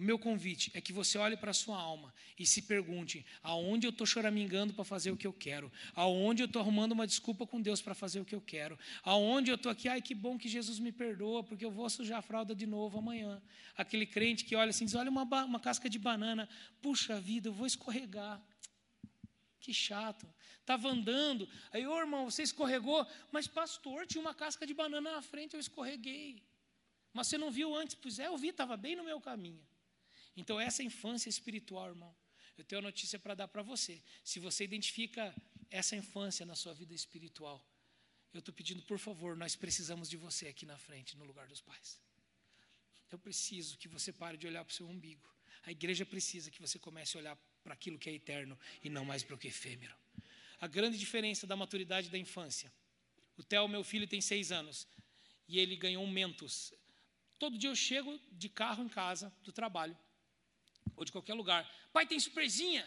meu 0.00 0.18
convite 0.18 0.70
é 0.74 0.80
que 0.80 0.92
você 0.92 1.18
olhe 1.18 1.36
para 1.36 1.50
a 1.50 1.54
sua 1.54 1.78
alma 1.78 2.12
e 2.38 2.46
se 2.46 2.62
pergunte: 2.62 3.24
aonde 3.42 3.86
eu 3.86 3.90
estou 3.90 4.06
choramingando 4.06 4.72
para 4.72 4.84
fazer 4.84 5.10
o 5.10 5.16
que 5.16 5.26
eu 5.26 5.32
quero? 5.32 5.70
Aonde 5.94 6.42
eu 6.42 6.46
estou 6.46 6.60
arrumando 6.62 6.92
uma 6.92 7.06
desculpa 7.06 7.46
com 7.46 7.60
Deus 7.60 7.82
para 7.82 7.94
fazer 7.94 8.20
o 8.20 8.24
que 8.24 8.34
eu 8.34 8.40
quero? 8.40 8.78
Aonde 9.02 9.50
eu 9.50 9.56
estou 9.56 9.70
aqui, 9.70 9.88
ai 9.88 10.00
que 10.00 10.14
bom 10.14 10.38
que 10.38 10.48
Jesus 10.48 10.78
me 10.78 10.90
perdoa, 10.90 11.44
porque 11.44 11.64
eu 11.64 11.70
vou 11.70 11.88
sujar 11.90 12.18
a 12.18 12.22
fralda 12.22 12.54
de 12.54 12.66
novo 12.66 12.98
amanhã. 12.98 13.42
Aquele 13.76 14.06
crente 14.06 14.44
que 14.44 14.56
olha 14.56 14.70
assim, 14.70 14.86
diz: 14.86 14.94
olha 14.94 15.10
uma, 15.10 15.22
uma 15.44 15.60
casca 15.60 15.88
de 15.88 15.98
banana, 15.98 16.48
puxa 16.80 17.20
vida, 17.20 17.48
eu 17.48 17.52
vou 17.52 17.66
escorregar. 17.66 18.40
Que 19.60 19.74
chato. 19.74 20.26
Estava 20.60 20.88
andando, 20.88 21.48
aí, 21.72 21.86
ô 21.86 21.98
irmão, 21.98 22.30
você 22.30 22.42
escorregou, 22.42 23.06
mas 23.30 23.46
pastor, 23.46 24.06
tinha 24.06 24.20
uma 24.20 24.32
casca 24.32 24.66
de 24.66 24.72
banana 24.72 25.12
na 25.12 25.22
frente, 25.22 25.54
eu 25.54 25.60
escorreguei. 25.60 26.42
Mas 27.12 27.26
você 27.26 27.36
não 27.36 27.50
viu 27.50 27.74
antes? 27.74 27.94
Pois 27.94 28.18
é, 28.18 28.28
eu 28.28 28.38
vi, 28.38 28.48
estava 28.48 28.76
bem 28.76 28.94
no 28.94 29.04
meu 29.04 29.20
caminho. 29.20 29.60
Então, 30.36 30.60
essa 30.60 30.82
infância 30.82 31.28
espiritual, 31.28 31.88
irmão, 31.88 32.14
eu 32.56 32.64
tenho 32.64 32.80
uma 32.80 32.88
notícia 32.88 33.18
para 33.18 33.34
dar 33.34 33.48
para 33.48 33.62
você. 33.62 34.02
Se 34.22 34.38
você 34.38 34.64
identifica 34.64 35.34
essa 35.70 35.96
infância 35.96 36.44
na 36.44 36.54
sua 36.54 36.74
vida 36.74 36.94
espiritual, 36.94 37.64
eu 38.32 38.40
estou 38.40 38.54
pedindo, 38.54 38.82
por 38.82 38.98
favor, 38.98 39.36
nós 39.36 39.56
precisamos 39.56 40.08
de 40.08 40.16
você 40.16 40.48
aqui 40.48 40.64
na 40.66 40.78
frente, 40.78 41.16
no 41.16 41.24
lugar 41.24 41.48
dos 41.48 41.60
pais. 41.60 42.00
Eu 43.10 43.18
preciso 43.18 43.76
que 43.76 43.88
você 43.88 44.12
pare 44.12 44.36
de 44.36 44.46
olhar 44.46 44.64
para 44.64 44.72
o 44.72 44.74
seu 44.74 44.88
umbigo. 44.88 45.28
A 45.64 45.72
igreja 45.72 46.06
precisa 46.06 46.50
que 46.50 46.60
você 46.60 46.78
comece 46.78 47.16
a 47.16 47.20
olhar 47.20 47.36
para 47.62 47.74
aquilo 47.74 47.98
que 47.98 48.08
é 48.08 48.14
eterno 48.14 48.58
e 48.84 48.88
não 48.88 49.04
mais 49.04 49.22
para 49.22 49.34
o 49.34 49.38
que 49.38 49.48
é 49.48 49.50
efêmero. 49.50 49.94
A 50.60 50.66
grande 50.66 50.98
diferença 50.98 51.46
da 51.46 51.56
maturidade 51.56 52.08
da 52.08 52.18
infância. 52.18 52.72
O 53.36 53.42
Theo, 53.42 53.66
meu 53.68 53.82
filho, 53.82 54.06
tem 54.06 54.20
seis 54.20 54.52
anos 54.52 54.86
e 55.48 55.58
ele 55.58 55.76
ganhou 55.76 56.04
um 56.04 56.10
Mentos. 56.10 56.72
Todo 57.38 57.58
dia 57.58 57.70
eu 57.70 57.74
chego 57.74 58.20
de 58.30 58.48
carro 58.48 58.84
em 58.84 58.88
casa 58.88 59.32
do 59.42 59.50
trabalho 59.50 59.96
ou 61.00 61.04
de 61.06 61.12
qualquer 61.16 61.32
lugar. 61.32 61.62
Pai, 61.94 62.06
tem 62.06 62.20
surpresinha. 62.20 62.84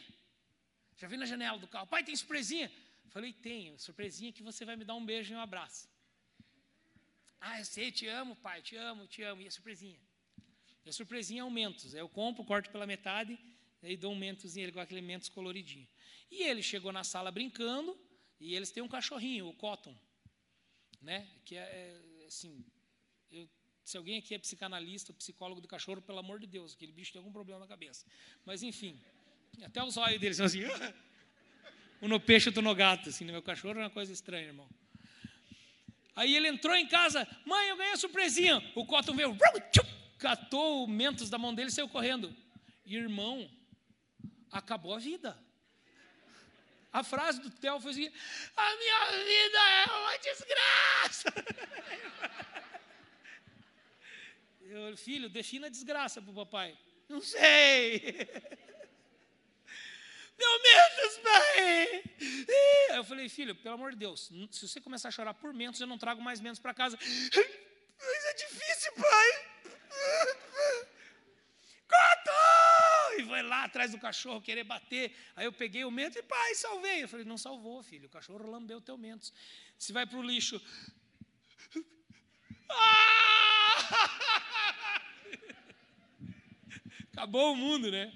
Já 0.96 1.08
vi 1.08 1.18
na 1.18 1.26
janela 1.26 1.58
do 1.58 1.68
carro. 1.68 1.88
Pai, 1.88 2.04
tem 2.04 2.16
surpresinha. 2.16 2.72
Falei, 3.10 3.34
tenho. 3.34 3.78
Surpresinha 3.80 4.32
que 4.32 4.44
você 4.44 4.64
vai 4.64 4.76
me 4.76 4.86
dar 4.86 4.94
um 4.94 5.04
beijo 5.04 5.34
e 5.34 5.36
um 5.36 5.40
abraço. 5.40 5.90
Ah, 7.42 7.60
eu 7.60 7.66
sei, 7.66 7.92
te 7.92 8.06
amo, 8.08 8.36
pai, 8.36 8.62
te 8.62 8.76
amo, 8.76 9.08
te 9.08 9.24
amo. 9.24 9.42
E 9.42 9.48
a 9.48 9.52
surpresinha? 9.52 10.00
E 10.86 10.90
a 10.92 10.94
surpresinha 10.94 11.42
é 11.42 11.44
o 11.44 11.50
Mentos. 11.50 11.96
Eu 11.96 12.08
compro, 12.08 12.46
corto 12.46 12.70
pela 12.70 12.86
metade, 12.86 13.38
e 13.82 13.98
dou 13.98 14.14
um 14.14 14.16
Mentosinho, 14.16 14.66
ele 14.66 14.72
com 14.72 14.80
aquele 14.80 15.02
Mentos 15.02 15.28
coloridinho. 15.28 15.88
E 16.30 16.44
ele 16.44 16.62
chegou 16.62 16.92
na 16.92 17.04
sala 17.04 17.32
brincando, 17.32 18.00
e 18.40 18.54
eles 18.54 18.72
têm 18.72 18.84
um 18.84 18.88
cachorrinho, 18.88 19.48
o 19.48 19.56
Cotton, 19.56 19.98
né? 21.02 21.28
Que 21.46 21.56
é, 21.58 21.64
é 22.22 22.26
assim, 22.28 22.64
se 23.84 23.98
alguém 23.98 24.18
aqui 24.18 24.34
é 24.34 24.38
psicanalista, 24.38 25.14
psicólogo 25.14 25.60
do 25.60 25.68
cachorro, 25.68 26.02
pelo 26.02 26.20
amor 26.20 26.40
de 26.40 26.48
Deus, 26.48 26.74
aquele 26.74 26.92
bicho 26.92 27.12
tem 27.12 27.20
algum 27.20 27.32
problema 27.32 27.60
na 27.60 27.68
cabeça. 27.68 28.06
Mas 28.46 28.64
enfim, 28.64 29.00
até 29.62 29.84
os 29.84 29.98
olhos 29.98 30.20
deles 30.20 30.38
são 30.38 30.46
assim, 30.46 30.64
o 32.02 32.08
no 32.08 32.20
peixe 32.20 32.50
do 32.50 32.62
no 32.62 32.74
gato, 32.74 33.10
assim, 33.10 33.26
no 33.26 33.32
meu 33.32 33.42
cachorro 33.42 33.80
é 33.80 33.84
uma 33.84 33.90
coisa 33.90 34.14
estranha, 34.14 34.48
irmão. 34.48 34.70
Aí 36.16 36.36
ele 36.36 36.48
entrou 36.48 36.76
em 36.76 36.88
casa, 36.88 37.28
mãe, 37.46 37.70
eu 37.70 37.78
ganhei 37.78 37.94
a 37.94 37.98
surpresinha. 37.98 38.72
O 38.76 38.86
Cotton 38.86 39.16
veio, 39.16 39.36
catou 40.20 40.84
o 40.84 40.88
mentos 40.88 41.30
da 41.30 41.38
mão 41.38 41.54
dele 41.54 41.70
e 41.70 41.72
saiu 41.72 41.90
correndo. 41.90 42.34
Irmão, 42.86 43.50
acabou 44.52 44.94
a 44.94 45.00
vida. 45.00 45.38
A 46.92 47.04
frase 47.04 47.42
do 47.42 47.50
Theo 47.50 47.80
foi 47.80 47.92
assim: 47.92 48.12
a 48.56 48.76
minha 48.76 49.06
vida 49.26 49.58
é 49.58 49.86
uma 49.92 50.18
desgraça. 50.18 51.34
Eu, 54.64 54.96
filho, 54.98 55.30
defina 55.30 55.68
a 55.68 55.70
desgraça 55.70 56.22
para 56.22 56.32
o 56.32 56.36
papai. 56.36 56.78
Não 57.10 57.22
sei. 57.22 58.00
Deu 60.38 60.62
menos, 60.64 61.18
pai. 61.24 62.04
Aí 62.90 62.98
eu 62.98 63.04
falei, 63.04 63.30
filho, 63.30 63.56
pelo 63.56 63.76
amor 63.76 63.92
de 63.92 63.98
Deus, 63.98 64.32
se 64.52 64.68
você 64.68 64.82
começar 64.82 65.10
a 65.10 65.12
chorar 65.12 65.34
por 65.34 65.54
menos, 65.54 65.80
eu 65.80 65.88
não 65.88 65.98
trago 65.98 66.22
mais 66.22 66.40
menos 66.42 66.60
para 66.60 66.74
casa. 66.74 66.98
Mas 66.98 68.26
é 68.26 68.34
difícil, 68.34 68.94
pai. 68.94 69.30
Cotô! 71.88 73.20
E 73.20 73.26
foi 73.26 73.42
lá 73.44 73.66
atrás 73.66 73.92
do 73.92 74.00
cachorro 74.00 74.42
querer 74.42 74.64
bater. 74.64 75.16
Aí 75.36 75.46
eu 75.46 75.54
peguei 75.54 75.86
o 75.86 75.92
mento 75.92 76.18
e, 76.18 76.24
pai, 76.24 76.56
salvei. 76.56 77.04
Eu 77.04 77.08
falei, 77.08 77.26
não 77.26 77.38
salvou, 77.38 77.84
filho. 77.84 78.08
O 78.08 78.12
cachorro 78.12 78.50
lambeu 78.50 78.78
o 78.78 78.82
teu 78.82 78.98
mento. 78.98 79.32
Se 79.78 79.94
vai 79.94 80.06
para 80.06 80.18
o 80.18 80.24
lixo. 80.24 80.62
Ah! 82.76 84.40
Acabou 87.14 87.54
o 87.54 87.56
mundo, 87.56 87.92
né? 87.92 88.12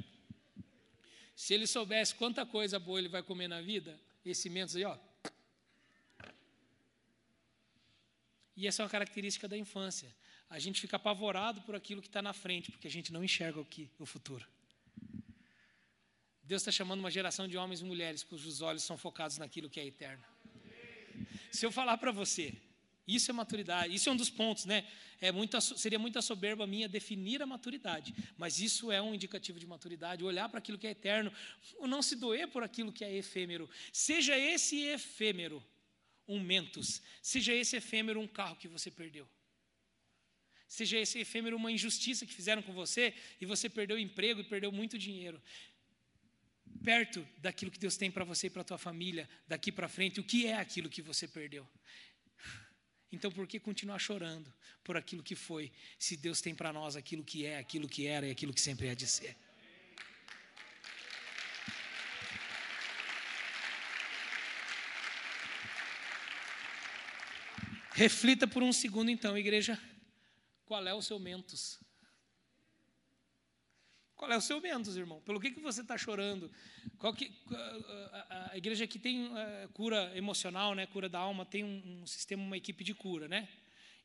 Se 1.35 1.53
ele 1.53 1.67
soubesse 1.67 2.15
quanta 2.15 2.45
coisa 2.45 2.79
boa 2.79 2.97
ele 2.97 3.07
vai 3.07 3.21
comer 3.21 3.47
na 3.47 3.61
vida, 3.61 3.99
esse 4.25 4.49
menos 4.49 4.75
aí, 4.75 4.83
ó. 4.83 4.97
E 8.55 8.65
essa 8.67 8.81
é 8.81 8.83
uma 8.83 8.89
característica 8.89 9.47
da 9.47 9.55
infância. 9.55 10.13
A 10.49 10.57
gente 10.57 10.81
fica 10.81 10.95
apavorado 10.95 11.61
por 11.61 11.75
aquilo 11.75 12.01
que 12.01 12.07
está 12.07 12.23
na 12.23 12.33
frente, 12.33 12.71
porque 12.71 12.87
a 12.87 12.91
gente 12.91 13.13
não 13.13 13.23
enxerga 13.23 13.59
o 13.59 13.65
que 13.65 13.87
o 13.99 14.05
futuro. 14.05 14.47
Deus 16.41 16.63
está 16.63 16.71
chamando 16.71 16.99
uma 16.99 17.11
geração 17.11 17.47
de 17.47 17.55
homens 17.55 17.81
e 17.81 17.83
mulheres 17.83 18.23
cujos 18.23 18.61
olhos 18.61 18.81
são 18.81 18.97
focados 18.97 19.37
naquilo 19.37 19.69
que 19.69 19.79
é 19.79 19.85
eterno. 19.85 20.23
Se 21.51 21.65
eu 21.65 21.71
falar 21.71 21.97
para 21.99 22.11
você, 22.11 22.57
isso 23.07 23.31
é 23.31 23.33
maturidade, 23.33 23.95
isso 23.95 24.09
é 24.09 24.11
um 24.11 24.17
dos 24.17 24.29
pontos, 24.29 24.65
né? 24.65 24.85
É 25.21 25.31
muita, 25.31 25.61
seria 25.61 25.97
muita 25.97 26.21
soberba 26.21 26.67
minha 26.67 26.89
definir 26.89 27.41
a 27.41 27.45
maturidade, 27.45 28.13
mas 28.37 28.59
isso 28.59 28.91
é 28.91 29.01
um 29.01 29.15
indicativo 29.15 29.59
de 29.59 29.65
maturidade, 29.65 30.23
olhar 30.23 30.49
para 30.49 30.59
aquilo 30.59 30.77
que 30.77 30.85
é 30.85 30.91
eterno, 30.91 31.31
não 31.81 32.01
se 32.01 32.15
doer 32.15 32.47
por 32.49 32.63
aquilo 32.63 32.91
que 32.91 33.05
é 33.05 33.15
efêmero. 33.15 33.69
Seja 33.93 34.37
esse 34.37 34.81
efêmero 34.81 35.63
um 36.27 36.39
mentos, 36.39 37.01
seja 37.21 37.53
esse 37.53 37.77
efêmero 37.77 38.19
um 38.19 38.27
carro 38.27 38.57
que 38.57 38.67
você 38.67 38.91
perdeu. 38.91 39.27
Seja 40.67 40.97
esse 40.97 41.17
efêmero 41.19 41.55
uma 41.55 41.71
injustiça 41.71 42.25
que 42.25 42.33
fizeram 42.33 42.61
com 42.61 42.73
você 42.73 43.13
e 43.39 43.45
você 43.45 43.69
perdeu 43.69 43.95
o 43.95 43.99
emprego 43.99 44.41
e 44.41 44.43
perdeu 44.43 44.71
muito 44.71 44.97
dinheiro. 44.97 45.41
Perto 46.83 47.25
daquilo 47.37 47.71
que 47.71 47.79
Deus 47.79 47.95
tem 47.95 48.11
para 48.11 48.25
você 48.25 48.47
e 48.47 48.49
para 48.49 48.63
tua 48.63 48.77
família, 48.77 49.29
daqui 49.47 49.71
para 49.71 49.87
frente, 49.87 50.19
o 50.19 50.23
que 50.23 50.45
é 50.45 50.55
aquilo 50.55 50.89
que 50.89 51.01
você 51.01 51.25
perdeu? 51.27 51.67
Então, 53.11 53.31
por 53.31 53.47
que 53.47 53.59
continuar 53.59 53.99
chorando 53.99 54.53
por 54.83 54.97
aquilo 54.97 55.23
que 55.23 55.35
foi, 55.35 55.71
se 55.97 56.17
Deus 56.17 56.41
tem 56.41 56.53
para 56.53 56.73
nós 56.73 56.95
aquilo 56.95 57.23
que 57.23 57.45
é, 57.45 57.57
aquilo 57.57 57.87
que 57.87 58.05
era 58.05 58.27
e 58.27 58.31
aquilo 58.31 58.53
que 58.53 58.61
sempre 58.61 58.87
é 58.87 58.95
de 58.95 59.07
ser? 59.07 59.35
Reflita 67.93 68.45
por 68.45 68.61
um 68.61 68.71
segundo, 68.71 69.09
então, 69.09 69.35
igreja, 69.35 69.81
qual 70.65 70.85
é 70.85 70.93
o 70.93 71.01
seu 71.01 71.17
mentos? 71.17 71.79
Qual 74.17 74.31
é 74.31 74.35
o 74.35 74.41
seu 74.41 74.59
menos, 74.59 74.97
irmão? 74.97 75.21
Pelo 75.21 75.39
que, 75.39 75.51
que 75.51 75.61
você 75.61 75.81
está 75.81 75.95
chorando? 75.95 76.49
Que, 77.15 77.31
a, 77.51 78.51
a, 78.51 78.57
igreja 78.57 78.87
que 78.87 78.97
tem 78.97 79.27
uh, 79.27 79.69
cura 79.73 80.11
emocional, 80.17 80.73
né, 80.73 80.87
cura 80.87 81.07
da 81.07 81.19
alma, 81.19 81.45
tem 81.45 81.63
um, 81.63 82.01
um, 82.01 82.07
sistema, 82.07 82.41
uma 82.41 82.57
equipe 82.57 82.83
de 82.83 82.95
cura, 82.95 83.27
né? 83.27 83.47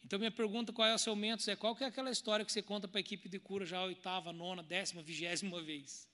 Então, 0.04 0.18
minha 0.18 0.30
pergunta, 0.30 0.70
qual 0.70 0.86
é 0.86 0.94
o 0.94 0.98
seu 0.98 1.16
menos? 1.16 1.48
É 1.48 1.56
qual 1.56 1.74
que 1.74 1.82
é 1.82 1.86
aquela 1.86 2.10
história 2.10 2.44
que 2.44 2.52
você 2.52 2.60
conta 2.60 2.86
para 2.86 2.98
a 2.98 3.00
equipe 3.00 3.26
de 3.26 3.38
cura 3.38 3.64
já 3.64 3.78
a 3.78 3.84
oitava, 3.84 4.34
nona, 4.34 4.62
décima, 4.62 5.02
vigésima 5.02 5.62
vez? 5.62 6.06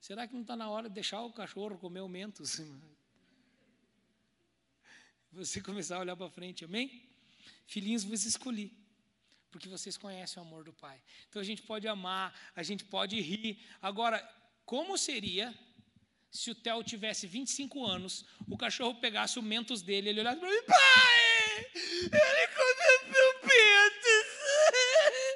Será 0.00 0.26
que 0.26 0.34
não 0.34 0.42
está 0.42 0.56
na 0.56 0.68
hora 0.68 0.88
de 0.88 0.94
deixar 0.96 1.22
o 1.22 1.32
cachorro 1.32 1.78
comer 1.78 2.00
o 2.00 2.08
mentos? 2.08 2.60
Você 5.30 5.60
começar 5.60 5.98
a 5.98 6.00
olhar 6.00 6.16
para 6.16 6.30
frente, 6.30 6.64
amém? 6.64 7.06
Filhinhos, 7.66 8.02
vos 8.02 8.24
escolhi 8.24 8.72
porque 9.50 9.68
vocês 9.68 9.96
conhecem 9.96 10.42
o 10.42 10.46
amor 10.46 10.64
do 10.64 10.72
Pai. 10.72 11.00
Então 11.28 11.40
a 11.40 11.44
gente 11.44 11.62
pode 11.62 11.88
amar, 11.88 12.34
a 12.54 12.62
gente 12.62 12.84
pode 12.84 13.20
rir. 13.20 13.58
Agora, 13.80 14.18
como 14.64 14.98
seria 14.98 15.54
se 16.30 16.50
o 16.50 16.54
Theo 16.54 16.84
tivesse 16.84 17.26
25 17.26 17.84
anos, 17.84 18.24
o 18.46 18.56
cachorro 18.56 19.00
pegasse 19.00 19.38
o 19.38 19.42
mentos 19.42 19.80
dele, 19.82 20.10
ele 20.10 20.20
olhasse 20.20 20.38
para 20.38 20.50
mim, 20.50 20.62
pai, 20.62 21.66
ele 22.04 22.48
comeu 22.58 23.12
meu 23.12 23.32
mentos. 23.42 24.26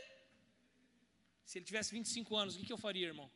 Se 1.46 1.58
ele 1.58 1.66
tivesse 1.66 1.92
25 1.92 2.34
anos, 2.34 2.54
o 2.54 2.58
que, 2.58 2.66
que 2.66 2.72
eu 2.72 2.78
faria, 2.78 3.06
irmão? 3.06 3.30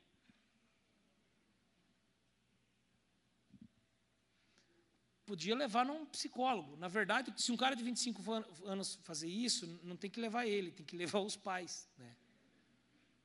Podia 5.26 5.56
levar 5.56 5.84
num 5.84 6.06
psicólogo. 6.06 6.76
Na 6.76 6.88
verdade, 6.88 7.34
se 7.36 7.50
um 7.50 7.56
cara 7.56 7.74
de 7.74 7.82
25 7.82 8.22
anos 8.64 8.98
fazer 9.02 9.28
isso, 9.28 9.66
não 9.82 9.96
tem 9.96 10.08
que 10.08 10.20
levar 10.20 10.46
ele, 10.46 10.70
tem 10.70 10.86
que 10.86 10.96
levar 10.96 11.18
os 11.18 11.36
pais 11.36 11.88
né, 11.98 12.16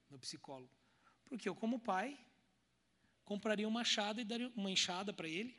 no 0.10 0.18
psicólogo. 0.20 0.70
Porque 1.26 1.48
eu, 1.48 1.56
como 1.56 1.80
pai, 1.80 2.20
compraria 3.24 3.68
uma 3.68 3.82
enxada 3.82 4.20
e 4.20 4.26
daria 4.26 4.52
uma 4.56 4.72
enxada 4.72 5.14
para 5.14 5.28
ele. 5.28 5.56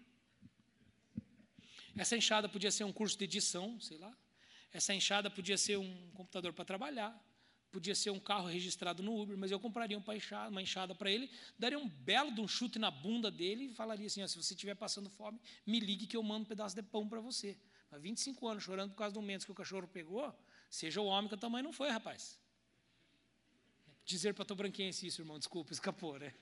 Essa 1.96 2.16
enxada 2.16 2.48
podia 2.48 2.70
ser 2.70 2.84
um 2.84 2.92
curso 2.92 3.16
de 3.16 3.24
edição, 3.24 3.80
sei 3.80 3.98
lá. 3.98 4.14
Essa 4.72 4.92
enxada 4.92 5.30
podia 5.30 5.56
ser 5.56 5.78
um 5.78 6.10
computador 6.10 6.52
para 6.52 6.64
trabalhar 6.64 7.18
podia 7.72 7.94
ser 7.94 8.10
um 8.10 8.20
carro 8.20 8.46
registrado 8.46 9.02
no 9.02 9.18
Uber, 9.18 9.36
mas 9.36 9.50
eu 9.50 9.58
compraria 9.58 9.98
uma 9.98 10.62
enxada 10.62 10.94
para 10.94 11.10
ele, 11.10 11.30
daria 11.58 11.78
um 11.78 11.88
belo 11.88 12.30
de 12.32 12.40
um 12.40 12.46
chute 12.46 12.78
na 12.78 12.90
bunda 12.90 13.30
dele 13.30 13.64
e 13.64 13.74
falaria 13.74 14.06
assim: 14.06 14.22
ó, 14.22 14.26
se 14.26 14.36
você 14.36 14.52
estiver 14.52 14.74
passando 14.74 15.08
fome, 15.08 15.40
me 15.66 15.80
ligue 15.80 16.06
que 16.06 16.16
eu 16.16 16.22
mando 16.22 16.42
um 16.42 16.48
pedaço 16.48 16.76
de 16.76 16.82
pão 16.82 17.08
para 17.08 17.18
você. 17.20 17.58
Mas 17.90 18.00
25 18.02 18.46
anos 18.46 18.62
chorando 18.62 18.90
por 18.90 18.98
causa 18.98 19.14
do 19.14 19.20
momento 19.20 19.46
que 19.46 19.50
o 19.50 19.54
cachorro 19.54 19.88
pegou, 19.88 20.32
seja 20.70 21.00
o 21.00 21.06
homem 21.06 21.28
que 21.28 21.34
a 21.34 21.38
tua 21.38 21.48
mãe 21.48 21.62
não 21.62 21.72
foi, 21.72 21.88
rapaz. 21.88 22.38
Dizer 24.04 24.34
para 24.34 24.42
a 24.42 24.46
tua 24.46 24.56
branquense 24.56 25.06
isso, 25.06 25.22
irmão, 25.22 25.38
desculpa, 25.38 25.72
escapou, 25.72 26.18
né? 26.18 26.34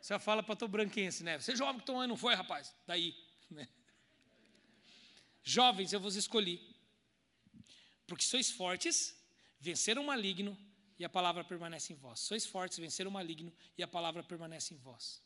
Você 0.00 0.18
fala 0.18 0.42
para 0.42 0.52
a 0.52 0.56
tua 0.56 0.68
branquense, 0.68 1.24
né? 1.24 1.38
Seja 1.40 1.64
o 1.64 1.66
homem 1.66 1.80
que 1.80 1.86
tua 1.86 1.96
mãe 1.96 2.08
não 2.08 2.16
foi, 2.16 2.34
rapaz. 2.34 2.74
Daí, 2.86 3.14
né? 3.50 3.68
Jovens, 5.42 5.92
eu 5.92 6.00
vos 6.00 6.16
escolhi, 6.16 6.60
porque 8.06 8.24
sois 8.24 8.50
fortes 8.50 9.19
vencer 9.60 9.98
o 9.98 10.04
maligno 10.04 10.56
e 10.98 11.04
a 11.04 11.08
palavra 11.08 11.44
permanece 11.44 11.92
em 11.92 11.96
vós. 11.96 12.20
Sois 12.20 12.46
fortes, 12.46 12.78
vencer 12.78 13.06
o 13.06 13.10
maligno 13.10 13.52
e 13.76 13.82
a 13.82 13.88
palavra 13.88 14.22
permanece 14.22 14.74
em 14.74 14.76
vós. 14.78 15.22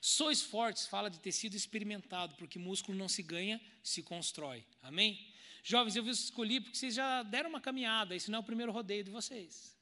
Sois 0.00 0.42
fortes 0.42 0.86
fala 0.86 1.10
de 1.10 1.18
ter 1.20 1.32
sido 1.32 1.54
experimentado, 1.54 2.34
porque 2.36 2.58
músculo 2.58 2.96
não 2.96 3.08
se 3.08 3.22
ganha, 3.22 3.60
se 3.82 4.02
constrói. 4.02 4.64
Amém? 4.82 5.32
Jovens, 5.62 5.96
eu 5.96 6.04
vos 6.04 6.24
escolhi 6.24 6.60
porque 6.60 6.76
vocês 6.76 6.94
já 6.94 7.22
deram 7.22 7.50
uma 7.50 7.60
caminhada, 7.60 8.14
esse 8.14 8.30
não 8.30 8.38
é 8.38 8.40
o 8.40 8.44
primeiro 8.44 8.72
rodeio 8.72 9.04
de 9.04 9.10
vocês. 9.10 9.76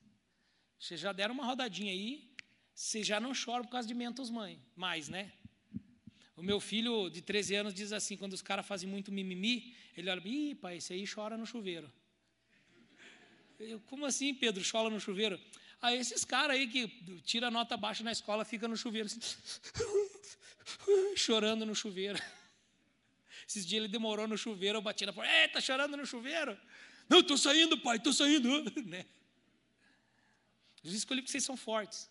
Vocês 0.79 1.01
já 1.01 1.13
deram 1.13 1.35
uma 1.35 1.45
rodadinha 1.45 1.93
aí, 1.93 2.35
vocês 2.75 3.07
já 3.07 3.21
não 3.21 3.33
choram 3.33 3.65
por 3.65 3.71
causa 3.71 3.87
de 3.87 3.95
mentos 3.95 4.31
mãe, 4.31 4.61
mais, 4.75 5.09
né? 5.09 5.33
O 6.37 6.43
meu 6.43 6.61
filho 6.61 7.09
de 7.09 7.23
13 7.23 7.55
anos 7.55 7.75
diz 7.75 7.93
assim, 7.93 8.17
quando 8.17 8.35
os 8.35 8.43
caras 8.43 8.67
fazem 8.67 8.89
muito 8.89 9.11
mimimi, 9.11 9.75
ele 9.97 10.11
olha, 10.11 10.21
ih, 10.27 10.55
pai, 10.55 10.77
esse 10.77 10.93
aí 10.93 11.07
chora 11.07 11.39
no 11.39 11.47
chuveiro. 11.47 11.91
Eu, 13.59 13.81
como 13.81 14.05
assim, 14.05 14.35
Pedro, 14.35 14.63
chola 14.63 14.91
no 14.91 15.01
chuveiro? 15.01 15.41
Ah, 15.81 15.95
esses 15.95 16.25
caras 16.25 16.57
aí 16.57 16.67
que 16.67 16.89
tira 17.23 17.51
nota 17.51 17.77
baixa 17.77 18.03
na 18.03 18.13
escola, 18.13 18.45
fica 18.45 18.67
no 18.67 18.77
chuveiro, 18.77 19.07
assim, 19.07 19.21
chorando 21.17 21.65
no 21.65 21.75
chuveiro. 21.75 22.21
Esses 23.47 23.65
dias 23.65 23.83
ele 23.83 23.89
demorou 23.89 24.27
no 24.27 24.37
chuveiro, 24.37 24.79
eu 24.79 24.83
bati 24.83 25.07
na 25.07 25.13
porta, 25.13 25.31
ei, 25.31 25.49
tá 25.49 25.61
chorando 25.61 25.97
no 25.97 26.05
chuveiro? 26.05 26.59
Não, 27.09 27.21
estou 27.21 27.39
saindo, 27.39 27.79
pai, 27.79 27.99
estou 27.99 28.13
saindo. 28.13 28.49
né? 28.87 29.07
Jesus 30.83 31.01
escolheu 31.01 31.23
porque 31.23 31.33
vocês 31.33 31.45
são 31.45 31.57
fortes. 31.57 32.11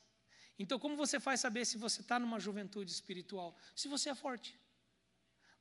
Então, 0.57 0.79
como 0.79 0.95
você 0.95 1.19
faz 1.19 1.41
saber 1.41 1.65
se 1.65 1.77
você 1.77 2.01
está 2.01 2.17
numa 2.17 2.39
juventude 2.39 2.89
espiritual? 2.91 3.57
Se 3.75 3.87
você 3.87 4.09
é 4.09 4.15
forte. 4.15 4.57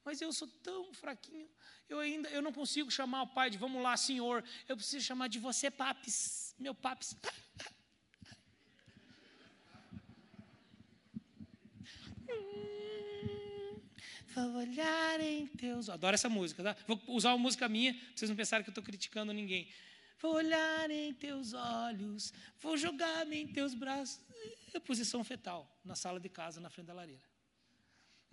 Mas 0.04 0.20
eu 0.20 0.32
sou 0.32 0.46
tão 0.62 0.92
fraquinho, 0.92 1.48
eu 1.88 1.98
ainda 1.98 2.28
eu 2.28 2.42
não 2.42 2.52
consigo 2.52 2.90
chamar 2.90 3.22
o 3.22 3.28
pai 3.28 3.48
de 3.48 3.56
vamos 3.56 3.82
lá, 3.82 3.96
senhor. 3.96 4.44
Eu 4.68 4.76
preciso 4.76 5.04
chamar 5.04 5.28
de 5.28 5.38
você, 5.38 5.70
papis, 5.70 6.54
meu 6.58 6.74
papis. 6.74 7.16
Vou 14.34 14.56
olhar 14.56 15.20
em 15.20 15.46
teus. 15.46 15.88
Adoro 15.88 16.14
essa 16.14 16.28
música, 16.28 16.62
tá? 16.62 16.76
Vou 16.88 17.00
usar 17.06 17.30
uma 17.30 17.38
música 17.38 17.68
minha, 17.68 17.94
para 17.94 18.02
vocês 18.16 18.28
não 18.28 18.36
pensarem 18.36 18.64
que 18.64 18.68
eu 18.68 18.72
estou 18.72 18.82
criticando 18.82 19.32
ninguém. 19.32 19.68
Vou 20.20 20.34
olhar 20.34 20.90
em 20.90 21.14
teus 21.14 21.52
olhos, 21.52 22.32
vou 22.60 22.76
jogar-me 22.76 23.36
em 23.36 23.46
teus 23.46 23.74
braços. 23.74 24.20
É 24.72 24.80
posição 24.80 25.22
fetal, 25.22 25.70
na 25.84 25.94
sala 25.94 26.18
de 26.18 26.28
casa, 26.28 26.60
na 26.60 26.68
frente 26.68 26.86
da 26.86 26.94
lareira. 26.94 27.22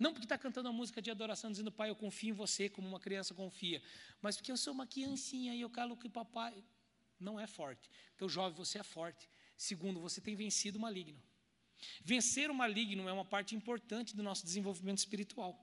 Não 0.02 0.12
porque 0.12 0.24
está 0.24 0.36
cantando 0.36 0.68
a 0.68 0.72
música 0.72 1.00
de 1.00 1.12
adoração, 1.12 1.48
dizendo, 1.52 1.70
pai, 1.70 1.88
eu 1.88 1.94
confio 1.94 2.30
em 2.30 2.32
você, 2.32 2.68
como 2.68 2.88
uma 2.88 2.98
criança 2.98 3.32
confia, 3.32 3.80
mas 4.20 4.34
porque 4.36 4.50
eu 4.50 4.56
sou 4.56 4.72
uma 4.72 4.84
criancinha 4.84 5.54
e 5.54 5.60
eu 5.60 5.70
calo 5.70 5.96
que 5.96 6.08
papai. 6.08 6.54
Não 7.20 7.38
é 7.38 7.46
forte. 7.46 7.88
Então, 8.16 8.28
jovem, 8.28 8.52
você 8.56 8.80
é 8.80 8.82
forte. 8.82 9.28
Segundo, 9.56 10.00
você 10.00 10.20
tem 10.20 10.34
vencido 10.34 10.76
o 10.76 10.80
maligno. 10.80 11.22
Vencer 12.04 12.50
o 12.50 12.54
maligno 12.54 13.08
é 13.08 13.12
uma 13.12 13.24
parte 13.24 13.54
importante 13.54 14.16
do 14.16 14.24
nosso 14.24 14.44
desenvolvimento 14.44 14.98
espiritual. 14.98 15.56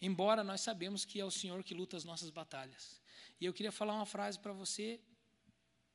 Embora 0.00 0.42
nós 0.42 0.60
sabemos 0.60 1.04
que 1.04 1.20
é 1.20 1.24
o 1.24 1.30
Senhor 1.30 1.62
que 1.62 1.74
luta 1.74 1.96
as 1.96 2.02
nossas 2.02 2.30
batalhas. 2.30 3.00
E 3.40 3.44
eu 3.44 3.54
queria 3.54 3.70
falar 3.70 3.94
uma 3.94 4.04
frase 4.04 4.36
para 4.36 4.52
você, 4.52 5.00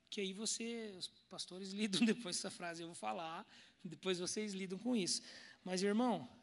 que 0.10 0.22
aí 0.22 0.32
você, 0.32 0.96
os 0.98 1.10
pastores 1.30 1.74
lidam 1.80 2.06
depois 2.06 2.38
dessa 2.38 2.50
frase, 2.50 2.84
eu 2.84 2.88
vou 2.88 2.96
falar, 2.96 3.46
depois 3.84 4.18
vocês 4.18 4.54
lidam 4.54 4.80
com 4.80 4.96
isso. 4.96 5.22
Mas, 5.62 5.84
irmão, 5.84 6.39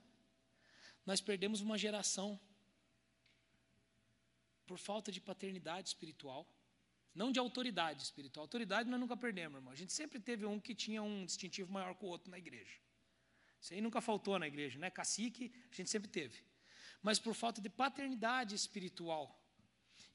nós 1.06 1.20
perdemos 1.20 1.60
uma 1.60 1.78
geração 1.78 2.38
por 4.66 4.78
falta 4.78 5.12
de 5.12 5.20
paternidade 5.20 5.88
espiritual, 5.88 6.46
não 7.14 7.30
de 7.30 7.38
autoridade 7.38 8.02
espiritual. 8.02 8.44
Autoridade 8.44 8.90
nós 8.90 9.00
nunca 9.00 9.16
perdemos, 9.16 9.56
irmão. 9.58 9.72
A 9.72 9.76
gente 9.76 9.92
sempre 9.92 10.18
teve 10.20 10.44
um 10.44 10.58
que 10.60 10.74
tinha 10.74 11.02
um 11.02 11.24
distintivo 11.24 11.72
maior 11.72 11.94
que 11.94 12.04
o 12.04 12.08
outro 12.08 12.30
na 12.30 12.36
igreja. 12.36 12.76
Isso 13.60 13.72
aí 13.72 13.80
nunca 13.80 14.00
faltou 14.00 14.38
na 14.38 14.46
igreja, 14.46 14.78
né? 14.78 14.90
Cacique, 14.90 15.52
a 15.72 15.74
gente 15.74 15.88
sempre 15.88 16.10
teve 16.10 16.44
mas 17.06 17.20
por 17.20 17.34
falta 17.34 17.60
de 17.60 17.68
paternidade 17.68 18.54
espiritual 18.54 19.40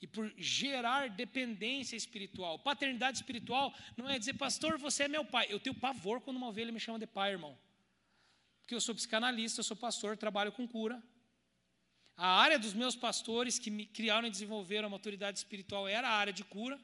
e 0.02 0.06
por 0.06 0.30
gerar 0.38 1.10
dependência 1.10 1.96
espiritual. 1.96 2.60
Paternidade 2.60 3.18
espiritual 3.20 3.74
não 3.96 4.10
é 4.10 4.20
dizer, 4.20 4.34
pastor, 4.34 4.78
você 4.78 5.04
é 5.04 5.08
meu 5.08 5.24
pai. 5.24 5.48
Eu 5.50 5.58
tenho 5.58 5.74
pavor 5.74 6.20
quando 6.20 6.36
uma 6.36 6.50
ovelha 6.50 6.70
me 6.70 6.82
chama 6.82 7.00
de 7.00 7.08
pai, 7.08 7.32
irmão. 7.32 7.58
Porque 8.72 8.78
eu 8.78 8.80
sou 8.80 8.96
psicanalista, 8.96 9.60
eu 9.60 9.66
sou 9.66 9.76
pastor, 9.76 10.16
trabalho 10.16 10.50
com 10.50 10.66
cura. 10.66 11.04
A 12.16 12.40
área 12.40 12.58
dos 12.58 12.74
meus 12.74 12.96
pastores 12.96 13.60
que 13.60 13.70
me 13.70 13.86
criaram 13.86 14.30
e 14.30 14.32
desenvolveram 14.32 14.88
a 14.88 14.90
maturidade 14.90 15.40
espiritual 15.40 15.90
era 15.90 16.08
a 16.08 16.14
área 16.14 16.32
de 16.32 16.46
cura. 16.46 16.80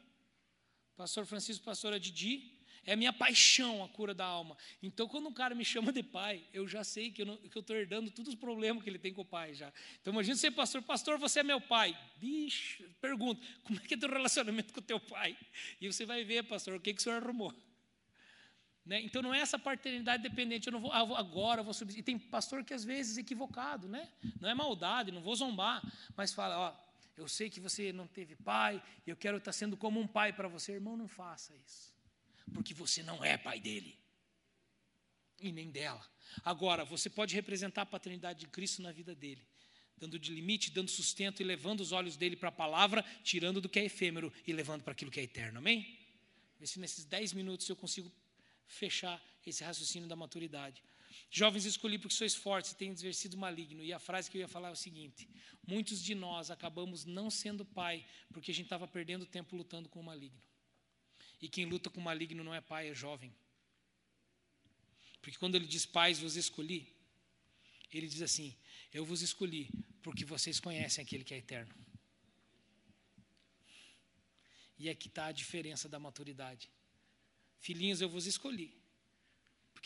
Pastor 0.97 1.25
Francisco, 1.25 1.63
pastora 1.63 1.97
Didi. 1.97 2.59
É 2.83 2.93
minha 2.93 3.13
paixão 3.13 3.85
a 3.85 3.87
cura 3.87 4.13
da 4.13 4.25
alma. 4.25 4.57
Então, 4.83 5.07
quando 5.07 5.29
um 5.29 5.33
cara 5.33 5.55
me 5.55 5.63
chama 5.63 5.93
de 5.93 6.03
pai, 6.03 6.45
eu 6.51 6.67
já 6.67 6.83
sei 6.83 7.09
que 7.09 7.21
eu 7.21 7.39
estou 7.55 7.73
herdando 7.73 8.11
todos 8.11 8.33
os 8.33 8.39
problemas 8.39 8.83
que 8.83 8.89
ele 8.89 8.99
tem 8.99 9.13
com 9.13 9.21
o 9.21 9.25
pai 9.25 9.53
já. 9.53 9.71
Então, 10.01 10.11
imagina 10.11 10.35
ser 10.35 10.51
pastor, 10.51 10.81
pastor, 10.81 11.17
você 11.17 11.39
é 11.39 11.43
meu 11.43 11.61
pai. 11.61 11.97
Bicho, 12.17 12.83
pergunta, 12.99 13.41
como 13.63 13.79
é 13.79 13.81
que 13.81 13.93
é 13.93 13.97
teu 13.97 14.09
relacionamento 14.09 14.73
com 14.73 14.81
o 14.81 14.83
teu 14.83 14.99
pai? 14.99 15.37
E 15.79 15.89
você 15.89 16.05
vai 16.05 16.25
ver, 16.25 16.43
pastor, 16.43 16.75
o 16.75 16.81
que, 16.81 16.93
que 16.93 16.99
o 16.99 17.03
senhor 17.03 17.23
arrumou. 17.23 17.55
Né? 18.87 19.01
Então 19.01 19.21
não 19.21 19.33
é 19.33 19.39
essa 19.39 19.59
paternidade 19.59 20.23
dependente, 20.23 20.67
eu 20.67 20.73
não 20.73 20.79
vou, 20.79 20.91
ah, 20.91 21.03
vou 21.03 21.15
agora, 21.15 21.59
eu 21.59 21.65
vou 21.65 21.73
subir. 21.73 21.97
E 21.99 22.01
tem 22.01 22.17
pastor 22.17 22.63
que 22.63 22.73
às 22.73 22.83
vezes 22.83 23.17
é 23.17 23.21
equivocado, 23.21 23.87
né? 23.87 24.09
Não 24.39 24.49
é 24.49 24.53
maldade, 24.55 25.11
não 25.11 25.21
vou 25.21 25.35
zombar, 25.35 25.83
mas 26.15 26.33
fala, 26.33 26.57
ó, 26.57 26.75
eu 27.15 27.27
sei 27.27 27.49
que 27.49 27.59
você 27.59 27.91
não 27.91 28.07
teve 28.07 28.35
pai, 28.35 28.81
eu 29.05 29.15
quero 29.15 29.37
estar 29.37 29.51
sendo 29.51 29.77
como 29.77 29.99
um 29.99 30.07
pai 30.07 30.31
para 30.33 30.47
você, 30.47 30.71
irmão, 30.73 30.95
não 30.95 31.07
faça 31.07 31.53
isso 31.55 31.97
porque 32.53 32.73
você 32.73 33.03
não 33.03 33.23
é 33.23 33.37
pai 33.37 33.59
dele 33.59 33.97
e 35.39 35.51
nem 35.51 35.69
dela. 35.69 36.03
Agora, 36.43 36.83
você 36.83 37.09
pode 37.09 37.35
representar 37.35 37.83
a 37.83 37.85
paternidade 37.85 38.39
de 38.39 38.47
Cristo 38.47 38.81
na 38.81 38.91
vida 38.91 39.13
dele, 39.15 39.41
dando 39.97 40.17
de 40.17 40.33
limite, 40.33 40.71
dando 40.71 40.89
sustento 40.89 41.41
e 41.41 41.43
levando 41.43 41.81
os 41.81 41.91
olhos 41.91 42.17
dele 42.17 42.35
para 42.35 42.49
a 42.49 42.51
palavra, 42.51 43.03
tirando 43.23 43.61
do 43.61 43.69
que 43.69 43.79
é 43.79 43.85
efêmero 43.85 44.33
e 44.45 44.53
levando 44.53 44.83
para 44.83 44.93
aquilo 44.93 45.11
que 45.11 45.19
é 45.19 45.23
eterno. 45.23 45.59
Amém? 45.59 45.99
Vê 46.59 46.65
se 46.65 46.79
nesses 46.79 47.05
dez 47.05 47.33
minutos 47.33 47.67
eu 47.69 47.75
consigo 47.75 48.11
fechar 48.67 49.21
esse 49.45 49.63
raciocínio 49.63 50.07
da 50.07 50.15
maturidade. 50.15 50.83
Jovens, 51.29 51.65
escolhi 51.65 51.97
porque 51.97 52.15
sois 52.15 52.35
fortes 52.35 52.71
e 52.71 52.75
tenho 52.75 52.93
exercido 52.93 53.37
maligno. 53.37 53.83
E 53.83 53.91
a 53.91 53.99
frase 53.99 54.29
que 54.29 54.37
eu 54.37 54.41
ia 54.41 54.47
falar 54.47 54.69
é 54.69 54.71
o 54.71 54.75
seguinte: 54.75 55.27
muitos 55.65 56.01
de 56.01 56.13
nós 56.13 56.51
acabamos 56.51 57.05
não 57.05 57.29
sendo 57.29 57.65
pai 57.65 58.05
porque 58.31 58.51
a 58.51 58.53
gente 58.53 58.65
estava 58.65 58.87
perdendo 58.87 59.25
tempo 59.25 59.55
lutando 59.55 59.89
com 59.89 59.99
o 59.99 60.03
maligno. 60.03 60.41
E 61.41 61.47
quem 61.47 61.65
luta 61.65 61.89
com 61.89 61.99
o 61.99 62.03
maligno 62.03 62.43
não 62.43 62.53
é 62.53 62.61
pai, 62.61 62.89
é 62.89 62.93
jovem. 62.93 63.33
Porque 65.21 65.37
quando 65.37 65.55
ele 65.55 65.67
diz 65.67 65.85
pais 65.85 66.19
vos 66.19 66.35
escolhi, 66.35 66.87
ele 67.91 68.07
diz 68.07 68.21
assim: 68.21 68.55
Eu 68.93 69.05
vos 69.05 69.21
escolhi 69.21 69.69
porque 70.01 70.23
vocês 70.23 70.59
conhecem 70.59 71.03
aquele 71.03 71.23
que 71.23 71.33
é 71.33 71.37
eterno. 71.37 71.73
E 74.79 74.89
aqui 74.89 75.07
está 75.07 75.25
a 75.25 75.31
diferença 75.31 75.89
da 75.89 75.99
maturidade. 75.99 76.69
Filhinhos, 77.59 78.01
eu 78.01 78.09
vos 78.09 78.25
escolhi 78.25 78.77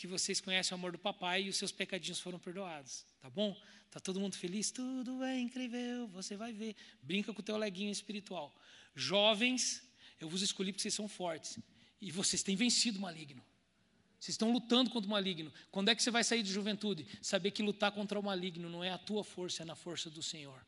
porque 0.02 0.06
vocês 0.06 0.40
conhecem 0.40 0.74
o 0.74 0.78
amor 0.78 0.90
do 0.90 0.98
papai 0.98 1.44
e 1.44 1.48
os 1.48 1.56
seus 1.56 1.70
pecadinhos 1.70 2.18
foram 2.18 2.36
perdoados. 2.36 3.04
Tá 3.20 3.30
bom? 3.30 3.56
Tá 3.88 4.00
todo 4.00 4.18
mundo 4.18 4.34
feliz? 4.34 4.70
Tudo 4.70 5.22
é 5.22 5.38
incrível, 5.38 6.08
você 6.08 6.34
vai 6.34 6.52
ver. 6.52 6.74
Brinca 7.00 7.32
com 7.32 7.40
o 7.40 7.42
teu 7.42 7.56
leguinho 7.56 7.92
espiritual. 7.92 8.52
Jovens, 8.96 9.80
eu 10.18 10.28
vos 10.28 10.42
escolhi 10.42 10.72
porque 10.72 10.82
vocês 10.82 10.94
são 10.94 11.06
fortes. 11.06 11.58
E 12.00 12.10
vocês 12.10 12.42
têm 12.42 12.56
vencido 12.56 12.98
o 12.98 13.02
maligno. 13.02 13.40
Vocês 14.18 14.34
estão 14.34 14.50
lutando 14.50 14.90
contra 14.90 15.06
o 15.06 15.10
maligno. 15.12 15.52
Quando 15.70 15.88
é 15.88 15.94
que 15.94 16.02
você 16.02 16.10
vai 16.10 16.24
sair 16.24 16.42
de 16.42 16.50
juventude? 16.50 17.06
Saber 17.20 17.52
que 17.52 17.62
lutar 17.62 17.92
contra 17.92 18.18
o 18.18 18.22
maligno 18.24 18.68
não 18.68 18.82
é 18.82 18.90
a 18.90 18.98
tua 18.98 19.22
força, 19.22 19.62
é 19.62 19.64
na 19.64 19.76
força 19.76 20.10
do 20.10 20.22
Senhor. 20.22 20.66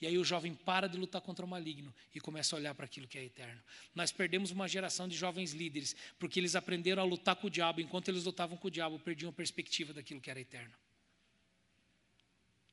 E 0.00 0.06
aí 0.06 0.16
o 0.16 0.24
jovem 0.24 0.54
para 0.54 0.88
de 0.88 0.96
lutar 0.96 1.20
contra 1.20 1.44
o 1.44 1.48
maligno 1.48 1.94
e 2.14 2.20
começa 2.20 2.56
a 2.56 2.58
olhar 2.58 2.74
para 2.74 2.86
aquilo 2.86 3.06
que 3.06 3.18
é 3.18 3.24
eterno. 3.24 3.62
Nós 3.94 4.10
perdemos 4.10 4.50
uma 4.50 4.66
geração 4.66 5.06
de 5.06 5.14
jovens 5.14 5.52
líderes, 5.52 5.94
porque 6.18 6.40
eles 6.40 6.56
aprenderam 6.56 7.02
a 7.02 7.04
lutar 7.04 7.36
com 7.36 7.48
o 7.48 7.50
diabo, 7.50 7.80
enquanto 7.80 8.08
eles 8.08 8.24
lutavam 8.24 8.56
com 8.56 8.68
o 8.68 8.70
diabo, 8.70 8.98
perdiam 8.98 9.28
a 9.28 9.32
perspectiva 9.32 9.92
daquilo 9.92 10.20
que 10.20 10.30
era 10.30 10.40
eterno. 10.40 10.74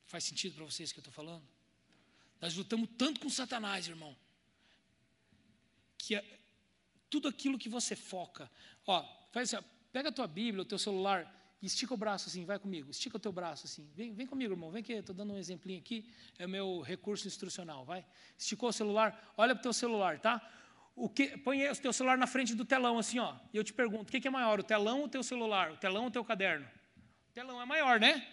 Faz 0.05 0.23
sentido 0.23 0.55
para 0.55 0.63
vocês 0.63 0.89
o 0.89 0.93
que 0.93 0.99
eu 0.99 1.01
estou 1.01 1.13
falando? 1.13 1.45
Nós 2.39 2.55
lutamos 2.55 2.89
tanto 2.97 3.19
com 3.19 3.29
Satanás, 3.29 3.87
irmão, 3.87 4.15
que 5.97 6.23
tudo 7.09 7.27
aquilo 7.27 7.57
que 7.57 7.67
você 7.67 7.93
foca, 7.95 8.49
ó, 8.85 9.03
faz 9.33 9.53
assim, 9.53 9.65
ó, 9.65 9.69
pega 9.91 10.09
a 10.09 10.11
tua 10.13 10.27
Bíblia, 10.27 10.61
o 10.61 10.65
teu 10.65 10.79
celular, 10.79 11.46
estica 11.65 11.93
o 11.93 11.97
braço 11.97 12.29
assim, 12.29 12.45
vai 12.45 12.59
comigo, 12.59 12.91
estica 12.91 13.17
o 13.17 13.19
teu 13.19 13.31
braço 13.31 13.65
assim, 13.65 13.89
vem, 13.95 14.13
vem 14.13 14.27
comigo, 14.27 14.53
irmão, 14.53 14.69
vem 14.69 14.83
que 14.83 14.93
estou 14.93 15.15
dando 15.15 15.33
um 15.33 15.37
exemplinho 15.37 15.79
aqui, 15.79 16.07
é 16.37 16.45
o 16.45 16.49
meu 16.49 16.81
recurso 16.81 17.27
instrucional, 17.27 17.83
vai. 17.83 18.05
Esticou 18.37 18.69
o 18.69 18.73
celular, 18.73 19.33
olha 19.35 19.55
para 19.55 19.61
o 19.61 19.63
teu 19.63 19.73
celular, 19.73 20.19
tá? 20.19 20.41
O 20.95 21.09
que, 21.09 21.37
põe 21.37 21.67
o 21.67 21.75
teu 21.75 21.91
celular 21.91 22.17
na 22.17 22.27
frente 22.27 22.53
do 22.55 22.65
telão, 22.65 22.97
assim, 22.97 23.19
ó, 23.19 23.35
e 23.53 23.57
eu 23.57 23.63
te 23.63 23.73
pergunto, 23.73 24.03
o 24.03 24.11
que, 24.11 24.19
que 24.19 24.27
é 24.27 24.31
maior, 24.31 24.59
o 24.59 24.63
telão 24.63 24.99
ou 24.99 25.05
o 25.05 25.09
teu 25.09 25.23
celular? 25.23 25.71
O 25.71 25.77
telão 25.77 26.03
ou 26.03 26.07
o 26.09 26.11
teu 26.11 26.23
caderno? 26.23 26.67
O 27.29 27.33
telão 27.33 27.61
é 27.61 27.65
maior, 27.65 27.99
né? 27.99 28.27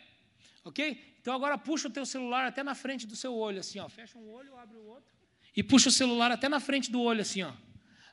Ok? 0.65 1.17
Então 1.21 1.35
agora 1.35 1.57
puxa 1.57 1.89
o 1.89 1.91
teu 1.91 2.05
celular 2.05 2.47
até 2.47 2.63
na 2.63 2.75
frente 2.75 3.07
do 3.07 3.17
seu 3.17 3.35
olho, 3.35 3.61
assim, 3.61 3.79
ó, 3.79 3.89
fecha 3.89 4.19
um 4.19 4.31
olho, 4.31 4.57
abre 4.57 4.77
o 4.77 4.85
outro, 4.87 5.15
e 5.57 5.63
puxa 5.63 5.89
o 5.89 5.93
celular 5.93 6.31
até 6.31 6.49
na 6.49 6.61
frente 6.61 6.91
do 6.91 7.01
olho, 7.01 7.23
assim, 7.23 7.43
ó. 7.43 7.53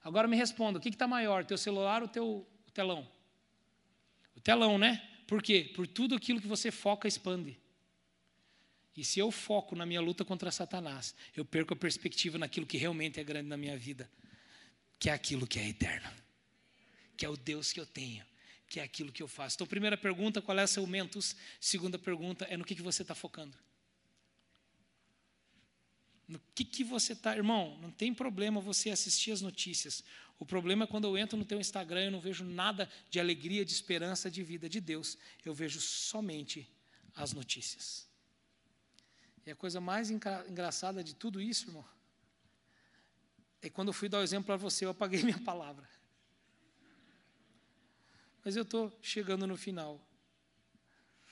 Agora 0.04 0.28
me 0.28 0.36
responda, 0.36 0.80
o 0.80 0.82
que 0.82 0.90
está 0.90 1.08
maior, 1.08 1.46
teu 1.46 1.58
celular 1.58 2.02
ou 2.02 2.08
teu 2.08 2.48
telão? 2.74 3.08
Telão, 4.44 4.78
né? 4.78 5.08
Por 5.28 5.42
quê? 5.42 5.72
Por 5.76 5.88
tudo 5.88 6.16
aquilo 6.16 6.42
que 6.42 6.48
você 6.48 6.72
foca 6.72 7.08
expande. 7.08 7.58
E 8.96 9.06
se 9.06 9.20
eu 9.20 9.32
foco 9.32 9.76
na 9.76 9.86
minha 9.86 10.02
luta 10.02 10.26
contra 10.26 10.52
Satanás, 10.52 11.16
eu 11.36 11.46
perco 11.46 11.74
a 11.74 11.78
perspectiva 11.78 12.38
naquilo 12.38 12.66
que 12.66 12.78
realmente 12.78 13.20
é 13.20 13.24
grande 13.24 13.48
na 13.48 13.56
minha 13.56 13.78
vida, 13.78 14.10
que 15.00 15.10
é 15.10 15.14
aquilo 15.14 15.48
que 15.48 15.60
é 15.60 15.70
eterno, 15.70 16.12
que 17.16 17.26
é 17.26 17.30
o 17.30 17.38
Deus 17.38 17.72
que 17.72 17.80
eu 17.80 17.86
tenho, 17.86 18.26
que 18.68 18.80
é 18.80 18.84
aquilo 18.84 19.12
que 19.12 19.24
eu 19.24 19.28
faço. 19.28 19.56
Então, 19.56 19.66
primeira 19.66 19.98
pergunta, 19.98 20.42
qual 20.42 20.60
é 20.60 20.64
o 20.64 20.68
seu 20.68 20.86
mentos? 20.86 21.36
Segunda 21.60 21.98
pergunta, 21.98 22.46
é 22.46 22.58
no 22.58 22.66
que, 22.66 22.76
que 22.76 22.82
você 22.82 23.02
está 23.02 23.16
focando. 23.16 23.58
No 26.28 26.40
que, 26.54 26.64
que 26.64 26.84
você 26.84 27.14
está. 27.14 27.36
Irmão, 27.36 27.78
não 27.82 27.92
tem 27.92 28.14
problema 28.14 28.62
você 28.62 28.90
assistir 28.90 29.32
as 29.32 29.42
notícias. 29.42 30.04
O 30.42 30.46
problema 30.46 30.86
é 30.86 30.88
quando 30.88 31.06
eu 31.06 31.16
entro 31.16 31.38
no 31.38 31.46
teu 31.46 31.62
Instagram 31.62 32.08
e 32.08 32.10
não 32.10 32.20
vejo 32.20 32.44
nada 32.44 32.90
de 33.12 33.20
alegria, 33.20 33.64
de 33.64 33.74
esperança, 33.74 34.28
de 34.28 34.42
vida 34.42 34.68
de 34.68 34.82
Deus. 34.82 35.16
Eu 35.46 35.54
vejo 35.54 35.80
somente 35.80 36.68
as 37.16 37.32
notícias. 37.32 38.10
E 39.46 39.52
a 39.52 39.56
coisa 39.56 39.80
mais 39.80 40.10
engraçada 40.10 41.04
de 41.04 41.14
tudo 41.14 41.40
isso, 41.40 41.68
irmão, 41.68 41.86
E 43.62 43.70
quando 43.70 43.90
eu 43.90 43.94
fui 43.94 44.10
dar 44.10 44.18
o 44.18 44.24
exemplo 44.24 44.48
para 44.48 44.56
você, 44.56 44.84
eu 44.84 44.90
apaguei 44.90 45.22
minha 45.24 45.40
palavra. 45.40 45.88
Mas 48.44 48.56
eu 48.56 48.64
estou 48.64 48.92
chegando 49.00 49.46
no 49.46 49.56
final. 49.56 50.04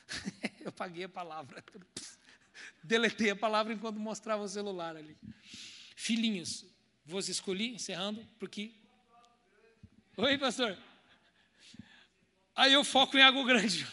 eu 0.61 0.69
apaguei 0.69 1.05
a 1.05 1.09
palavra. 1.09 1.63
Deletei 2.83 3.31
a 3.31 3.35
palavra 3.35 3.73
enquanto 3.73 3.99
mostrava 3.99 4.43
o 4.43 4.47
celular 4.47 4.95
ali. 4.95 5.17
Filhinhos, 5.95 6.63
vos 7.03 7.27
escolhi, 7.27 7.73
encerrando, 7.73 8.23
porque. 8.37 8.78
Oi, 10.21 10.37
pastor. 10.37 10.77
Aí 12.53 12.73
eu 12.73 12.83
foco 12.83 13.17
em 13.17 13.21
algo 13.21 13.41
grande. 13.45 13.87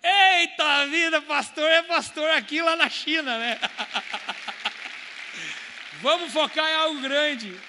Eita 0.00 0.86
vida, 0.86 1.20
pastor 1.22 1.68
é 1.68 1.82
pastor 1.82 2.30
aqui 2.30 2.62
lá 2.62 2.76
na 2.76 2.88
China, 2.88 3.38
né? 3.38 3.58
Vamos 6.00 6.32
focar 6.32 6.70
em 6.70 6.74
algo 6.76 7.00
grande. 7.00 7.60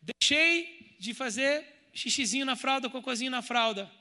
Deixei 0.00 0.96
de 0.98 1.12
fazer 1.12 1.66
xixizinho 1.92 2.46
na 2.46 2.56
fralda, 2.56 2.88
cocôzinho 2.88 3.30
na 3.30 3.42
fralda. 3.42 3.92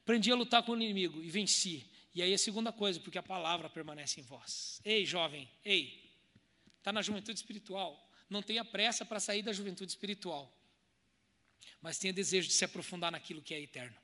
Aprendi 0.00 0.32
a 0.32 0.34
lutar 0.34 0.62
com 0.62 0.72
o 0.72 0.76
inimigo 0.76 1.22
e 1.22 1.28
venci. 1.28 1.86
E 2.14 2.22
aí 2.22 2.32
a 2.32 2.38
segunda 2.38 2.72
coisa, 2.72 2.98
porque 3.00 3.18
a 3.18 3.22
palavra 3.22 3.68
permanece 3.68 4.20
em 4.20 4.24
vós. 4.24 4.80
Ei, 4.82 5.04
jovem, 5.04 5.46
ei, 5.62 6.10
está 6.78 6.90
na 6.90 7.02
juventude 7.02 7.38
espiritual. 7.38 8.05
Não 8.28 8.42
tenha 8.42 8.64
pressa 8.64 9.04
para 9.04 9.20
sair 9.20 9.42
da 9.42 9.52
juventude 9.52 9.90
espiritual, 9.90 10.52
mas 11.80 11.98
tenha 11.98 12.12
desejo 12.12 12.48
de 12.48 12.54
se 12.54 12.64
aprofundar 12.64 13.12
naquilo 13.12 13.42
que 13.42 13.54
é 13.54 13.60
eterno 13.60 13.96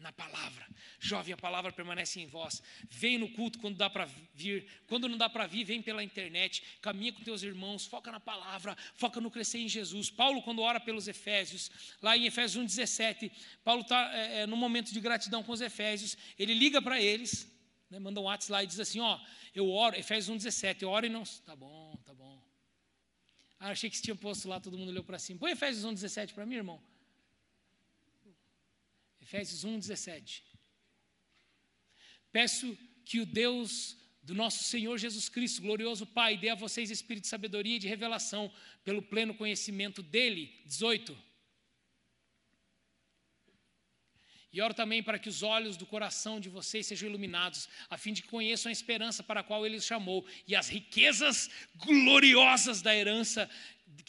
na 0.00 0.10
palavra. 0.12 0.66
Jovem, 0.98 1.34
a 1.34 1.36
palavra 1.36 1.70
permanece 1.70 2.20
em 2.20 2.26
vós. 2.26 2.62
Vem 2.88 3.18
no 3.18 3.28
culto 3.28 3.58
quando 3.58 3.76
dá 3.76 3.88
para 3.88 4.06
vir. 4.34 4.66
Quando 4.86 5.08
não 5.08 5.16
dá 5.16 5.28
para 5.28 5.46
vir, 5.46 5.62
vem 5.64 5.82
pela 5.82 6.02
internet. 6.02 6.62
Caminha 6.80 7.12
com 7.12 7.22
teus 7.22 7.42
irmãos. 7.42 7.86
Foca 7.86 8.10
na 8.10 8.18
palavra. 8.18 8.76
Foca 8.94 9.20
no 9.20 9.30
crescer 9.30 9.58
em 9.58 9.68
Jesus. 9.68 10.10
Paulo, 10.10 10.42
quando 10.42 10.62
ora 10.62 10.80
pelos 10.80 11.06
Efésios, 11.06 11.70
lá 12.02 12.16
em 12.16 12.26
Efésios 12.26 12.64
1,17, 12.64 13.30
Paulo 13.62 13.82
está 13.82 14.10
é, 14.14 14.40
é, 14.40 14.46
no 14.46 14.56
momento 14.56 14.92
de 14.92 15.00
gratidão 15.00 15.42
com 15.42 15.52
os 15.52 15.60
Efésios. 15.60 16.16
Ele 16.38 16.54
liga 16.54 16.80
para 16.80 17.00
eles, 17.00 17.46
né, 17.90 17.98
manda 17.98 18.20
um 18.20 18.24
WhatsApp 18.24 18.52
lá 18.52 18.64
e 18.64 18.66
diz 18.66 18.80
assim: 18.80 19.00
Ó, 19.00 19.20
eu 19.54 19.70
oro, 19.70 19.96
Efésios 19.96 20.34
1,17, 20.34 20.82
eu 20.82 20.88
oro 20.88 21.06
e 21.06 21.10
não. 21.10 21.24
Tá 21.44 21.54
bom, 21.54 21.94
tá 22.06 22.14
bom. 22.14 22.39
Ah, 23.60 23.70
achei 23.70 23.90
que 23.90 23.96
você 23.96 24.02
tinha 24.02 24.16
posto 24.16 24.48
lá, 24.48 24.58
todo 24.58 24.78
mundo 24.78 24.88
olhou 24.88 25.04
para 25.04 25.18
cima. 25.18 25.38
Põe 25.38 25.52
Efésios 25.52 25.84
1,17 25.84 26.32
para 26.32 26.46
mim, 26.46 26.56
irmão. 26.56 26.82
Efésios 29.20 29.62
1, 29.64 29.78
17. 29.78 30.42
Peço 32.32 32.76
que 33.04 33.20
o 33.20 33.26
Deus 33.26 33.98
do 34.22 34.34
nosso 34.34 34.64
Senhor 34.64 34.96
Jesus 34.96 35.28
Cristo, 35.28 35.60
glorioso 35.60 36.06
Pai, 36.06 36.38
dê 36.38 36.48
a 36.48 36.54
vocês 36.54 36.90
espírito 36.90 37.24
de 37.24 37.28
sabedoria 37.28 37.76
e 37.76 37.78
de 37.78 37.86
revelação 37.86 38.50
pelo 38.82 39.02
pleno 39.02 39.34
conhecimento 39.34 40.02
dele. 40.02 40.62
18. 40.64 41.29
E 44.52 44.60
oro 44.60 44.74
também 44.74 45.02
para 45.02 45.18
que 45.18 45.28
os 45.28 45.42
olhos 45.42 45.76
do 45.76 45.86
coração 45.86 46.40
de 46.40 46.48
vocês 46.48 46.86
sejam 46.86 47.08
iluminados, 47.08 47.68
a 47.88 47.96
fim 47.96 48.12
de 48.12 48.22
que 48.22 48.28
conheçam 48.28 48.68
a 48.68 48.72
esperança 48.72 49.22
para 49.22 49.40
a 49.40 49.44
qual 49.44 49.64
ele 49.64 49.76
os 49.76 49.84
chamou 49.84 50.26
e 50.46 50.56
as 50.56 50.68
riquezas 50.68 51.48
gloriosas 51.76 52.82
da 52.82 52.94
herança 52.94 53.48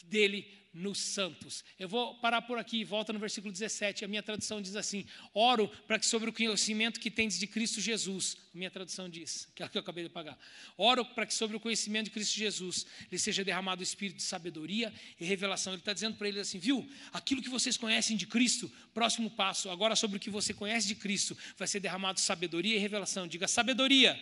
dele 0.04 0.61
nos 0.72 0.98
santos. 0.98 1.62
Eu 1.78 1.88
vou 1.88 2.14
parar 2.14 2.42
por 2.42 2.58
aqui, 2.58 2.82
volta 2.82 3.12
no 3.12 3.18
versículo 3.18 3.52
17. 3.52 4.04
A 4.04 4.08
minha 4.08 4.22
tradução 4.22 4.62
diz 4.62 4.74
assim: 4.74 5.04
Oro 5.34 5.68
para 5.86 5.98
que 5.98 6.06
sobre 6.06 6.30
o 6.30 6.32
conhecimento 6.32 6.98
que 6.98 7.10
tendes 7.10 7.38
de 7.38 7.46
Cristo 7.46 7.80
Jesus, 7.80 8.38
a 8.54 8.56
minha 8.56 8.70
tradução 8.70 9.08
diz, 9.08 9.48
aquela 9.52 9.68
que 9.68 9.76
eu 9.76 9.82
acabei 9.82 10.04
de 10.04 10.10
pagar. 10.10 10.38
Oro 10.78 11.04
para 11.04 11.26
que 11.26 11.34
sobre 11.34 11.56
o 11.56 11.60
conhecimento 11.60 12.06
de 12.06 12.10
Cristo 12.10 12.36
Jesus 12.36 12.86
lhe 13.10 13.18
seja 13.18 13.44
derramado 13.44 13.80
o 13.80 13.82
espírito 13.82 14.16
de 14.16 14.22
sabedoria 14.22 14.92
e 15.20 15.24
revelação. 15.24 15.74
Ele 15.74 15.80
está 15.82 15.92
dizendo 15.92 16.16
para 16.16 16.28
eles 16.28 16.40
assim: 16.40 16.58
Viu, 16.58 16.88
aquilo 17.12 17.42
que 17.42 17.50
vocês 17.50 17.76
conhecem 17.76 18.16
de 18.16 18.26
Cristo, 18.26 18.70
próximo 18.94 19.30
passo, 19.30 19.68
agora 19.68 19.94
sobre 19.94 20.16
o 20.16 20.20
que 20.20 20.30
você 20.30 20.54
conhece 20.54 20.88
de 20.88 20.94
Cristo, 20.94 21.36
vai 21.58 21.68
ser 21.68 21.80
derramado 21.80 22.18
sabedoria 22.18 22.76
e 22.76 22.78
revelação. 22.78 23.28
Diga 23.28 23.46
sabedoria, 23.46 24.20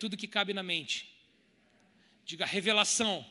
tudo 0.00 0.16
que 0.16 0.26
cabe 0.26 0.52
na 0.52 0.64
mente. 0.64 1.16
Diga 2.24 2.44
revelação 2.44 3.24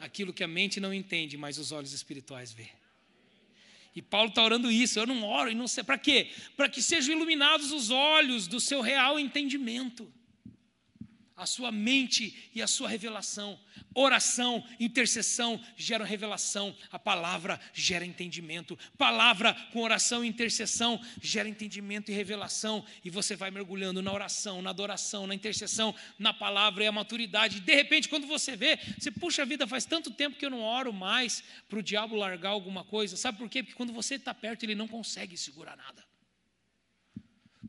aquilo 0.00 0.32
que 0.32 0.44
a 0.44 0.48
mente 0.48 0.80
não 0.80 0.92
entende, 0.92 1.36
mas 1.36 1.58
os 1.58 1.72
olhos 1.72 1.92
espirituais 1.92 2.52
vê. 2.52 2.68
E 3.94 4.02
Paulo 4.02 4.28
está 4.28 4.44
orando 4.44 4.70
isso, 4.70 4.98
eu 4.98 5.06
não 5.06 5.24
oro 5.24 5.50
e 5.50 5.54
não 5.54 5.66
sei. 5.66 5.82
Para 5.82 5.96
quê? 5.96 6.30
Para 6.56 6.68
que 6.68 6.82
sejam 6.82 7.14
iluminados 7.14 7.72
os 7.72 7.90
olhos 7.90 8.46
do 8.46 8.60
seu 8.60 8.82
real 8.82 9.18
entendimento 9.18 10.12
a 11.36 11.44
sua 11.44 11.70
mente 11.70 12.50
e 12.54 12.62
a 12.62 12.66
sua 12.66 12.88
revelação. 12.88 13.60
Oração, 13.94 14.64
intercessão 14.80 15.60
geram 15.76 16.04
revelação, 16.04 16.74
a 16.90 16.98
palavra 16.98 17.60
gera 17.74 18.06
entendimento. 18.06 18.78
Palavra 18.96 19.52
com 19.72 19.82
oração 19.82 20.24
e 20.24 20.28
intercessão 20.28 20.98
gera 21.20 21.48
entendimento 21.48 22.10
e 22.10 22.14
revelação, 22.14 22.84
e 23.04 23.10
você 23.10 23.36
vai 23.36 23.50
mergulhando 23.50 24.00
na 24.00 24.12
oração, 24.12 24.62
na 24.62 24.70
adoração, 24.70 25.26
na 25.26 25.34
intercessão, 25.34 25.94
na 26.18 26.32
palavra 26.32 26.84
e 26.84 26.86
a 26.86 26.92
maturidade. 26.92 27.60
De 27.60 27.74
repente, 27.74 28.08
quando 28.08 28.26
você 28.26 28.56
vê, 28.56 28.78
você 28.98 29.10
puxa 29.10 29.44
vida, 29.44 29.66
faz 29.66 29.84
tanto 29.84 30.10
tempo 30.10 30.38
que 30.38 30.46
eu 30.46 30.50
não 30.50 30.62
oro 30.62 30.92
mais 30.92 31.44
para 31.68 31.78
o 31.78 31.82
diabo 31.82 32.16
largar 32.16 32.50
alguma 32.50 32.82
coisa. 32.82 33.16
Sabe 33.16 33.36
por 33.36 33.48
quê? 33.48 33.62
Porque 33.62 33.76
quando 33.76 33.92
você 33.92 34.14
está 34.14 34.32
perto, 34.32 34.64
ele 34.64 34.74
não 34.74 34.88
consegue 34.88 35.36
segurar 35.36 35.76
nada 35.76 36.05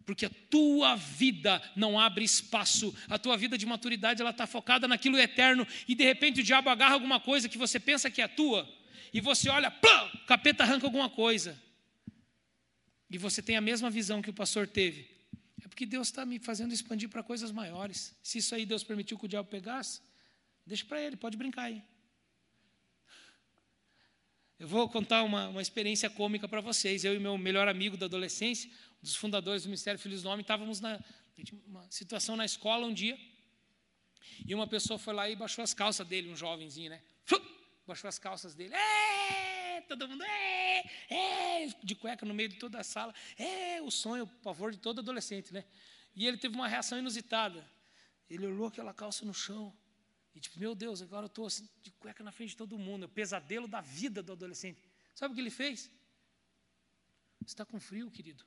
porque 0.07 0.25
a 0.25 0.29
tua 0.49 0.95
vida 0.95 1.61
não 1.75 1.99
abre 1.99 2.23
espaço, 2.23 2.95
a 3.09 3.19
tua 3.19 3.35
vida 3.35 3.57
de 3.57 3.65
maturidade 3.65 4.21
ela 4.21 4.31
está 4.31 4.47
focada 4.47 4.87
naquilo 4.87 5.19
eterno, 5.19 5.67
e 5.85 5.93
de 5.93 6.05
repente 6.05 6.39
o 6.39 6.43
diabo 6.43 6.69
agarra 6.69 6.93
alguma 6.93 7.19
coisa 7.19 7.49
que 7.49 7.57
você 7.57 7.77
pensa 7.77 8.09
que 8.09 8.21
é 8.21 8.27
tua, 8.27 8.65
e 9.13 9.19
você 9.19 9.49
olha, 9.49 9.69
plá, 9.69 10.09
o 10.13 10.25
capeta 10.25 10.63
arranca 10.63 10.87
alguma 10.87 11.09
coisa, 11.09 11.61
e 13.09 13.17
você 13.17 13.41
tem 13.41 13.57
a 13.57 13.61
mesma 13.61 13.89
visão 13.89 14.21
que 14.21 14.29
o 14.29 14.33
pastor 14.33 14.65
teve. 14.65 15.09
É 15.61 15.67
porque 15.67 15.85
Deus 15.85 16.07
está 16.07 16.25
me 16.25 16.39
fazendo 16.39 16.73
expandir 16.73 17.09
para 17.09 17.21
coisas 17.21 17.51
maiores. 17.51 18.15
Se 18.23 18.37
isso 18.37 18.55
aí 18.55 18.65
Deus 18.65 18.85
permitiu 18.85 19.17
que 19.19 19.25
o 19.25 19.27
diabo 19.27 19.49
pegasse, 19.49 20.01
deixa 20.65 20.85
para 20.85 21.01
ele, 21.01 21.17
pode 21.17 21.35
brincar 21.35 21.63
aí. 21.63 21.83
Eu 24.59 24.67
vou 24.67 24.89
contar 24.89 25.21
uma, 25.21 25.49
uma 25.49 25.61
experiência 25.61 26.09
cômica 26.09 26.47
para 26.47 26.61
vocês. 26.61 27.05
Eu 27.05 27.13
e 27.13 27.19
meu 27.19 27.37
melhor 27.37 27.67
amigo 27.67 27.95
da 27.95 28.07
adolescência, 28.07 28.71
dos 29.07 29.15
fundadores 29.15 29.63
do 29.63 29.67
Ministério 29.67 29.99
Filhos 29.99 30.21
do 30.23 30.29
Homem, 30.29 30.41
estávamos 30.41 30.79
na 30.79 30.99
uma 31.67 31.89
situação 31.91 32.35
na 32.35 32.45
escola 32.45 32.87
um 32.87 32.93
dia, 32.93 33.17
e 34.45 34.55
uma 34.55 34.67
pessoa 34.67 34.97
foi 34.97 35.13
lá 35.13 35.29
e 35.29 35.35
baixou 35.35 35.63
as 35.63 35.73
calças 35.73 36.05
dele, 36.07 36.29
um 36.29 36.35
jovenzinho, 36.35 36.89
né? 36.89 37.01
Baixou 37.85 38.07
as 38.07 38.19
calças 38.19 38.53
dele. 38.53 38.73
É, 38.73 39.81
todo 39.81 40.07
mundo, 40.07 40.23
é, 40.23 40.83
é, 41.09 41.67
de 41.83 41.95
cueca 41.95 42.25
no 42.25 42.33
meio 42.33 42.49
de 42.49 42.57
toda 42.57 42.79
a 42.79 42.83
sala. 42.83 43.13
É 43.37 43.81
o 43.81 43.89
sonho, 43.89 44.25
o 44.25 44.27
pavor 44.27 44.71
de 44.71 44.77
todo 44.77 44.99
adolescente, 44.99 45.53
né? 45.53 45.63
E 46.15 46.27
ele 46.27 46.37
teve 46.37 46.55
uma 46.55 46.67
reação 46.67 46.97
inusitada. 46.97 47.65
Ele 48.29 48.45
olhou 48.45 48.67
aquela 48.67 48.93
calça 48.93 49.23
no 49.23 49.33
chão. 49.33 49.73
E 50.35 50.39
tipo, 50.39 50.59
meu 50.59 50.75
Deus, 50.75 51.01
agora 51.01 51.25
eu 51.25 51.27
estou 51.27 51.45
assim, 51.45 51.69
de 51.81 51.91
cueca 51.91 52.23
na 52.23 52.31
frente 52.31 52.49
de 52.49 52.57
todo 52.57 52.77
mundo. 52.77 53.03
É 53.03 53.05
o 53.05 53.09
pesadelo 53.09 53.67
da 53.67 53.79
vida 53.79 54.21
do 54.21 54.33
adolescente. 54.33 54.81
Sabe 55.15 55.31
o 55.31 55.35
que 55.35 55.41
ele 55.41 55.49
fez? 55.49 55.89
Está 57.45 57.63
com 57.63 57.79
frio, 57.79 58.11
querido? 58.11 58.43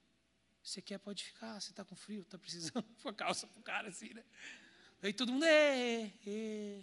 Você 0.63 0.83
quer, 0.83 0.99
pode 0.99 1.25
ficar. 1.25 1.61
Você 1.61 1.71
está 1.71 1.85
com 1.85 1.97
frio, 1.97 2.23
está 2.23 2.39
precisando 2.39 2.85
de 2.97 3.05
uma 3.05 3.13
calça 3.13 3.47
para 3.47 3.61
o 3.61 3.63
cara 3.63 3.89
assim, 3.89 4.13
né? 4.13 4.25
Aí 5.03 5.13
todo 5.13 5.33
mundo, 5.33 5.45
é, 5.45 6.13
é. 6.27 6.81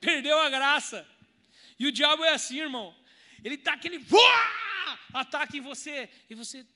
Perdeu 0.00 0.38
a 0.38 0.48
graça. 0.48 1.06
E 1.78 1.86
o 1.86 1.92
diabo 1.92 2.24
é 2.24 2.30
assim, 2.30 2.60
irmão. 2.60 2.94
Ele 3.42 3.58
tá 3.58 3.74
aquele 3.74 4.04
ataque 5.12 5.58
em 5.58 5.60
você. 5.60 6.10
E 6.28 6.34
você. 6.34 6.66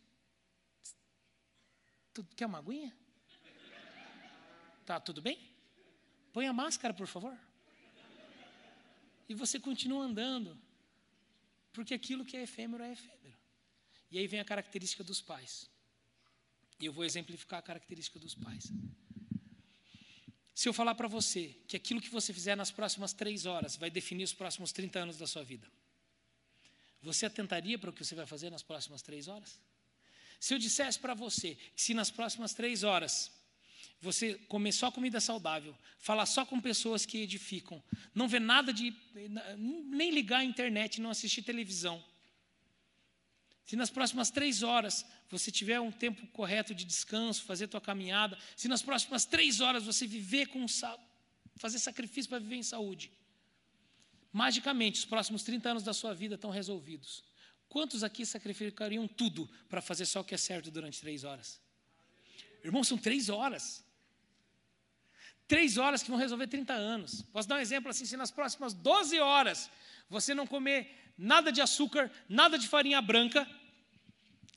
Tu 2.13 2.25
quer 2.37 2.47
uma 2.47 2.59
aguinha? 2.59 2.95
Tá 4.85 4.99
tudo 4.99 5.23
bem? 5.23 5.39
Põe 6.33 6.47
a 6.47 6.53
máscara, 6.53 6.93
por 6.93 7.07
favor. 7.07 7.39
E 9.29 9.35
você 9.35 9.61
continua 9.61 10.05
andando. 10.05 10.59
Porque 11.73 11.95
aquilo 11.95 12.25
que 12.25 12.37
é 12.37 12.43
efêmero 12.43 12.83
é 12.83 12.93
efêmero. 12.93 13.38
E 14.11 14.19
aí 14.19 14.27
vem 14.27 14.41
a 14.41 14.45
característica 14.45 15.05
dos 15.05 15.21
pais. 15.21 15.69
E 16.81 16.87
eu 16.87 16.93
vou 16.93 17.05
exemplificar 17.05 17.59
a 17.59 17.63
característica 17.63 18.19
dos 18.19 18.35
pais. 18.35 18.73
Se 20.55 20.69
eu 20.69 20.73
falar 20.73 20.95
para 20.95 21.07
você 21.07 21.55
que 21.69 21.77
aquilo 21.77 22.01
que 22.01 22.11
você 22.11 22.33
fizer 22.33 22.57
nas 22.57 22.71
próximas 22.71 23.13
três 23.13 23.47
horas 23.47 23.77
vai 23.77 23.91
definir 23.91 24.25
os 24.25 24.33
próximos 24.33 24.73
30 24.73 24.99
anos 24.99 25.17
da 25.17 25.27
sua 25.27 25.45
vida, 25.45 25.71
você 27.01 27.27
atentaria 27.27 27.79
para 27.79 27.91
o 27.91 27.93
que 27.93 28.05
você 28.05 28.15
vai 28.15 28.27
fazer 28.27 28.51
nas 28.51 28.63
próximas 28.63 29.03
três 29.03 29.29
horas? 29.29 29.61
Se 30.41 30.55
eu 30.55 30.59
dissesse 30.59 30.99
para 30.99 31.15
você 31.15 31.55
que 31.55 31.83
se 31.83 31.95
nas 31.95 32.11
próximas 32.11 32.55
três 32.55 32.83
horas 32.83 33.31
você 34.01 34.35
comer 34.49 34.73
só 34.73 34.91
comida 34.91 35.21
saudável, 35.21 35.77
falar 35.99 36.27
só 36.27 36.47
com 36.47 36.61
pessoas 36.61 37.05
que 37.05 37.19
edificam, 37.19 37.83
não 38.15 38.29
ver 38.29 38.41
nada 38.41 38.73
de. 38.73 38.95
nem 39.57 40.11
ligar 40.11 40.39
a 40.39 40.45
internet, 40.45 41.01
não 41.01 41.11
assistir 41.11 41.43
televisão, 41.43 42.03
se 43.69 43.77
nas 43.77 43.91
próximas 43.91 44.31
três 44.31 44.63
horas 44.63 45.05
você 45.29 45.51
tiver 45.51 45.79
um 45.79 45.93
tempo 45.93 46.27
correto 46.29 46.75
de 46.75 46.87
descanso, 46.87 47.43
fazer 47.43 47.69
tua 47.69 47.83
caminhada, 47.83 48.39
se 48.57 48.67
nas 48.67 48.81
próximas 48.81 49.27
três 49.27 49.61
horas 49.61 49.85
você 49.85 50.07
viver 50.07 50.47
com 50.47 50.65
fazer 51.55 51.79
sacrifício 51.79 52.31
para 52.31 52.39
viver 52.39 52.57
em 52.57 52.63
saúde. 52.63 53.13
Magicamente, 54.33 55.01
os 55.01 55.05
próximos 55.05 55.43
30 55.43 55.69
anos 55.69 55.83
da 55.83 55.93
sua 55.93 56.15
vida 56.15 56.37
estão 56.37 56.49
resolvidos. 56.49 57.23
Quantos 57.69 58.03
aqui 58.03 58.25
sacrificariam 58.25 59.07
tudo 59.07 59.47
para 59.69 59.83
fazer 59.83 60.07
só 60.07 60.21
o 60.21 60.25
que 60.25 60.35
é 60.35 60.39
certo 60.39 60.71
durante 60.71 60.99
três 61.03 61.23
horas? 61.23 61.61
Irmãos, 62.65 62.89
são 62.89 62.97
três 62.97 63.29
horas. 63.29 63.85
Três 65.47 65.77
horas 65.77 66.03
que 66.03 66.09
vão 66.09 66.19
resolver 66.19 66.47
30 66.47 66.73
anos. 66.73 67.21
Posso 67.21 67.47
dar 67.47 67.57
um 67.57 67.61
exemplo 67.61 67.91
assim: 67.91 68.07
se 68.07 68.17
nas 68.17 68.31
próximas 68.31 68.73
12 68.73 69.19
horas 69.21 69.71
você 70.09 70.35
não 70.35 70.47
comer 70.47 71.13
nada 71.19 71.51
de 71.51 71.61
açúcar, 71.61 72.11
nada 72.29 72.57
de 72.57 72.69
farinha 72.69 73.03
branca, 73.03 73.47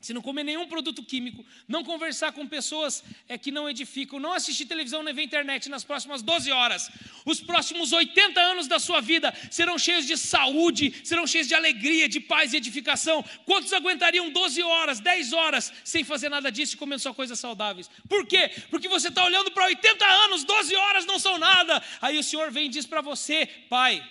se 0.02 0.14
não 0.14 0.22
comer 0.22 0.44
nenhum 0.44 0.68
produto 0.68 1.04
químico, 1.04 1.46
não 1.68 1.84
conversar 1.84 2.32
com 2.32 2.48
pessoas 2.48 3.04
é, 3.30 3.38
que 3.38 3.52
não 3.52 3.70
edificam, 3.70 4.20
não 4.20 4.34
assistir 4.34 4.66
televisão 4.66 5.04
nem 5.04 5.14
ver 5.14 5.24
internet 5.24 5.70
nas 5.70 5.84
próximas 5.84 6.22
12 6.22 6.52
horas, 6.52 6.90
os 7.24 7.40
próximos 7.40 7.92
80 7.92 8.42
anos 8.42 8.68
da 8.68 8.80
sua 8.80 9.00
vida 9.00 9.34
serão 9.52 9.78
cheios 9.78 10.08
de 10.08 10.18
saúde, 10.18 10.94
serão 11.04 11.28
cheios 11.28 11.48
de 11.48 11.54
alegria, 11.54 12.10
de 12.10 12.20
paz 12.20 12.54
e 12.54 12.58
edificação. 12.58 13.24
Quantos 13.46 13.72
aguentariam 13.72 14.30
12 14.32 14.64
horas, 14.64 15.00
10 15.00 15.34
horas 15.34 15.72
sem 15.84 16.04
fazer 16.04 16.30
nada 16.30 16.52
disso 16.52 16.76
e 16.76 16.78
comendo 16.78 17.02
só 17.02 17.14
coisas 17.14 17.40
saudáveis? 17.40 17.90
Por 18.10 18.26
quê? 18.26 18.52
Porque 18.70 18.88
você 18.88 19.10
está 19.10 19.24
olhando 19.24 19.52
para 19.52 19.66
80 19.66 20.06
anos, 20.26 20.44
12 20.44 20.76
horas 20.76 21.06
não 21.06 21.20
são 21.20 21.38
nada. 21.38 21.82
Aí 22.02 22.18
o 22.18 22.24
Senhor 22.24 22.52
vem 22.52 22.66
e 22.66 22.70
diz 22.70 22.86
para 22.88 23.02
você, 23.02 23.48
pai, 23.70 24.04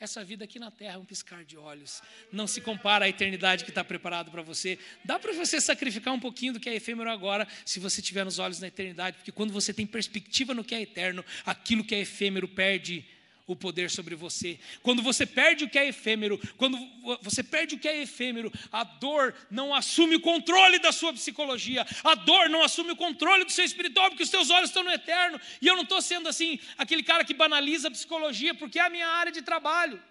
essa 0.00 0.24
vida 0.24 0.44
aqui 0.44 0.58
na 0.58 0.70
terra 0.70 0.94
é 0.94 0.98
um 0.98 1.04
piscar 1.04 1.44
de 1.44 1.58
olhos. 1.58 2.02
Não 2.32 2.46
se 2.46 2.62
compara 2.62 3.04
à 3.04 3.08
eternidade 3.08 3.64
que 3.64 3.70
está 3.70 3.84
preparado 3.84 4.30
para 4.30 4.40
você. 4.40 4.78
Dá 5.04 5.18
para 5.18 5.34
você 5.34 5.60
sacrificar 5.60 6.14
um 6.14 6.18
pouquinho 6.18 6.54
do 6.54 6.58
que 6.58 6.70
é 6.70 6.74
efêmero 6.74 7.10
agora, 7.10 7.46
se 7.66 7.78
você 7.78 8.00
tiver 8.00 8.24
nos 8.24 8.38
olhos 8.38 8.58
na 8.60 8.68
eternidade, 8.68 9.18
porque 9.18 9.30
quando 9.30 9.52
você 9.52 9.74
tem 9.74 9.86
perspectiva 9.86 10.54
no 10.54 10.64
que 10.64 10.74
é 10.74 10.80
eterno, 10.80 11.22
aquilo 11.44 11.84
que 11.84 11.94
é 11.94 12.00
efêmero 12.00 12.48
perde 12.48 13.04
o 13.52 13.56
poder 13.56 13.90
sobre 13.90 14.14
você. 14.14 14.58
Quando 14.82 15.02
você 15.02 15.26
perde 15.26 15.64
o 15.64 15.68
que 15.68 15.78
é 15.78 15.88
efêmero, 15.88 16.40
quando 16.56 16.78
você 17.22 17.42
perde 17.42 17.74
o 17.74 17.78
que 17.78 17.88
é 17.88 18.02
efêmero, 18.02 18.52
a 18.70 18.84
dor 18.84 19.34
não 19.50 19.74
assume 19.74 20.16
o 20.16 20.20
controle 20.20 20.78
da 20.78 20.92
sua 20.92 21.12
psicologia, 21.12 21.86
a 22.04 22.14
dor 22.14 22.48
não 22.48 22.62
assume 22.62 22.92
o 22.92 22.96
controle 22.96 23.44
do 23.44 23.52
seu 23.52 23.64
espiritual, 23.64 24.08
porque 24.08 24.22
os 24.22 24.30
teus 24.30 24.50
olhos 24.50 24.70
estão 24.70 24.84
no 24.84 24.92
eterno. 24.92 25.40
E 25.60 25.66
eu 25.66 25.74
não 25.74 25.82
estou 25.82 26.00
sendo 26.00 26.28
assim, 26.28 26.58
aquele 26.78 27.02
cara 27.02 27.24
que 27.24 27.34
banaliza 27.34 27.88
a 27.88 27.90
psicologia, 27.90 28.54
porque 28.54 28.78
é 28.78 28.82
a 28.82 28.90
minha 28.90 29.08
área 29.08 29.32
de 29.32 29.42
trabalho. 29.42 30.02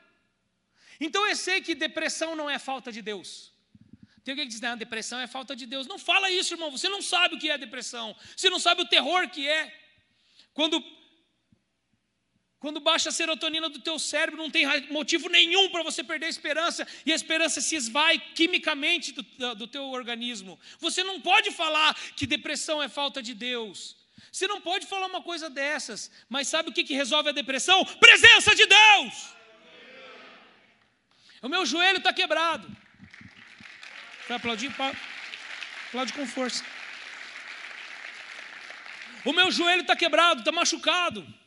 Então 1.00 1.26
eu 1.28 1.36
sei 1.36 1.62
que 1.62 1.74
depressão 1.74 2.36
não 2.36 2.50
é 2.50 2.60
falta 2.60 2.92
de 2.92 3.02
Deus. 3.02 3.54
Tem 4.24 4.34
alguém 4.34 4.46
que 4.46 4.52
diz, 4.52 4.62
não, 4.62 4.78
depressão 4.78 5.20
é 5.20 5.28
falta 5.28 5.56
de 5.56 5.66
Deus. 5.66 5.88
Não 5.88 5.98
fala 5.98 6.30
isso, 6.30 6.54
irmão. 6.54 6.70
Você 6.72 6.90
não 6.90 7.02
sabe 7.02 7.36
o 7.36 7.40
que 7.40 7.50
é 7.50 7.58
depressão. 7.58 8.16
Você 8.36 8.50
não 8.50 8.60
sabe 8.60 8.82
o 8.82 8.86
terror 8.86 9.30
que 9.30 9.48
é. 9.48 9.74
Quando 10.54 10.84
quando 12.60 12.82
baixa 12.82 13.07
a 13.07 13.12
serotonina 13.12 13.70
do 13.70 13.80
teu 13.80 13.97
cérebro, 13.97 14.41
não 14.41 14.51
tem 14.51 14.66
motivo 14.91 15.30
nenhum 15.30 15.70
para 15.70 15.82
você 15.82 16.03
perder 16.03 16.26
a 16.26 16.30
esperança, 16.30 16.86
e 17.05 17.12
a 17.12 17.16
esperança 17.16 17.62
se 17.62 17.76
esvai 17.76 18.20
quimicamente 18.36 19.14
do, 19.14 19.55
do 19.55 19.66
teu 19.66 19.86
organismo. 19.86 20.60
Você 20.78 21.01
não 21.01 21.22
pode 21.22 21.51
falar 21.51 21.95
que 22.18 22.28
depressão 22.28 22.84
é 22.84 22.89
falta 22.89 23.22
de 23.22 23.34
Deus. 23.34 23.95
Você 24.30 24.45
não 24.45 24.60
pode 24.60 24.86
falar 24.86 25.07
uma 25.07 25.22
coisa 25.22 25.49
dessas, 25.49 26.12
mas 26.28 26.49
sabe 26.49 26.70
o 26.70 26.74
que, 26.74 26.84
que 26.84 26.93
resolve 26.93 27.30
a 27.30 27.32
depressão? 27.32 27.84
Presença 27.86 28.53
de 28.53 28.66
Deus! 28.66 29.14
O 31.41 31.47
meu 31.47 31.66
joelho 31.66 31.99
está 31.99 32.12
quebrado. 32.12 32.68
Vai 34.28 34.36
aplaudir? 34.36 34.70
Aplaude 35.88 36.12
com 36.12 36.28
força. 36.28 36.64
O 39.24 39.32
meu 39.32 39.49
joelho 39.49 39.82
está 39.82 39.95
quebrado, 39.95 40.41
está 40.41 40.51
machucado. 40.51 41.39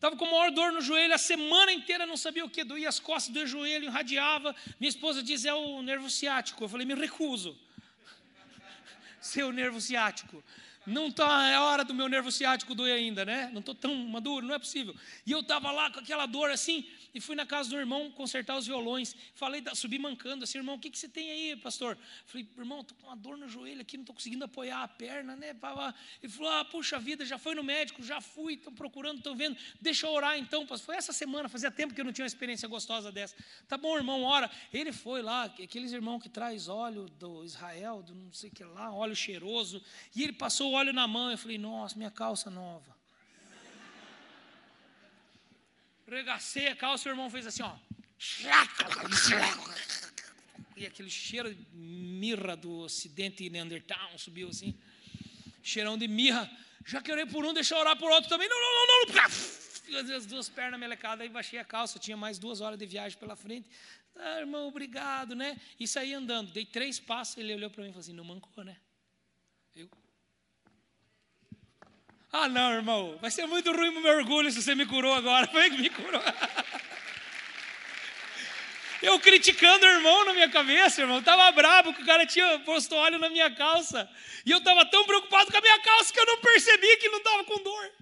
Estava 0.00 0.16
com 0.16 0.24
maior 0.24 0.50
dor 0.50 0.72
no 0.72 0.80
joelho, 0.80 1.12
a 1.12 1.18
semana 1.18 1.70
inteira 1.70 2.06
não 2.06 2.16
sabia 2.16 2.42
o 2.42 2.48
que, 2.48 2.64
doía 2.64 2.88
as 2.88 2.98
costas, 2.98 3.34
do 3.34 3.46
joelho, 3.46 3.84
irradiava. 3.84 4.56
Minha 4.80 4.88
esposa 4.88 5.22
diz, 5.22 5.44
é 5.44 5.52
o 5.52 5.82
nervo 5.82 6.08
ciático. 6.08 6.64
Eu 6.64 6.70
falei, 6.70 6.86
me 6.86 6.94
recuso. 6.94 7.54
Seu 9.20 9.52
nervo 9.52 9.78
ciático. 9.78 10.42
Não 10.90 11.10
tá, 11.10 11.48
é 11.48 11.58
hora 11.58 11.84
do 11.84 11.94
meu 11.94 12.08
nervo 12.08 12.32
ciático 12.32 12.74
doer 12.74 12.96
ainda, 12.96 13.24
né? 13.24 13.48
Não 13.52 13.60
estou 13.60 13.74
tão 13.74 13.94
maduro, 13.94 14.44
não 14.44 14.54
é 14.54 14.58
possível. 14.58 14.94
E 15.24 15.30
eu 15.30 15.40
estava 15.40 15.70
lá 15.70 15.90
com 15.90 16.00
aquela 16.00 16.26
dor 16.26 16.50
assim, 16.50 16.84
e 17.14 17.20
fui 17.20 17.36
na 17.36 17.46
casa 17.46 17.70
do 17.70 17.78
irmão 17.78 18.10
consertar 18.10 18.56
os 18.56 18.66
violões. 18.66 19.14
Falei, 19.34 19.62
subi 19.74 19.98
mancando 19.98 20.44
assim, 20.44 20.58
irmão, 20.58 20.74
o 20.74 20.78
que, 20.78 20.90
que 20.90 20.98
você 20.98 21.08
tem 21.08 21.30
aí, 21.30 21.56
pastor? 21.56 21.96
Falei, 22.26 22.48
irmão, 22.58 22.80
estou 22.80 22.96
com 22.98 23.06
uma 23.06 23.16
dor 23.16 23.36
no 23.36 23.48
joelho 23.48 23.80
aqui, 23.80 23.96
não 23.96 24.02
estou 24.02 24.14
conseguindo 24.14 24.44
apoiar 24.44 24.82
a 24.82 24.88
perna, 24.88 25.36
né? 25.36 25.50
Ele 26.22 26.32
falou, 26.32 26.52
ah, 26.52 26.64
puxa 26.64 26.98
vida, 26.98 27.24
já 27.24 27.38
foi 27.38 27.54
no 27.54 27.62
médico, 27.62 28.02
já 28.02 28.20
fui, 28.20 28.54
estão 28.54 28.72
procurando, 28.72 29.18
estão 29.18 29.36
vendo, 29.36 29.56
deixa 29.80 30.06
eu 30.06 30.10
orar 30.10 30.36
então. 30.38 30.66
Foi 30.78 30.96
essa 30.96 31.12
semana, 31.12 31.48
fazia 31.48 31.70
tempo 31.70 31.94
que 31.94 32.00
eu 32.00 32.04
não 32.04 32.12
tinha 32.12 32.24
uma 32.24 32.28
experiência 32.28 32.68
gostosa 32.68 33.12
dessa. 33.12 33.36
Tá 33.68 33.76
bom, 33.76 33.96
irmão, 33.96 34.22
ora. 34.24 34.50
Ele 34.72 34.92
foi 34.92 35.22
lá, 35.22 35.44
aqueles 35.44 35.92
irmãos 35.92 36.20
que 36.20 36.28
traz 36.28 36.68
óleo 36.68 37.06
do 37.18 37.44
Israel, 37.44 38.02
do 38.02 38.14
não 38.14 38.32
sei 38.32 38.50
o 38.50 38.52
que 38.52 38.64
lá, 38.64 38.92
óleo 38.92 39.14
cheiroso, 39.14 39.82
e 40.14 40.22
ele 40.22 40.32
passou 40.32 40.72
o 40.72 40.79
óleo 40.80 40.92
na 40.92 41.06
mão. 41.06 41.30
Eu 41.30 41.38
falei, 41.38 41.58
nossa, 41.58 41.96
minha 41.96 42.10
calça 42.10 42.50
nova. 42.50 42.98
regacei 46.06 46.66
a 46.66 46.74
calça, 46.74 47.08
o 47.08 47.12
irmão 47.12 47.30
fez 47.30 47.46
assim, 47.46 47.62
ó. 47.62 47.74
E 50.76 50.86
aquele 50.86 51.10
cheiro 51.10 51.54
de 51.54 51.64
mirra 51.76 52.56
do 52.56 52.80
ocidente 52.80 53.48
Neandertal 53.48 54.18
subiu 54.18 54.48
assim. 54.48 54.76
Cheirão 55.62 55.96
de 55.96 56.08
mirra. 56.08 56.50
Já 56.84 57.00
que 57.00 57.12
orei 57.12 57.26
por 57.26 57.44
um, 57.44 57.52
deixa 57.52 57.74
eu 57.74 57.78
orar 57.78 57.96
por 57.96 58.10
outro 58.10 58.28
também. 58.28 58.48
Não, 58.48 58.60
não, 58.60 58.86
não, 58.86 59.14
não. 59.14 60.16
As 60.16 60.26
duas 60.26 60.48
pernas 60.48 60.80
melecadas, 60.80 61.20
aí 61.20 61.28
baixei 61.28 61.58
a 61.58 61.64
calça. 61.64 61.98
Tinha 61.98 62.16
mais 62.16 62.38
duas 62.38 62.60
horas 62.60 62.78
de 62.78 62.86
viagem 62.86 63.18
pela 63.18 63.36
frente. 63.36 63.68
Ah, 64.16 64.40
irmão, 64.40 64.68
obrigado, 64.68 65.34
né? 65.34 65.60
E 65.78 65.86
saí 65.86 66.12
andando. 66.14 66.50
Dei 66.52 66.64
três 66.64 66.98
passos, 66.98 67.36
ele 67.36 67.54
olhou 67.54 67.70
para 67.70 67.82
mim 67.82 67.90
e 67.90 67.92
falou 67.92 68.00
assim: 68.00 68.12
não 68.12 68.24
mancou, 68.24 68.64
né? 68.64 68.76
Eu, 69.74 69.88
ah, 72.32 72.48
não, 72.48 72.72
irmão, 72.72 73.18
vai 73.20 73.30
ser 73.30 73.46
muito 73.46 73.72
ruim 73.72 73.88
o 73.88 74.00
meu 74.00 74.16
orgulho 74.18 74.50
se 74.52 74.62
você 74.62 74.74
me 74.74 74.86
curou 74.86 75.12
agora. 75.12 75.46
Foi 75.50 75.68
que 75.68 75.78
me 75.78 75.90
curou. 75.90 76.22
Eu 79.02 79.18
criticando 79.18 79.84
o 79.84 79.88
irmão 79.88 80.24
na 80.26 80.34
minha 80.34 80.48
cabeça, 80.48 81.00
irmão. 81.00 81.18
Estava 81.18 81.50
bravo 81.50 81.92
que 81.92 82.02
o 82.02 82.06
cara 82.06 82.24
tinha 82.24 82.60
posto 82.60 82.94
óleo 82.94 83.18
na 83.18 83.28
minha 83.28 83.50
calça. 83.50 84.08
E 84.46 84.50
eu 84.50 84.58
estava 84.58 84.84
tão 84.86 85.04
preocupado 85.06 85.50
com 85.50 85.58
a 85.58 85.60
minha 85.60 85.80
calça 85.80 86.12
que 86.12 86.20
eu 86.20 86.26
não 86.26 86.38
percebi 86.40 86.96
que 86.98 87.08
não 87.08 87.18
estava 87.18 87.44
com 87.44 87.62
dor. 87.62 87.92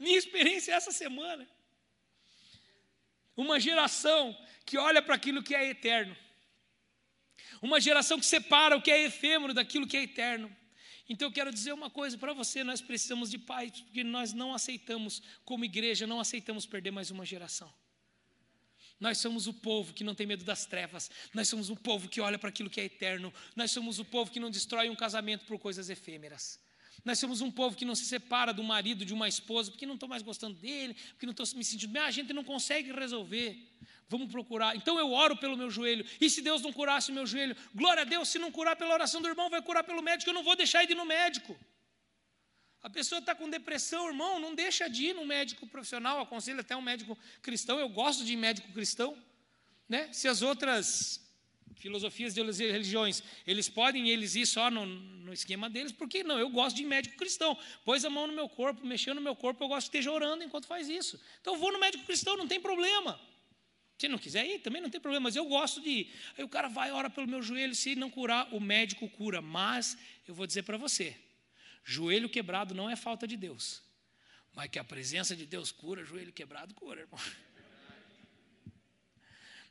Minha 0.00 0.18
experiência 0.18 0.72
é 0.72 0.74
essa 0.74 0.90
semana. 0.90 1.48
Uma 3.36 3.60
geração 3.60 4.36
que 4.66 4.76
olha 4.76 5.00
para 5.00 5.14
aquilo 5.14 5.42
que 5.42 5.54
é 5.54 5.68
eterno. 5.68 6.16
Uma 7.62 7.80
geração 7.80 8.18
que 8.18 8.26
separa 8.26 8.76
o 8.76 8.82
que 8.82 8.90
é 8.90 9.04
efêmero 9.04 9.54
daquilo 9.54 9.86
que 9.86 9.96
é 9.96 10.02
eterno. 10.02 10.54
Então 11.08 11.28
eu 11.28 11.32
quero 11.32 11.52
dizer 11.52 11.72
uma 11.72 11.88
coisa 11.88 12.18
para 12.18 12.32
você: 12.32 12.62
nós 12.62 12.80
precisamos 12.80 13.30
de 13.30 13.38
paz, 13.38 13.80
porque 13.80 14.04
nós 14.04 14.32
não 14.32 14.54
aceitamos, 14.54 15.22
como 15.44 15.64
igreja, 15.64 16.06
não 16.06 16.20
aceitamos 16.20 16.66
perder 16.66 16.90
mais 16.90 17.10
uma 17.10 17.24
geração. 17.24 17.72
Nós 19.00 19.18
somos 19.18 19.46
o 19.46 19.54
povo 19.54 19.94
que 19.94 20.02
não 20.02 20.14
tem 20.14 20.26
medo 20.26 20.44
das 20.44 20.66
trevas, 20.66 21.10
nós 21.32 21.48
somos 21.48 21.70
o 21.70 21.76
povo 21.76 22.08
que 22.08 22.20
olha 22.20 22.38
para 22.38 22.48
aquilo 22.48 22.68
que 22.68 22.80
é 22.80 22.84
eterno, 22.84 23.32
nós 23.54 23.70
somos 23.70 23.98
o 24.00 24.04
povo 24.04 24.30
que 24.30 24.40
não 24.40 24.50
destrói 24.50 24.90
um 24.90 24.96
casamento 24.96 25.44
por 25.46 25.58
coisas 25.58 25.88
efêmeras. 25.88 26.58
Nós 27.04 27.18
somos 27.18 27.40
um 27.40 27.50
povo 27.50 27.76
que 27.76 27.84
não 27.84 27.94
se 27.94 28.04
separa 28.04 28.52
do 28.52 28.62
marido, 28.62 29.04
de 29.04 29.14
uma 29.14 29.28
esposa, 29.28 29.70
porque 29.70 29.86
não 29.86 29.94
estou 29.94 30.08
mais 30.08 30.22
gostando 30.22 30.58
dele, 30.58 30.94
porque 31.10 31.26
não 31.26 31.30
estou 31.30 31.46
me 31.56 31.64
sentindo 31.64 31.92
bem. 31.92 32.02
A 32.02 32.10
gente 32.10 32.32
não 32.32 32.42
consegue 32.42 32.92
resolver. 32.92 33.56
Vamos 34.08 34.32
procurar. 34.32 34.74
Então 34.74 34.98
eu 34.98 35.12
oro 35.12 35.36
pelo 35.36 35.56
meu 35.56 35.70
joelho. 35.70 36.04
E 36.20 36.30
se 36.30 36.40
Deus 36.40 36.62
não 36.62 36.72
curasse 36.72 37.10
o 37.10 37.14
meu 37.14 37.26
joelho? 37.26 37.54
Glória 37.74 38.02
a 38.02 38.04
Deus, 38.04 38.28
se 38.28 38.38
não 38.38 38.50
curar 38.50 38.74
pela 38.74 38.94
oração 38.94 39.20
do 39.20 39.28
irmão, 39.28 39.50
vai 39.50 39.60
curar 39.60 39.84
pelo 39.84 40.02
médico. 40.02 40.30
Eu 40.30 40.34
não 40.34 40.42
vou 40.42 40.56
deixar 40.56 40.84
de 40.84 40.92
ir 40.92 40.94
no 40.94 41.04
médico. 41.04 41.54
A 42.82 42.88
pessoa 42.88 43.18
está 43.18 43.34
com 43.34 43.50
depressão, 43.50 44.06
irmão, 44.08 44.40
não 44.40 44.54
deixa 44.54 44.88
de 44.88 45.06
ir 45.06 45.14
no 45.14 45.26
médico 45.26 45.66
profissional. 45.66 46.20
Aconselho 46.20 46.60
até 46.60 46.74
um 46.74 46.80
médico 46.80 47.18
cristão. 47.42 47.78
Eu 47.78 47.88
gosto 47.88 48.24
de 48.24 48.34
médico 48.34 48.72
cristão. 48.72 49.16
Né? 49.86 50.10
Se 50.12 50.26
as 50.26 50.40
outras 50.40 51.20
filosofias 51.76 52.34
de 52.34 52.42
religiões, 52.42 53.22
eles 53.46 53.68
podem 53.68 54.08
eles 54.08 54.34
ir 54.34 54.46
só 54.46 54.70
no, 54.70 54.86
no 54.86 55.32
esquema 55.32 55.70
deles, 55.70 55.92
por 55.92 56.08
que 56.08 56.24
não? 56.24 56.38
Eu 56.38 56.48
gosto 56.48 56.76
de 56.76 56.84
médico 56.84 57.16
cristão. 57.16 57.56
Pôs 57.84 58.04
a 58.04 58.10
mão 58.10 58.26
no 58.26 58.32
meu 58.32 58.48
corpo, 58.48 58.84
mexeu 58.84 59.14
no 59.14 59.20
meu 59.20 59.36
corpo, 59.36 59.62
eu 59.62 59.68
gosto 59.68 59.90
de 59.90 59.98
esteja 59.98 60.10
orando 60.10 60.42
enquanto 60.42 60.66
faz 60.66 60.88
isso. 60.88 61.20
Então 61.40 61.56
vou 61.56 61.72
no 61.72 61.78
médico 61.78 62.04
cristão, 62.04 62.36
não 62.36 62.48
tem 62.48 62.60
problema. 62.60 63.20
Se 63.98 64.06
não 64.06 64.18
quiser 64.18 64.46
ir, 64.46 64.60
também 64.60 64.80
não 64.80 64.88
tem 64.88 65.00
problema, 65.00 65.24
mas 65.24 65.34
eu 65.34 65.44
gosto 65.44 65.80
de 65.80 65.90
ir. 65.90 66.14
Aí 66.36 66.44
o 66.44 66.48
cara 66.48 66.68
vai, 66.68 66.92
ora 66.92 67.10
pelo 67.10 67.26
meu 67.26 67.42
joelho, 67.42 67.74
se 67.74 67.96
não 67.96 68.08
curar, 68.08 68.54
o 68.54 68.60
médico 68.60 69.08
cura. 69.08 69.42
Mas 69.42 69.98
eu 70.26 70.34
vou 70.34 70.46
dizer 70.46 70.62
para 70.62 70.76
você: 70.76 71.16
joelho 71.84 72.28
quebrado 72.28 72.74
não 72.74 72.88
é 72.88 72.94
falta 72.94 73.26
de 73.26 73.36
Deus. 73.36 73.82
Mas 74.54 74.70
que 74.70 74.78
a 74.78 74.84
presença 74.84 75.34
de 75.34 75.44
Deus 75.44 75.72
cura, 75.72 76.04
joelho 76.04 76.32
quebrado 76.32 76.74
cura, 76.74 77.00
irmão. 77.00 77.20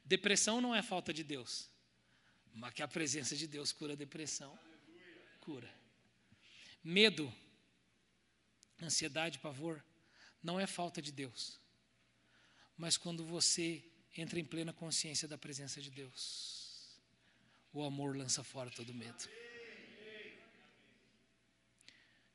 Depressão 0.03 0.59
não 0.59 0.75
é 0.75 0.81
falta 0.81 1.13
de 1.13 1.23
Deus. 1.23 1.69
Mas 2.53 2.73
que 2.73 2.83
a 2.83 2.87
presença 2.87 3.35
de 3.35 3.47
Deus 3.47 3.71
cura 3.71 3.93
a 3.93 3.95
depressão. 3.95 4.57
Cura. 5.39 5.73
Medo, 6.83 7.33
ansiedade, 8.81 9.39
pavor 9.39 9.83
não 10.43 10.59
é 10.59 10.67
falta 10.67 11.01
de 11.01 11.11
Deus, 11.11 11.59
mas 12.77 12.95
quando 12.95 13.25
você 13.25 13.83
entra 14.17 14.39
em 14.39 14.45
plena 14.45 14.73
consciência 14.73 15.27
da 15.27 15.37
presença 15.37 15.79
de 15.79 15.91
Deus. 15.91 16.97
O 17.71 17.83
amor 17.83 18.17
lança 18.17 18.43
fora 18.43 18.71
todo 18.71 18.93
medo. 18.93 19.29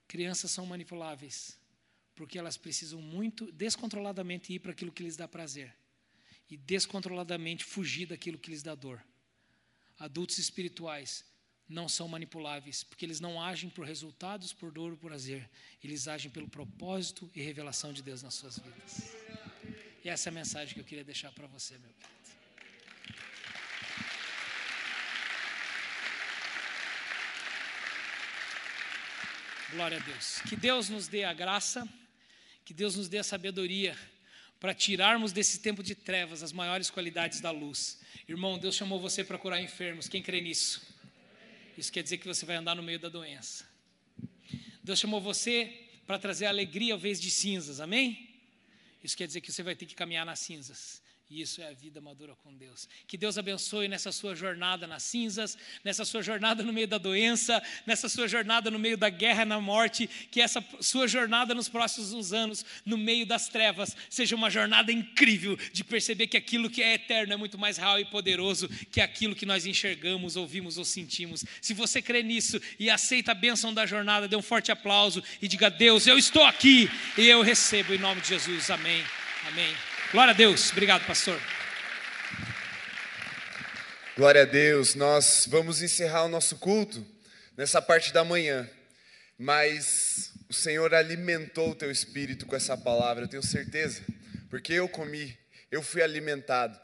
Crianças 0.06 0.50
são 0.50 0.64
manipuláveis, 0.66 1.58
porque 2.14 2.38
elas 2.38 2.56
precisam 2.56 3.00
muito 3.00 3.50
descontroladamente 3.50 4.52
ir 4.52 4.58
para 4.60 4.72
aquilo 4.72 4.92
que 4.92 5.02
lhes 5.02 5.16
dá 5.16 5.26
prazer 5.26 5.74
e 6.50 6.56
descontroladamente 6.56 7.64
fugir 7.64 8.06
daquilo 8.06 8.38
que 8.38 8.50
lhes 8.50 8.62
dá 8.62 8.74
dor. 8.74 9.02
Adultos 9.98 10.38
espirituais 10.38 11.24
não 11.68 11.88
são 11.88 12.06
manipuláveis, 12.06 12.84
porque 12.84 13.06
eles 13.06 13.20
não 13.20 13.40
agem 13.40 13.70
por 13.70 13.86
resultados, 13.86 14.52
por 14.52 14.70
dor 14.70 14.90
ou 14.90 14.98
por 14.98 15.08
prazer. 15.08 15.48
Eles 15.82 16.06
agem 16.06 16.30
pelo 16.30 16.48
propósito 16.48 17.30
e 17.34 17.40
revelação 17.40 17.92
de 17.92 18.02
Deus 18.02 18.22
nas 18.22 18.34
suas 18.34 18.58
vidas. 18.58 19.21
E 20.04 20.08
essa 20.08 20.28
é 20.28 20.30
a 20.30 20.34
mensagem 20.34 20.74
que 20.74 20.80
eu 20.80 20.84
queria 20.84 21.04
deixar 21.04 21.30
para 21.30 21.46
você, 21.46 21.78
meu 21.78 21.90
querido. 21.90 22.12
Glória 29.70 29.96
a 29.96 30.00
Deus. 30.00 30.40
Que 30.48 30.56
Deus 30.56 30.88
nos 30.88 31.06
dê 31.06 31.24
a 31.24 31.32
graça, 31.32 31.88
que 32.64 32.74
Deus 32.74 32.96
nos 32.96 33.08
dê 33.08 33.18
a 33.18 33.24
sabedoria 33.24 33.96
para 34.58 34.74
tirarmos 34.74 35.32
desse 35.32 35.60
tempo 35.60 35.82
de 35.82 35.94
trevas 35.94 36.42
as 36.42 36.52
maiores 36.52 36.90
qualidades 36.90 37.40
da 37.40 37.50
luz. 37.50 38.00
Irmão, 38.28 38.58
Deus 38.58 38.74
chamou 38.74 39.00
você 39.00 39.22
para 39.22 39.38
curar 39.38 39.62
enfermos. 39.62 40.08
Quem 40.08 40.22
crê 40.22 40.40
nisso? 40.40 40.82
Isso 41.78 41.92
quer 41.92 42.02
dizer 42.02 42.18
que 42.18 42.26
você 42.26 42.44
vai 42.44 42.56
andar 42.56 42.74
no 42.74 42.82
meio 42.82 42.98
da 42.98 43.08
doença. 43.08 43.64
Deus 44.82 44.98
chamou 44.98 45.20
você 45.20 45.88
para 46.06 46.18
trazer 46.18 46.46
alegria 46.46 46.92
ao 46.92 46.98
vez 46.98 47.20
de 47.20 47.30
cinzas. 47.30 47.80
Amém? 47.80 48.31
Isso 49.02 49.16
quer 49.16 49.26
dizer 49.26 49.40
que 49.40 49.52
você 49.52 49.62
vai 49.62 49.74
ter 49.74 49.86
que 49.86 49.94
caminhar 49.94 50.24
nas 50.24 50.38
cinzas. 50.38 51.01
E 51.32 51.40
isso 51.40 51.62
é 51.62 51.68
a 51.68 51.72
vida 51.72 51.98
madura 51.98 52.36
com 52.44 52.54
Deus. 52.54 52.86
Que 53.06 53.16
Deus 53.16 53.38
abençoe 53.38 53.88
nessa 53.88 54.12
sua 54.12 54.36
jornada 54.36 54.86
nas 54.86 55.02
cinzas, 55.02 55.56
nessa 55.82 56.04
sua 56.04 56.20
jornada 56.20 56.62
no 56.62 56.74
meio 56.74 56.86
da 56.86 56.98
doença, 56.98 57.62
nessa 57.86 58.06
sua 58.06 58.28
jornada 58.28 58.70
no 58.70 58.78
meio 58.78 58.98
da 58.98 59.08
guerra, 59.08 59.46
na 59.46 59.58
morte. 59.58 60.06
Que 60.30 60.42
essa 60.42 60.62
sua 60.82 61.08
jornada 61.08 61.54
nos 61.54 61.70
próximos 61.70 62.34
anos, 62.34 62.66
no 62.84 62.98
meio 62.98 63.24
das 63.24 63.48
trevas, 63.48 63.96
seja 64.10 64.36
uma 64.36 64.50
jornada 64.50 64.92
incrível 64.92 65.56
de 65.72 65.82
perceber 65.82 66.26
que 66.26 66.36
aquilo 66.36 66.68
que 66.68 66.82
é 66.82 66.96
eterno 66.96 67.32
é 67.32 67.36
muito 67.38 67.56
mais 67.56 67.78
real 67.78 67.98
e 67.98 68.04
poderoso 68.04 68.68
que 68.90 69.00
aquilo 69.00 69.34
que 69.34 69.46
nós 69.46 69.64
enxergamos, 69.64 70.36
ouvimos 70.36 70.76
ou 70.76 70.84
sentimos. 70.84 71.46
Se 71.62 71.72
você 71.72 72.02
crê 72.02 72.22
nisso 72.22 72.60
e 72.78 72.90
aceita 72.90 73.32
a 73.32 73.34
bênção 73.34 73.72
da 73.72 73.86
jornada, 73.86 74.28
dê 74.28 74.36
um 74.36 74.42
forte 74.42 74.70
aplauso 74.70 75.24
e 75.40 75.48
diga: 75.48 75.70
Deus, 75.70 76.06
eu 76.06 76.18
estou 76.18 76.44
aqui 76.44 76.90
e 77.16 77.26
eu 77.26 77.40
recebo 77.40 77.94
em 77.94 77.98
nome 77.98 78.20
de 78.20 78.28
Jesus. 78.28 78.70
Amém. 78.70 79.02
Amém. 79.48 79.91
Glória 80.12 80.32
a 80.32 80.36
Deus. 80.36 80.70
Obrigado, 80.72 81.06
pastor. 81.06 81.40
Glória 84.14 84.42
a 84.42 84.44
Deus. 84.44 84.94
Nós 84.94 85.46
vamos 85.48 85.80
encerrar 85.80 86.24
o 86.24 86.28
nosso 86.28 86.56
culto 86.56 87.02
nessa 87.56 87.80
parte 87.80 88.12
da 88.12 88.22
manhã, 88.22 88.68
mas 89.38 90.30
o 90.50 90.52
Senhor 90.52 90.92
alimentou 90.92 91.70
o 91.70 91.74
teu 91.74 91.90
espírito 91.90 92.44
com 92.44 92.54
essa 92.54 92.76
palavra, 92.76 93.24
eu 93.24 93.28
tenho 93.28 93.42
certeza, 93.42 94.02
porque 94.50 94.74
eu 94.74 94.86
comi, 94.86 95.34
eu 95.70 95.82
fui 95.82 96.02
alimentado. 96.02 96.78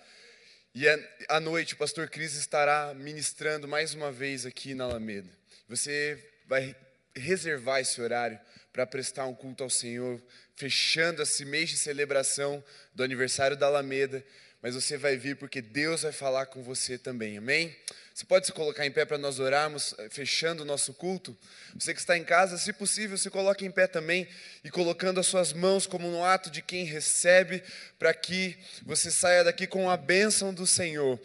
E 0.75 0.87
à 1.29 1.39
noite 1.39 1.75
o 1.75 1.77
pastor 1.77 2.09
Cris 2.09 2.33
estará 2.33 2.95
ministrando 2.95 3.69
mais 3.69 3.93
uma 3.93 4.11
vez 4.11 4.47
aqui 4.47 4.73
na 4.73 4.85
Alameda. 4.85 5.29
Você 5.69 6.19
vai 6.47 6.75
reservar 7.15 7.81
esse 7.81 8.01
horário 8.01 8.41
para 8.73 8.87
prestar 8.87 9.27
um 9.27 9.35
culto 9.35 9.63
ao 9.63 9.69
Senhor, 9.69 10.19
fechando 10.59 11.23
esse 11.23 11.45
mês 11.45 11.71
de 11.71 11.77
celebração 11.77 12.63
do 12.93 13.05
aniversário 13.05 13.57
da 13.57 13.67
Alameda, 13.67 14.25
mas 14.61 14.75
você 14.75 14.97
vai 14.97 15.17
vir 15.17 15.37
porque 15.37 15.63
Deus 15.63 16.03
vai 16.03 16.11
falar 16.11 16.47
com 16.47 16.65
você 16.65 16.99
também, 16.99 17.39
amém? 17.39 17.77
Você 18.13 18.25
pode 18.25 18.47
se 18.47 18.53
colocar 18.53 18.85
em 18.85 18.91
pé 18.91 19.05
para 19.05 19.17
nós 19.17 19.39
orarmos, 19.39 19.95
eh, 19.99 20.09
fechando 20.11 20.65
o 20.65 20.67
nosso 20.67 20.93
culto? 20.93 21.39
Você 21.79 21.95
que 21.95 22.01
está 22.01 22.19
em 22.19 22.25
casa, 22.25 22.59
se 22.59 22.73
possível, 22.73 23.17
se 23.17 23.31
coloque 23.31 23.65
em 23.65 23.71
pé 23.71 23.87
também 23.87 24.27
e 24.65 24.71
colocando 24.71 25.21
as 25.21 25.29
suas 25.29 25.53
mãos 25.53 25.87
como 25.87 26.11
no 26.11 26.25
ato 26.25 26.51
de 26.51 26.61
quem 26.61 26.85
recebe, 26.85 27.63
para 27.97 28.13
que 28.13 28.59
você 28.83 29.13
saia 29.13 29.45
daqui 29.45 29.65
com 29.65 29.89
a 29.89 29.97
bênção 29.97 30.53
do 30.53 30.67
Senhor 30.67 31.21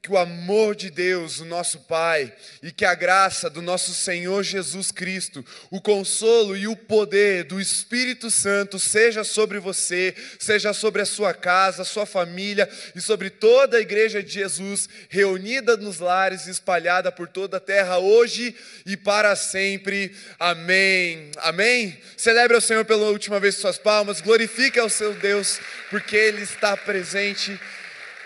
que 0.00 0.12
o 0.12 0.16
amor 0.16 0.76
de 0.76 0.90
Deus, 0.90 1.40
o 1.40 1.44
nosso 1.44 1.80
Pai, 1.80 2.32
e 2.62 2.70
que 2.70 2.84
a 2.84 2.94
graça 2.94 3.50
do 3.50 3.60
nosso 3.60 3.92
Senhor 3.92 4.44
Jesus 4.44 4.92
Cristo, 4.92 5.44
o 5.72 5.80
consolo 5.80 6.56
e 6.56 6.68
o 6.68 6.76
poder 6.76 7.44
do 7.44 7.60
Espírito 7.60 8.30
Santo 8.30 8.78
seja 8.78 9.24
sobre 9.24 9.58
você, 9.58 10.14
seja 10.38 10.72
sobre 10.72 11.02
a 11.02 11.06
sua 11.06 11.34
casa, 11.34 11.82
sua 11.82 12.06
família 12.06 12.68
e 12.94 13.00
sobre 13.00 13.28
toda 13.28 13.76
a 13.76 13.80
igreja 13.80 14.22
de 14.22 14.30
Jesus, 14.30 14.88
reunida 15.08 15.76
nos 15.76 15.98
lares 15.98 16.46
e 16.46 16.50
espalhada 16.50 17.10
por 17.10 17.26
toda 17.26 17.56
a 17.56 17.60
terra, 17.60 17.98
hoje 17.98 18.54
e 18.86 18.96
para 18.96 19.34
sempre. 19.34 20.14
Amém. 20.38 21.32
Amém. 21.38 21.98
Celebre 22.16 22.54
ao 22.54 22.60
Senhor 22.60 22.84
pela 22.84 23.10
última 23.10 23.40
vez 23.40 23.56
suas 23.56 23.78
palmas, 23.78 24.20
glorifique 24.20 24.78
ao 24.78 24.88
seu 24.88 25.12
Deus, 25.14 25.58
porque 25.90 26.14
Ele 26.14 26.42
está 26.42 26.76
presente 26.76 27.58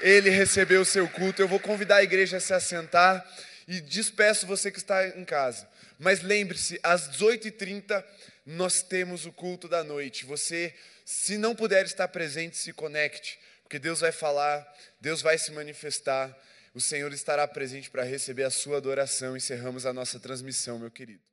ele 0.03 0.29
recebeu 0.29 0.83
o 0.83 0.85
seu 0.85 1.09
culto. 1.09 1.41
Eu 1.41 1.49
vou 1.49 1.61
convidar 1.61 1.97
a 1.97 2.03
igreja 2.03 2.37
a 2.37 2.41
se 2.41 2.53
assentar 2.53 3.25
e 3.67 3.81
despeço 3.81 4.47
você 4.47 4.71
que 4.71 4.79
está 4.79 5.07
em 5.09 5.25
casa. 5.25 5.67
Mas 5.99 6.21
lembre-se, 6.21 6.79
às 6.83 7.09
18h30 7.09 8.05
nós 8.45 8.83
temos 8.83 9.25
o 9.25 9.33
culto 9.33 9.69
da 9.69 9.85
noite. 9.85 10.27
Você, 10.27 10.75
se 11.05 11.39
não 11.39 11.55
puder 11.55 11.85
estar 11.87 12.09
presente, 12.09 12.57
se 12.57 12.73
conecte, 12.73 13.39
porque 13.63 13.79
Deus 13.79 14.01
vai 14.01 14.13
falar, 14.13 14.67
Deus 15.01 15.23
vai 15.23 15.39
se 15.39 15.53
manifestar. 15.53 16.37
O 16.75 16.81
Senhor 16.81 17.13
estará 17.13 17.47
presente 17.47 17.89
para 17.89 18.03
receber 18.03 18.43
a 18.43 18.51
sua 18.51 18.79
adoração. 18.79 19.37
Encerramos 19.37 19.87
a 19.87 19.93
nossa 19.93 20.19
transmissão, 20.19 20.79
meu 20.79 20.91
querido. 20.91 21.32